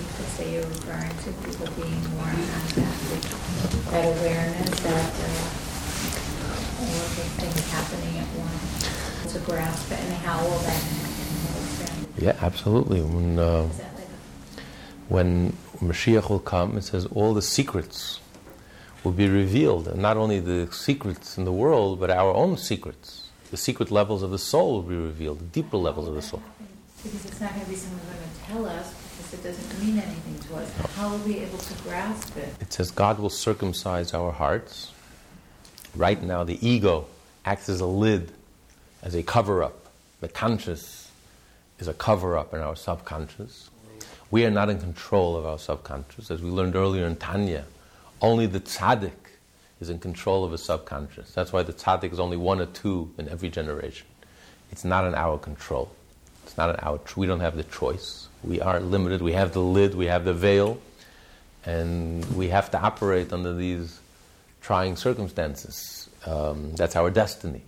you 0.00 0.08
could 0.16 0.30
say 0.32 0.54
you're 0.54 0.64
referring 0.64 1.12
to? 1.12 1.28
People 1.44 1.68
being 1.76 2.00
more 2.16 2.32
in 2.32 2.40
that 2.48 2.72
awareness, 4.00 4.80
that 4.80 5.12
uh, 5.12 5.44
all 6.80 7.04
of 7.04 7.12
the 7.20 7.28
things 7.36 7.60
happening 7.68 8.16
at 8.16 8.28
once, 8.32 9.03
to 9.34 9.40
grasp 9.40 9.92
it, 9.92 10.00
and 10.00 10.14
how 10.14 10.38
all 10.38 10.58
that? 10.60 10.82
Yeah, 12.18 12.36
absolutely. 12.40 13.02
When, 13.02 13.38
uh, 13.38 13.68
when 15.08 15.52
Mashiach 15.80 16.30
will 16.30 16.38
come, 16.38 16.78
it 16.78 16.84
says 16.84 17.06
all 17.06 17.34
the 17.34 17.42
secrets 17.42 18.20
will 19.02 19.12
be 19.12 19.28
revealed, 19.28 19.86
and 19.88 20.00
not 20.00 20.16
only 20.16 20.40
the 20.40 20.72
secrets 20.72 21.36
in 21.36 21.44
the 21.44 21.52
world, 21.52 22.00
but 22.00 22.10
our 22.10 22.32
own 22.32 22.56
secrets 22.56 23.24
the 23.54 23.58
secret 23.58 23.92
levels 23.92 24.24
of 24.24 24.32
the 24.32 24.38
soul 24.38 24.74
will 24.74 24.82
be 24.82 24.96
revealed, 24.96 25.38
the 25.38 25.44
deeper 25.44 25.76
levels 25.76 26.08
of 26.08 26.14
the 26.16 26.22
soul. 26.22 26.42
Because 27.04 27.24
it's 27.24 27.40
not 27.40 27.50
going 27.50 27.64
to 27.64 27.70
be 27.70 27.76
someone 27.76 28.00
going 28.06 28.18
to 28.18 28.52
tell 28.52 28.66
us 28.66 28.92
because 29.16 29.34
it 29.34 29.42
doesn't 29.44 29.86
mean 29.86 29.96
anything 29.96 30.36
to 30.48 30.56
us. 30.56 30.72
How 30.96 31.10
are 31.10 31.18
we 31.18 31.38
able 31.38 31.58
to 31.58 31.74
grasp 31.84 32.36
it? 32.36 32.48
It 32.60 32.72
says 32.72 32.90
God 32.90 33.20
will 33.20 33.30
circumcise 33.30 34.12
our 34.12 34.32
hearts. 34.32 34.92
Right 35.94 36.20
now, 36.20 36.42
the 36.42 36.58
ego 36.66 37.06
acts 37.44 37.68
as 37.68 37.80
a 37.80 37.86
lid, 37.86 38.32
as 39.04 39.14
a 39.14 39.22
cover 39.22 39.62
up. 39.62 39.86
The 40.20 40.28
conscious 40.28 41.10
is 41.78 41.86
a 41.86 41.94
cover 41.94 42.36
up 42.36 42.52
in 42.54 42.60
our 42.60 42.74
subconscious. 42.74 43.70
We 44.30 44.44
are 44.44 44.50
not 44.50 44.70
in 44.70 44.80
control 44.80 45.36
of 45.36 45.46
our 45.46 45.58
subconscious. 45.58 46.30
As 46.30 46.42
we 46.42 46.50
learned 46.50 46.74
earlier 46.74 47.06
in 47.06 47.16
Tanya, 47.16 47.66
only 48.20 48.46
the 48.46 48.58
tzaddik 48.58 49.12
is 49.80 49.90
in 49.90 49.98
control 49.98 50.44
of 50.44 50.52
his 50.52 50.62
subconscious. 50.62 51.32
That's 51.32 51.52
why 51.52 51.62
the 51.62 51.72
tzaddik 51.72 52.12
is 52.12 52.18
only 52.18 52.38
one 52.38 52.60
or 52.60 52.66
two 52.66 53.12
in 53.18 53.28
every 53.28 53.50
generation. 53.50 54.06
It's 54.72 54.84
not 54.84 55.04
in 55.04 55.14
our 55.14 55.38
control. 55.38 55.92
It's 56.44 56.56
not 56.56 56.70
in 56.70 56.76
our. 56.76 56.98
We 57.16 57.26
don't 57.26 57.40
have 57.40 57.56
the 57.56 57.64
choice. 57.64 58.28
We 58.42 58.60
are 58.60 58.80
limited. 58.80 59.22
We 59.22 59.32
have 59.32 59.52
the 59.52 59.60
lid. 59.60 59.94
We 59.94 60.06
have 60.06 60.24
the 60.24 60.34
veil, 60.34 60.78
and 61.64 62.24
we 62.34 62.48
have 62.48 62.70
to 62.70 62.80
operate 62.80 63.32
under 63.32 63.54
these 63.54 64.00
trying 64.62 64.96
circumstances. 64.96 66.08
Um, 66.26 66.74
that's 66.74 66.96
our 66.96 67.10
destiny, 67.10 67.62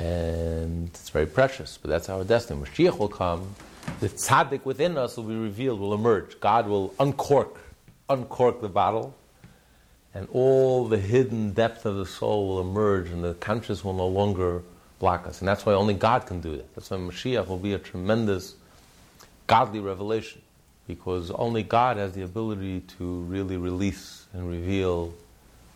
and 0.00 0.88
it's 0.88 1.10
very 1.10 1.26
precious. 1.26 1.78
But 1.80 1.90
that's 1.90 2.08
our 2.08 2.24
destiny. 2.24 2.60
Mashiach 2.60 2.98
will 2.98 3.08
come. 3.08 3.54
The 4.00 4.08
tzaddik 4.08 4.64
within 4.64 4.98
us 4.98 5.16
will 5.16 5.24
be 5.24 5.36
revealed. 5.36 5.78
Will 5.78 5.94
emerge. 5.94 6.40
God 6.40 6.66
will 6.66 6.92
uncork, 6.98 7.60
uncork 8.08 8.60
the 8.60 8.68
bottle 8.68 9.14
and 10.14 10.28
all 10.32 10.88
the 10.88 10.98
hidden 10.98 11.52
depth 11.52 11.86
of 11.86 11.96
the 11.96 12.06
soul 12.06 12.48
will 12.48 12.60
emerge, 12.60 13.10
and 13.10 13.22
the 13.22 13.34
conscious 13.34 13.84
will 13.84 13.92
no 13.92 14.08
longer 14.08 14.62
block 14.98 15.26
us. 15.26 15.40
And 15.40 15.48
that's 15.48 15.64
why 15.64 15.72
only 15.72 15.94
God 15.94 16.26
can 16.26 16.40
do 16.40 16.56
that. 16.56 16.74
That's 16.74 16.90
why 16.90 16.96
Mashiach 16.96 17.46
will 17.46 17.58
be 17.58 17.74
a 17.74 17.78
tremendous 17.78 18.56
godly 19.46 19.80
revelation, 19.80 20.42
because 20.86 21.30
only 21.30 21.62
God 21.62 21.96
has 21.96 22.12
the 22.12 22.22
ability 22.22 22.80
to 22.98 23.20
really 23.22 23.56
release 23.56 24.26
and 24.32 24.48
reveal 24.48 25.14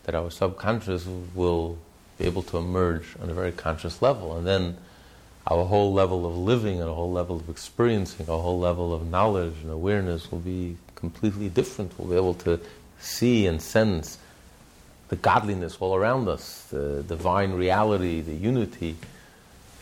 that 0.04 0.14
our 0.14 0.30
subconscious 0.30 1.06
will 1.34 1.78
be 2.18 2.24
able 2.24 2.42
to 2.42 2.56
emerge 2.56 3.16
on 3.20 3.30
a 3.30 3.34
very 3.34 3.52
conscious 3.52 4.00
level. 4.02 4.36
And 4.36 4.46
then 4.46 4.76
our 5.46 5.64
whole 5.64 5.92
level 5.92 6.26
of 6.26 6.36
living 6.36 6.80
and 6.80 6.88
a 6.88 6.94
whole 6.94 7.12
level 7.12 7.36
of 7.36 7.48
experiencing, 7.48 8.28
a 8.28 8.38
whole 8.38 8.58
level 8.58 8.94
of 8.94 9.10
knowledge 9.10 9.54
and 9.62 9.70
awareness 9.70 10.30
will 10.30 10.38
be 10.38 10.76
completely 10.94 11.48
different. 11.48 11.92
We'll 11.98 12.08
be 12.08 12.16
able 12.16 12.34
to 12.34 12.60
see 12.98 13.46
and 13.46 13.60
sense 13.60 14.18
the 15.08 15.16
godliness 15.16 15.76
all 15.80 15.94
around 15.94 16.28
us, 16.28 16.64
the 16.70 17.04
divine 17.06 17.52
reality, 17.52 18.22
the 18.22 18.34
unity, 18.34 18.96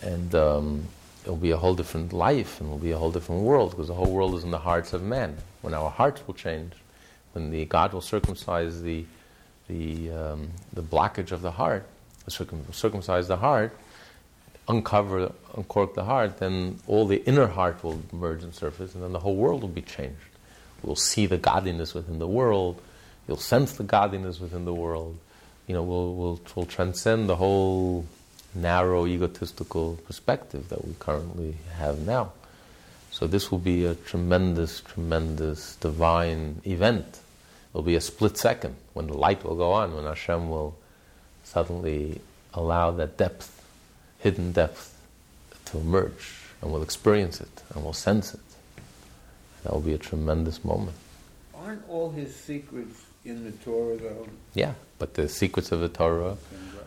and 0.02 0.34
um, 0.34 0.88
it'll 1.22 1.36
be 1.36 1.52
a 1.52 1.56
whole 1.56 1.74
different 1.74 2.12
life 2.12 2.60
and 2.60 2.68
it'll 2.68 2.78
be 2.78 2.90
a 2.90 2.98
whole 2.98 3.12
different 3.12 3.42
world 3.42 3.70
because 3.70 3.86
the 3.86 3.94
whole 3.94 4.10
world 4.10 4.34
is 4.34 4.42
in 4.42 4.50
the 4.50 4.58
hearts 4.58 4.92
of 4.92 5.02
men. 5.02 5.36
When 5.60 5.74
our 5.74 5.90
hearts 5.90 6.26
will 6.26 6.34
change, 6.34 6.72
when 7.32 7.50
the 7.50 7.64
God 7.66 7.92
will 7.92 8.00
circumcise 8.00 8.82
the 8.82 9.04
the 9.68 10.10
um, 10.10 10.50
the 10.72 10.82
blockage 10.82 11.30
of 11.30 11.40
the 11.40 11.52
heart, 11.52 11.86
circumcise 12.28 13.28
the 13.28 13.36
heart, 13.36 13.76
uncover, 14.68 15.32
uncork 15.56 15.94
the 15.94 16.04
heart, 16.04 16.38
then 16.38 16.78
all 16.86 17.06
the 17.06 17.24
inner 17.24 17.46
heart 17.46 17.82
will 17.82 18.00
merge 18.12 18.42
and 18.42 18.54
surface, 18.54 18.94
and 18.94 19.02
then 19.02 19.12
the 19.12 19.20
whole 19.20 19.36
world 19.36 19.62
will 19.62 19.68
be 19.68 19.82
changed. 19.82 20.16
We'll 20.82 20.96
see 20.96 21.26
the 21.26 21.38
godliness 21.38 21.94
within 21.94 22.18
the 22.18 22.26
world 22.26 22.80
You'll 23.26 23.36
sense 23.36 23.72
the 23.72 23.84
godliness 23.84 24.40
within 24.40 24.64
the 24.64 24.74
world. 24.74 25.18
You 25.66 25.74
know, 25.74 25.82
we'll, 25.82 26.14
we'll, 26.14 26.40
we'll 26.56 26.66
transcend 26.66 27.28
the 27.28 27.36
whole 27.36 28.04
narrow 28.54 29.06
egotistical 29.06 29.96
perspective 30.06 30.68
that 30.68 30.84
we 30.84 30.94
currently 30.98 31.56
have 31.76 32.00
now. 32.00 32.32
So 33.10 33.26
this 33.26 33.50
will 33.50 33.58
be 33.58 33.84
a 33.84 33.94
tremendous, 33.94 34.80
tremendous 34.80 35.76
divine 35.76 36.60
event. 36.66 37.20
It'll 37.70 37.82
be 37.82 37.94
a 37.94 38.00
split 38.00 38.36
second 38.36 38.74
when 38.92 39.06
the 39.06 39.16
light 39.16 39.44
will 39.44 39.54
go 39.54 39.72
on, 39.72 39.94
when 39.94 40.04
Hashem 40.04 40.50
will 40.50 40.76
suddenly 41.52 42.20
allow 42.54 42.90
that 42.92 43.16
depth, 43.16 43.48
hidden 44.18 44.52
depth, 44.52 44.84
to 45.66 45.78
emerge, 45.78 46.24
and 46.60 46.72
we'll 46.72 46.82
experience 46.82 47.40
it, 47.40 47.54
and 47.74 47.84
we'll 47.84 47.92
sense 48.08 48.34
it. 48.34 48.40
That 49.62 49.72
will 49.72 49.80
be 49.80 49.94
a 49.94 49.98
tremendous 50.10 50.64
moment. 50.64 50.96
Aren't 51.54 51.84
all 51.88 52.10
his 52.10 52.34
secrets 52.34 52.98
in 53.24 53.44
the 53.44 53.52
Torah, 53.64 53.96
though? 53.96 54.26
Yeah, 54.54 54.72
but 54.98 55.14
the 55.14 55.28
secrets 55.28 55.70
of 55.72 55.80
the 55.80 55.88
Torah 55.88 56.36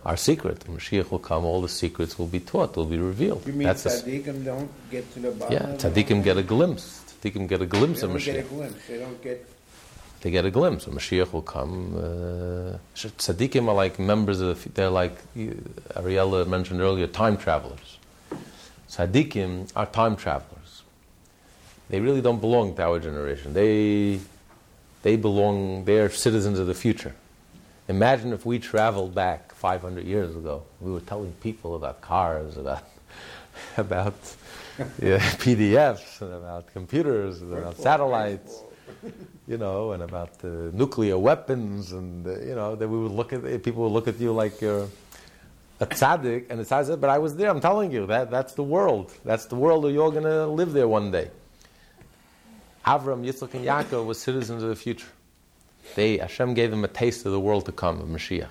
are 0.05 0.17
secret. 0.17 0.67
When 0.67 0.77
Mashiach 0.77 1.09
will 1.11 1.19
come, 1.31 1.45
all 1.45 1.61
the 1.61 1.69
secrets 1.83 2.17
will 2.19 2.27
be 2.27 2.39
taught, 2.39 2.75
will 2.75 2.85
be 2.85 2.97
revealed. 2.97 3.45
You 3.47 3.53
mean 3.53 3.67
That's 3.67 3.85
tzaddikim 3.85 4.43
don't 4.43 4.69
get 4.91 5.05
to 5.13 5.19
the 5.19 5.31
bottom? 5.31 5.53
yeah, 5.53 5.75
tzaddikim 5.77 6.23
get 6.23 6.37
a 6.37 6.43
glimpse. 6.43 7.03
Tzaddikim 7.21 7.47
get 7.47 7.61
a 7.61 7.65
glimpse 7.65 8.01
They 8.01 8.07
of 8.07 8.15
a 8.15 8.17
Mashiach. 8.17 8.49
glimpse. 8.49 8.87
They 8.87 8.99
don't 8.99 9.21
get. 9.23 9.47
They 10.25 10.31
get 10.31 10.43
a 10.43 10.49
glimpse. 10.49 10.87
When 10.87 10.97
Mashiach 10.97 11.31
will 11.33 11.43
come, 11.43 11.95
uh, 11.95 12.77
tzaddikim 12.95 13.67
are 13.67 13.75
like 13.75 13.99
members 13.99 14.41
of. 14.41 14.63
The, 14.63 14.69
they're 14.69 14.89
like 14.89 15.19
uh, 15.37 15.99
Ariella 15.99 16.47
mentioned 16.47 16.81
earlier, 16.81 17.05
time 17.05 17.37
travelers. 17.37 17.99
Tzaddikim 18.89 19.71
are 19.75 19.85
time 19.85 20.15
travelers. 20.15 20.81
They 21.89 21.99
really 21.99 22.21
don't 22.21 22.41
belong 22.41 22.75
to 22.77 22.81
our 22.81 22.99
generation. 22.99 23.53
They 23.53 24.19
they 25.03 25.15
belong, 25.15 25.85
they're 25.85 26.09
citizens 26.09 26.57
of 26.57 26.65
the 26.65 26.73
future. 26.73 27.13
Imagine 27.87 28.33
if 28.33 28.47
we 28.47 28.57
traveled 28.57 29.13
back 29.13 29.53
500 29.53 30.05
years 30.05 30.35
ago. 30.35 30.63
We 30.81 30.91
were 30.91 31.01
telling 31.01 31.33
people 31.33 31.75
about 31.75 32.01
cars, 32.01 32.57
about, 32.57 32.83
about 33.77 34.15
yeah, 34.99 35.19
PDFs, 35.45 36.21
and 36.21 36.33
about 36.33 36.73
computers, 36.73 37.43
and 37.43 37.53
about 37.53 37.77
satellites, 37.77 38.63
you 39.47 39.57
know, 39.57 39.91
and 39.91 40.03
about 40.03 40.39
the 40.39 40.71
nuclear 40.73 41.17
weapons, 41.17 41.91
and 41.91 42.25
uh, 42.25 42.39
you 42.39 42.55
know, 42.55 42.75
that 42.75 42.87
we 42.87 42.97
would 42.97 43.11
look 43.11 43.33
at 43.33 43.63
people 43.63 43.83
would 43.83 43.93
look 43.93 44.07
at 44.07 44.19
you 44.19 44.31
like 44.31 44.61
you're 44.61 44.87
a 45.79 45.85
tzaddik, 45.85 46.45
and 46.49 46.59
the 46.59 46.63
tzaddik 46.63 46.99
"But 46.99 47.09
I 47.09 47.17
was 47.19 47.35
there. 47.35 47.49
I'm 47.49 47.61
telling 47.61 47.91
you 47.91 48.05
that 48.07 48.31
that's 48.31 48.53
the 48.53 48.63
world. 48.63 49.11
That's 49.23 49.45
the 49.45 49.55
world 49.55 49.83
that 49.83 49.91
you're 49.91 50.11
going 50.11 50.23
to 50.23 50.47
live 50.47 50.73
there 50.73 50.87
one 50.87 51.11
day." 51.11 51.29
Avram, 52.85 53.25
Yitzchak, 53.25 53.53
and 53.55 53.65
Yaakov 53.65 54.05
were 54.05 54.13
citizens 54.13 54.61
of 54.61 54.69
the 54.69 54.75
future. 54.75 55.07
They 55.95 56.17
Hashem 56.17 56.53
gave 56.53 56.71
them 56.71 56.83
a 56.83 56.87
taste 56.87 57.25
of 57.25 57.31
the 57.31 57.39
world 57.39 57.65
to 57.65 57.71
come, 57.71 57.99
of 57.99 58.07
Mashiach. 58.07 58.47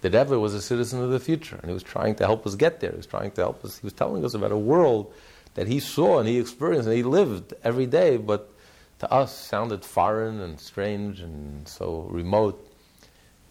The 0.00 0.10
Rebbe 0.10 0.38
was 0.38 0.54
a 0.54 0.62
citizen 0.62 1.02
of 1.02 1.10
the 1.10 1.20
future, 1.20 1.56
and 1.56 1.66
he 1.66 1.74
was 1.74 1.82
trying 1.82 2.14
to 2.16 2.24
help 2.24 2.46
us 2.46 2.54
get 2.54 2.80
there. 2.80 2.90
He 2.90 2.96
was 2.96 3.06
trying 3.06 3.32
to 3.32 3.40
help 3.40 3.64
us. 3.64 3.78
He 3.78 3.86
was 3.86 3.92
telling 3.92 4.24
us 4.24 4.34
about 4.34 4.52
a 4.52 4.56
world 4.56 5.12
that 5.54 5.66
he 5.66 5.80
saw 5.80 6.20
and 6.20 6.28
he 6.28 6.38
experienced 6.38 6.86
and 6.86 6.96
he 6.96 7.02
lived 7.02 7.52
every 7.64 7.86
day, 7.86 8.16
but 8.16 8.52
to 9.00 9.12
us 9.12 9.36
sounded 9.36 9.84
foreign 9.84 10.40
and 10.40 10.58
strange 10.60 11.20
and 11.20 11.66
so 11.68 12.06
remote. 12.10 12.64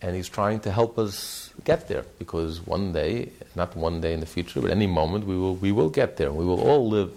And 0.02 0.16
he's 0.16 0.30
trying 0.30 0.60
to 0.62 0.72
help 0.72 1.00
us 1.00 1.52
get 1.64 1.88
there 1.88 2.06
because 2.20 2.66
one 2.66 2.94
day, 2.94 3.32
not 3.56 3.76
one 3.76 4.00
day 4.00 4.14
in 4.14 4.20
the 4.20 4.28
future, 4.28 4.62
but 4.62 4.70
any 4.70 4.86
moment, 4.86 5.26
we 5.26 5.36
will, 5.36 5.56
we 5.56 5.72
will 5.72 5.90
get 5.90 6.18
there. 6.18 6.32
We 6.32 6.46
will 6.46 6.62
all 6.62 6.88
live 6.88 7.12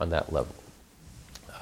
on 0.00 0.08
that 0.10 0.32
level. 0.32 0.54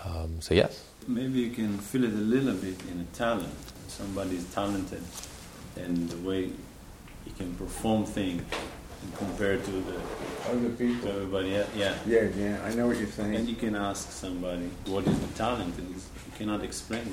Um, 0.04 0.40
so, 0.40 0.54
yes. 0.54 0.84
Maybe 1.08 1.40
you 1.40 1.50
can 1.50 1.78
feel 1.78 2.04
it 2.04 2.12
a 2.12 2.16
little 2.16 2.54
bit 2.54 2.80
in 2.92 3.00
a 3.00 3.16
talent. 3.16 3.52
Somebody 3.88 4.36
is 4.36 4.44
talented 4.54 5.02
and 5.76 6.08
the 6.08 6.28
way 6.28 6.50
he 7.24 7.30
can 7.36 7.54
perform 7.54 8.04
things 8.04 8.42
compared 9.16 9.64
to 9.64 9.70
the 9.70 9.94
Other 10.50 10.70
people. 10.70 11.08
to 11.08 11.14
everybody 11.14 11.56
else. 11.56 11.68
Yeah. 11.76 11.94
Yeah, 12.06 12.28
yeah, 12.36 12.62
I 12.64 12.74
know 12.74 12.86
what 12.86 12.96
you're 12.98 13.06
saying. 13.08 13.34
And 13.36 13.48
you 13.48 13.56
can 13.56 13.74
ask 13.76 14.10
somebody 14.10 14.70
what 14.86 15.06
is 15.06 15.18
the 15.18 15.26
talent, 15.34 15.76
and 15.78 15.88
you 15.90 16.00
cannot 16.36 16.62
explain 16.64 17.02
it. 17.02 17.12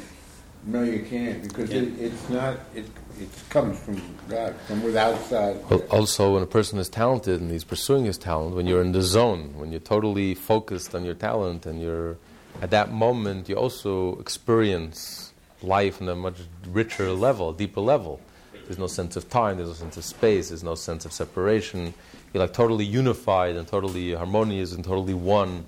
No, 0.67 0.81
you 0.83 1.03
can't, 1.03 1.43
because 1.43 1.69
Yeah. 1.71 1.81
it, 1.81 1.99
it's 1.99 2.29
not, 2.29 2.57
it, 2.73 2.85
it 3.19 3.29
comes 3.49 3.77
from 3.79 4.01
God, 4.27 4.55
from 4.67 4.81
without 4.83 5.13
outside. 5.13 5.57
Well, 5.69 5.83
also, 5.91 6.33
when 6.33 6.41
a 6.43 6.47
person 6.47 6.79
is 6.79 6.89
talented 6.89 7.39
and 7.39 7.51
he's 7.51 7.63
pursuing 7.63 8.05
his 8.05 8.17
talent, 8.17 8.55
when 8.55 8.65
you're 8.65 8.81
in 8.81 8.91
the 8.91 9.03
zone, 9.03 9.53
when 9.57 9.71
you're 9.71 9.79
totally 9.79 10.33
focused 10.33 10.95
on 10.95 11.05
your 11.05 11.13
talent, 11.13 11.65
and 11.67 11.79
you're 11.81 12.17
at 12.61 12.71
that 12.71 12.91
moment, 12.91 13.47
you 13.47 13.55
also 13.55 14.17
experience 14.17 15.33
life 15.61 16.01
on 16.01 16.09
a 16.09 16.15
much 16.15 16.37
richer 16.67 17.11
level, 17.11 17.53
deeper 17.53 17.81
level. 17.81 18.19
There's 18.65 18.79
no 18.79 18.87
sense 18.87 19.15
of 19.15 19.29
time, 19.29 19.57
there's 19.57 19.69
no 19.69 19.73
sense 19.75 19.97
of 19.97 20.05
space, 20.05 20.49
there's 20.49 20.63
no 20.63 20.75
sense 20.75 21.05
of 21.05 21.11
separation. 21.11 21.93
You're 22.33 22.43
like 22.43 22.53
totally 22.53 22.85
unified 22.85 23.55
and 23.55 23.67
totally 23.67 24.13
harmonious 24.13 24.73
and 24.73 24.83
totally 24.83 25.13
one. 25.13 25.65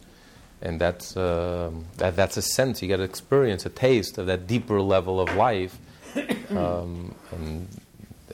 And 0.62 0.82
that's, 0.82 1.16
um 1.16 1.86
that, 1.98 2.16
that's 2.16 2.38
a 2.38 2.42
sense, 2.42 2.82
you 2.82 2.88
get 2.88 2.98
to 2.98 3.04
experience 3.04 3.66
a 3.66 3.70
taste 3.70 4.18
of 4.18 4.26
that 4.28 4.48
deeper 4.48 4.82
level 4.82 5.20
of 5.20 5.36
life. 5.36 5.78
Um, 6.50 7.14
and 7.34 7.68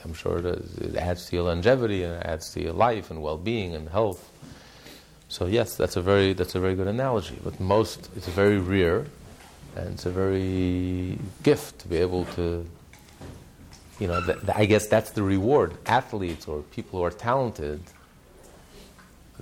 I'm 0.04 0.14
sure 0.14 0.38
it, 0.38 0.46
it 0.80 0.94
adds 0.94 1.26
to 1.26 1.36
your 1.36 1.46
longevity 1.46 2.04
and 2.04 2.14
it 2.14 2.26
adds 2.26 2.52
to 2.54 2.62
your 2.62 2.72
life 2.72 3.10
and 3.10 3.20
well-being 3.20 3.74
and 3.74 3.88
health. 3.88 4.30
So 5.28 5.46
yes, 5.46 5.76
that's 5.76 5.96
a 5.96 6.00
very 6.00 6.32
that's 6.32 6.54
a 6.54 6.60
very 6.60 6.74
good 6.76 6.86
analogy. 6.86 7.36
But 7.42 7.58
most 7.58 8.08
it's 8.14 8.28
very 8.28 8.58
rare, 8.58 9.06
and 9.74 9.94
it's 9.94 10.06
a 10.06 10.10
very 10.10 11.18
gift 11.42 11.80
to 11.80 11.88
be 11.88 11.96
able 11.96 12.26
to. 12.36 12.64
You 13.98 14.08
know, 14.08 14.36
I 14.54 14.64
guess 14.64 14.86
that's 14.86 15.10
the 15.10 15.22
reward. 15.22 15.76
Athletes 15.86 16.48
or 16.48 16.62
people 16.62 16.98
who 16.98 17.04
are 17.04 17.10
talented. 17.10 17.80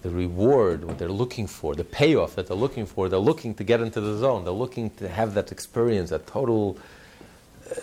The 0.03 0.11
reward, 0.11 0.85
what 0.85 0.99
they're 0.99 1.09
looking 1.09 1.47
for, 1.47 1.75
the 1.75 1.85
payoff 1.85 2.35
that 2.35 2.49
they're 2.49 2.57
looking 2.57 2.87
for, 2.87 3.09
they're 3.09 3.19
looking 3.19 3.55
to 3.55 3.65
get 3.65 3.81
into 3.81 4.01
the 4.01 4.17
zone. 4.19 4.45
They're 4.45 4.53
looking 4.53 4.91
to 4.97 5.09
have 5.09 5.35
that 5.35 5.53
experience, 5.53 6.11
that 6.11 6.27
total 6.27 6.77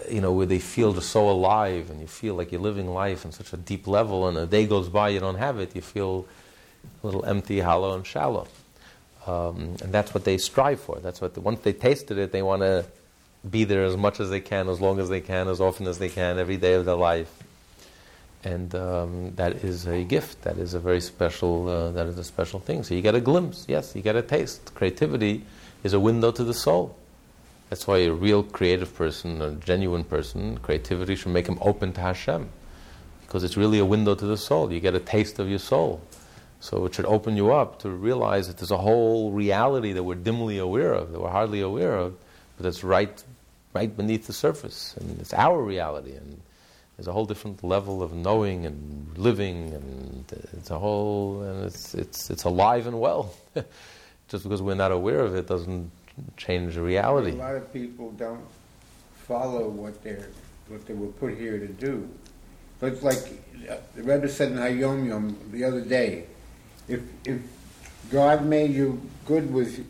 you 0.09 0.21
know, 0.21 0.31
where 0.31 0.45
they 0.45 0.59
feel 0.59 0.93
just 0.93 1.09
so 1.09 1.29
alive 1.29 1.89
and 1.89 1.99
you 1.99 2.07
feel 2.07 2.35
like 2.35 2.51
you're 2.51 2.61
living 2.61 2.87
life 2.93 3.25
on 3.25 3.31
such 3.31 3.53
a 3.53 3.57
deep 3.57 3.87
level, 3.87 4.27
and 4.27 4.37
a 4.37 4.45
day 4.45 4.65
goes 4.65 4.89
by, 4.89 5.09
you 5.09 5.19
don't 5.19 5.37
have 5.37 5.59
it, 5.59 5.75
you 5.75 5.81
feel 5.81 6.25
a 7.03 7.05
little 7.05 7.25
empty, 7.25 7.59
hollow, 7.59 7.95
and 7.95 8.05
shallow. 8.05 8.47
Um, 9.27 9.75
and 9.81 9.91
that's 9.91 10.13
what 10.13 10.23
they 10.23 10.37
strive 10.37 10.79
for. 10.79 10.99
That's 10.99 11.21
what, 11.21 11.37
once 11.37 11.61
they 11.61 11.73
tasted 11.73 12.17
it, 12.17 12.31
they 12.31 12.41
want 12.41 12.61
to 12.61 12.85
be 13.47 13.63
there 13.63 13.83
as 13.83 13.95
much 13.95 14.19
as 14.19 14.29
they 14.29 14.41
can, 14.41 14.67
as 14.67 14.81
long 14.81 14.99
as 14.99 15.09
they 15.09 15.21
can, 15.21 15.47
as 15.47 15.61
often 15.61 15.87
as 15.87 15.97
they 15.97 16.09
can, 16.09 16.37
every 16.37 16.57
day 16.57 16.73
of 16.73 16.85
their 16.85 16.95
life. 16.95 17.31
And 18.43 18.73
um, 18.73 19.33
that 19.35 19.63
is 19.63 19.85
a 19.85 20.03
gift. 20.03 20.43
That 20.43 20.57
is 20.57 20.73
a 20.73 20.79
very 20.79 21.01
special. 21.01 21.67
Uh, 21.67 21.91
that 21.91 22.07
is 22.07 22.17
a 22.17 22.23
special 22.23 22.59
thing. 22.59 22.83
So 22.83 22.95
you 22.95 23.01
get 23.01 23.15
a 23.15 23.21
glimpse. 23.21 23.65
Yes, 23.67 23.95
you 23.95 24.01
get 24.01 24.15
a 24.15 24.21
taste. 24.21 24.73
Creativity 24.75 25.43
is 25.83 25.93
a 25.93 25.99
window 25.99 26.31
to 26.31 26.43
the 26.43 26.53
soul. 26.53 26.95
That's 27.69 27.85
why 27.85 27.99
a 27.99 28.11
real 28.11 28.43
creative 28.43 28.95
person, 28.95 29.41
a 29.41 29.51
genuine 29.51 30.03
person, 30.03 30.57
creativity 30.57 31.15
should 31.15 31.31
make 31.31 31.47
him 31.47 31.59
open 31.61 31.93
to 31.93 32.01
Hashem. 32.01 32.49
Because 33.21 33.43
it's 33.43 33.57
really 33.57 33.77
a 33.77 33.85
window 33.85 34.15
to 34.15 34.25
the 34.25 34.37
soul. 34.37 34.71
You 34.71 34.79
get 34.79 34.95
a 34.95 34.99
taste 34.99 35.37
of 35.37 35.49
your 35.49 35.59
soul. 35.59 36.01
So 36.61 36.85
it 36.85 36.95
should 36.95 37.05
open 37.05 37.37
you 37.37 37.53
up 37.53 37.79
to 37.79 37.89
realize 37.89 38.47
that 38.47 38.57
there's 38.57 38.71
a 38.71 38.77
whole 38.77 39.31
reality 39.31 39.93
that 39.93 40.03
we're 40.03 40.15
dimly 40.15 40.57
aware 40.57 40.93
of, 40.93 41.11
that 41.11 41.21
we're 41.21 41.29
hardly 41.29 41.61
aware 41.61 41.95
of, 41.95 42.15
but 42.57 42.63
that's 42.63 42.83
right, 42.83 43.23
right 43.73 43.95
beneath 43.95 44.27
the 44.27 44.33
surface. 44.33 44.95
And 44.99 45.19
it's 45.19 45.33
our 45.33 45.61
reality. 45.61 46.13
And 46.13 46.39
there's 46.97 47.07
a 47.07 47.11
whole 47.11 47.25
different 47.25 47.63
level 47.63 48.03
of 48.03 48.13
knowing 48.13 48.65
and 48.65 49.17
living, 49.17 49.73
and 49.73 50.25
it's 50.53 50.69
a 50.69 50.77
whole, 50.77 51.41
and 51.43 51.65
it's, 51.65 51.93
it's, 51.93 52.29
it's 52.29 52.43
alive 52.43 52.87
and 52.87 52.99
well. 52.99 53.33
Just 54.27 54.43
because 54.43 54.61
we're 54.61 54.75
not 54.75 54.91
aware 54.91 55.21
of 55.21 55.35
it 55.35 55.47
doesn't 55.47 55.89
change 56.37 56.75
the 56.75 56.81
reality. 56.81 57.31
A 57.31 57.35
lot 57.35 57.55
of 57.55 57.71
people 57.73 58.11
don't 58.11 58.45
follow 59.27 59.69
what 59.69 60.03
they're 60.03 60.29
what 60.67 60.85
they 60.85 60.93
were 60.93 61.07
put 61.07 61.35
here 61.35 61.57
to 61.57 61.67
do. 61.67 62.07
But 62.79 62.93
it's 62.93 63.03
like 63.03 63.17
the 63.95 64.03
Rebbe 64.03 64.29
said 64.29 64.51
in 64.51 64.57
Hayom 64.57 65.07
Yom 65.07 65.37
the 65.51 65.63
other 65.63 65.81
day, 65.81 66.25
if 66.87 67.01
if 67.25 67.39
God 68.11 68.45
made 68.45 68.71
you 68.71 69.01
good 69.25 69.51
with 69.53 69.85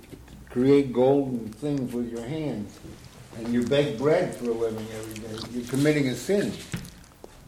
create 0.49 0.91
golden 0.91 1.49
things 1.53 1.93
with 1.93 2.11
your 2.11 2.25
hands, 2.25 2.79
and 3.37 3.53
you 3.53 3.63
bake 3.65 3.97
bread 3.97 4.35
for 4.35 4.49
a 4.49 4.53
living 4.53 4.85
every 4.97 5.13
day, 5.15 5.47
you're 5.53 5.67
committing 5.69 6.07
a 6.09 6.15
sin. 6.15 6.51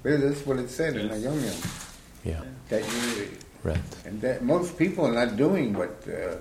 Really, 0.04 0.28
that's 0.30 0.46
what 0.46 0.58
it 0.60 0.70
said 0.70 0.96
in 0.96 1.10
the 1.10 1.18
Yom 1.20 1.40
Yom. 1.44 1.54
Yeah, 2.24 2.42
That 2.70 2.82
you 2.84 3.30
right. 3.64 3.78
and 4.06 4.20
that 4.22 4.44
most 4.44 4.78
people 4.78 5.06
are 5.06 5.12
not 5.14 5.38
doing 5.38 5.74
what 5.74 6.04
uh, 6.08 6.36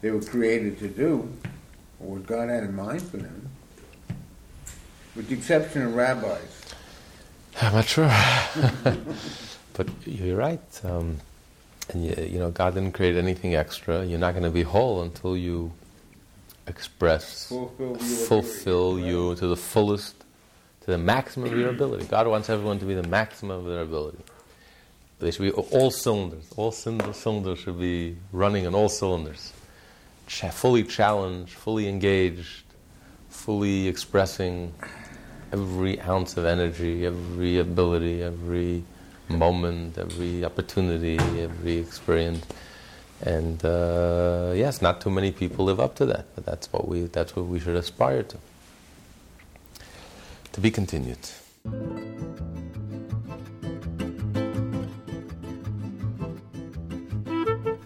they 0.00 0.10
were 0.10 0.22
created 0.22 0.78
to 0.80 0.88
do, 0.88 1.28
or 2.00 2.14
what 2.16 2.26
God 2.26 2.48
had 2.48 2.62
in 2.64 2.74
mind 2.74 3.02
for 3.02 3.16
them. 3.18 3.48
With 5.14 5.28
the 5.28 5.34
exception 5.34 5.82
of 5.82 5.94
rabbis. 5.94 6.62
I'm 7.62 7.72
not 7.72 7.86
sure, 7.86 8.06
but 9.72 9.88
you're 10.04 10.36
right. 10.36 10.60
Um, 10.84 11.18
and 11.92 12.04
you, 12.04 12.14
you 12.24 12.38
know, 12.38 12.50
God 12.50 12.74
didn't 12.74 12.92
create 12.92 13.16
anything 13.16 13.54
extra. 13.54 14.04
You're 14.04 14.18
not 14.18 14.32
going 14.32 14.42
to 14.44 14.50
be 14.50 14.62
whole 14.62 15.02
until 15.02 15.36
you 15.36 15.72
express, 16.66 17.46
Fulfill 17.48 17.88
your 17.88 17.96
fulfill 17.98 18.92
ability, 18.92 19.06
you 19.08 19.34
to 19.36 19.46
the 19.46 19.56
fullest, 19.56 20.18
to 20.82 20.90
the 20.90 20.98
maximum 20.98 21.52
of 21.52 21.58
your 21.58 21.70
ability. 21.70 22.04
God 22.06 22.26
wants 22.26 22.50
everyone 22.50 22.78
to 22.80 22.84
be 22.84 22.94
the 22.94 23.06
maximum 23.08 23.58
of 23.58 23.64
their 23.66 23.82
ability. 23.82 24.18
They 25.18 25.30
should 25.30 25.42
be 25.42 25.50
all 25.50 25.90
cylinders. 25.90 26.46
All 26.56 26.72
cylinders 26.72 27.58
should 27.58 27.78
be 27.78 28.16
running 28.32 28.66
on 28.66 28.74
all 28.74 28.88
cylinders. 28.88 29.52
Cha- 30.26 30.50
fully 30.50 30.82
challenged, 30.82 31.52
fully 31.52 31.88
engaged, 31.88 32.64
fully 33.30 33.88
expressing 33.88 34.74
every 35.52 36.00
ounce 36.00 36.36
of 36.36 36.44
energy, 36.44 37.06
every 37.06 37.58
ability, 37.58 38.22
every 38.22 38.82
moment, 39.28 39.96
every 39.96 40.44
opportunity, 40.44 41.18
every 41.40 41.78
experience. 41.78 42.44
And 43.22 43.64
uh, 43.64 44.52
yes, 44.54 44.82
not 44.82 45.00
too 45.00 45.10
many 45.10 45.32
people 45.32 45.64
live 45.64 45.80
up 45.80 45.94
to 45.96 46.06
that, 46.06 46.26
but 46.34 46.44
that's 46.44 46.72
what 46.72 46.86
we 46.86 47.02
that's 47.02 47.34
what 47.34 47.46
we 47.46 47.58
should 47.58 47.76
aspire 47.76 48.22
to. 48.22 48.36
To 50.52 50.60
be 50.60 50.70
continued. 50.70 51.18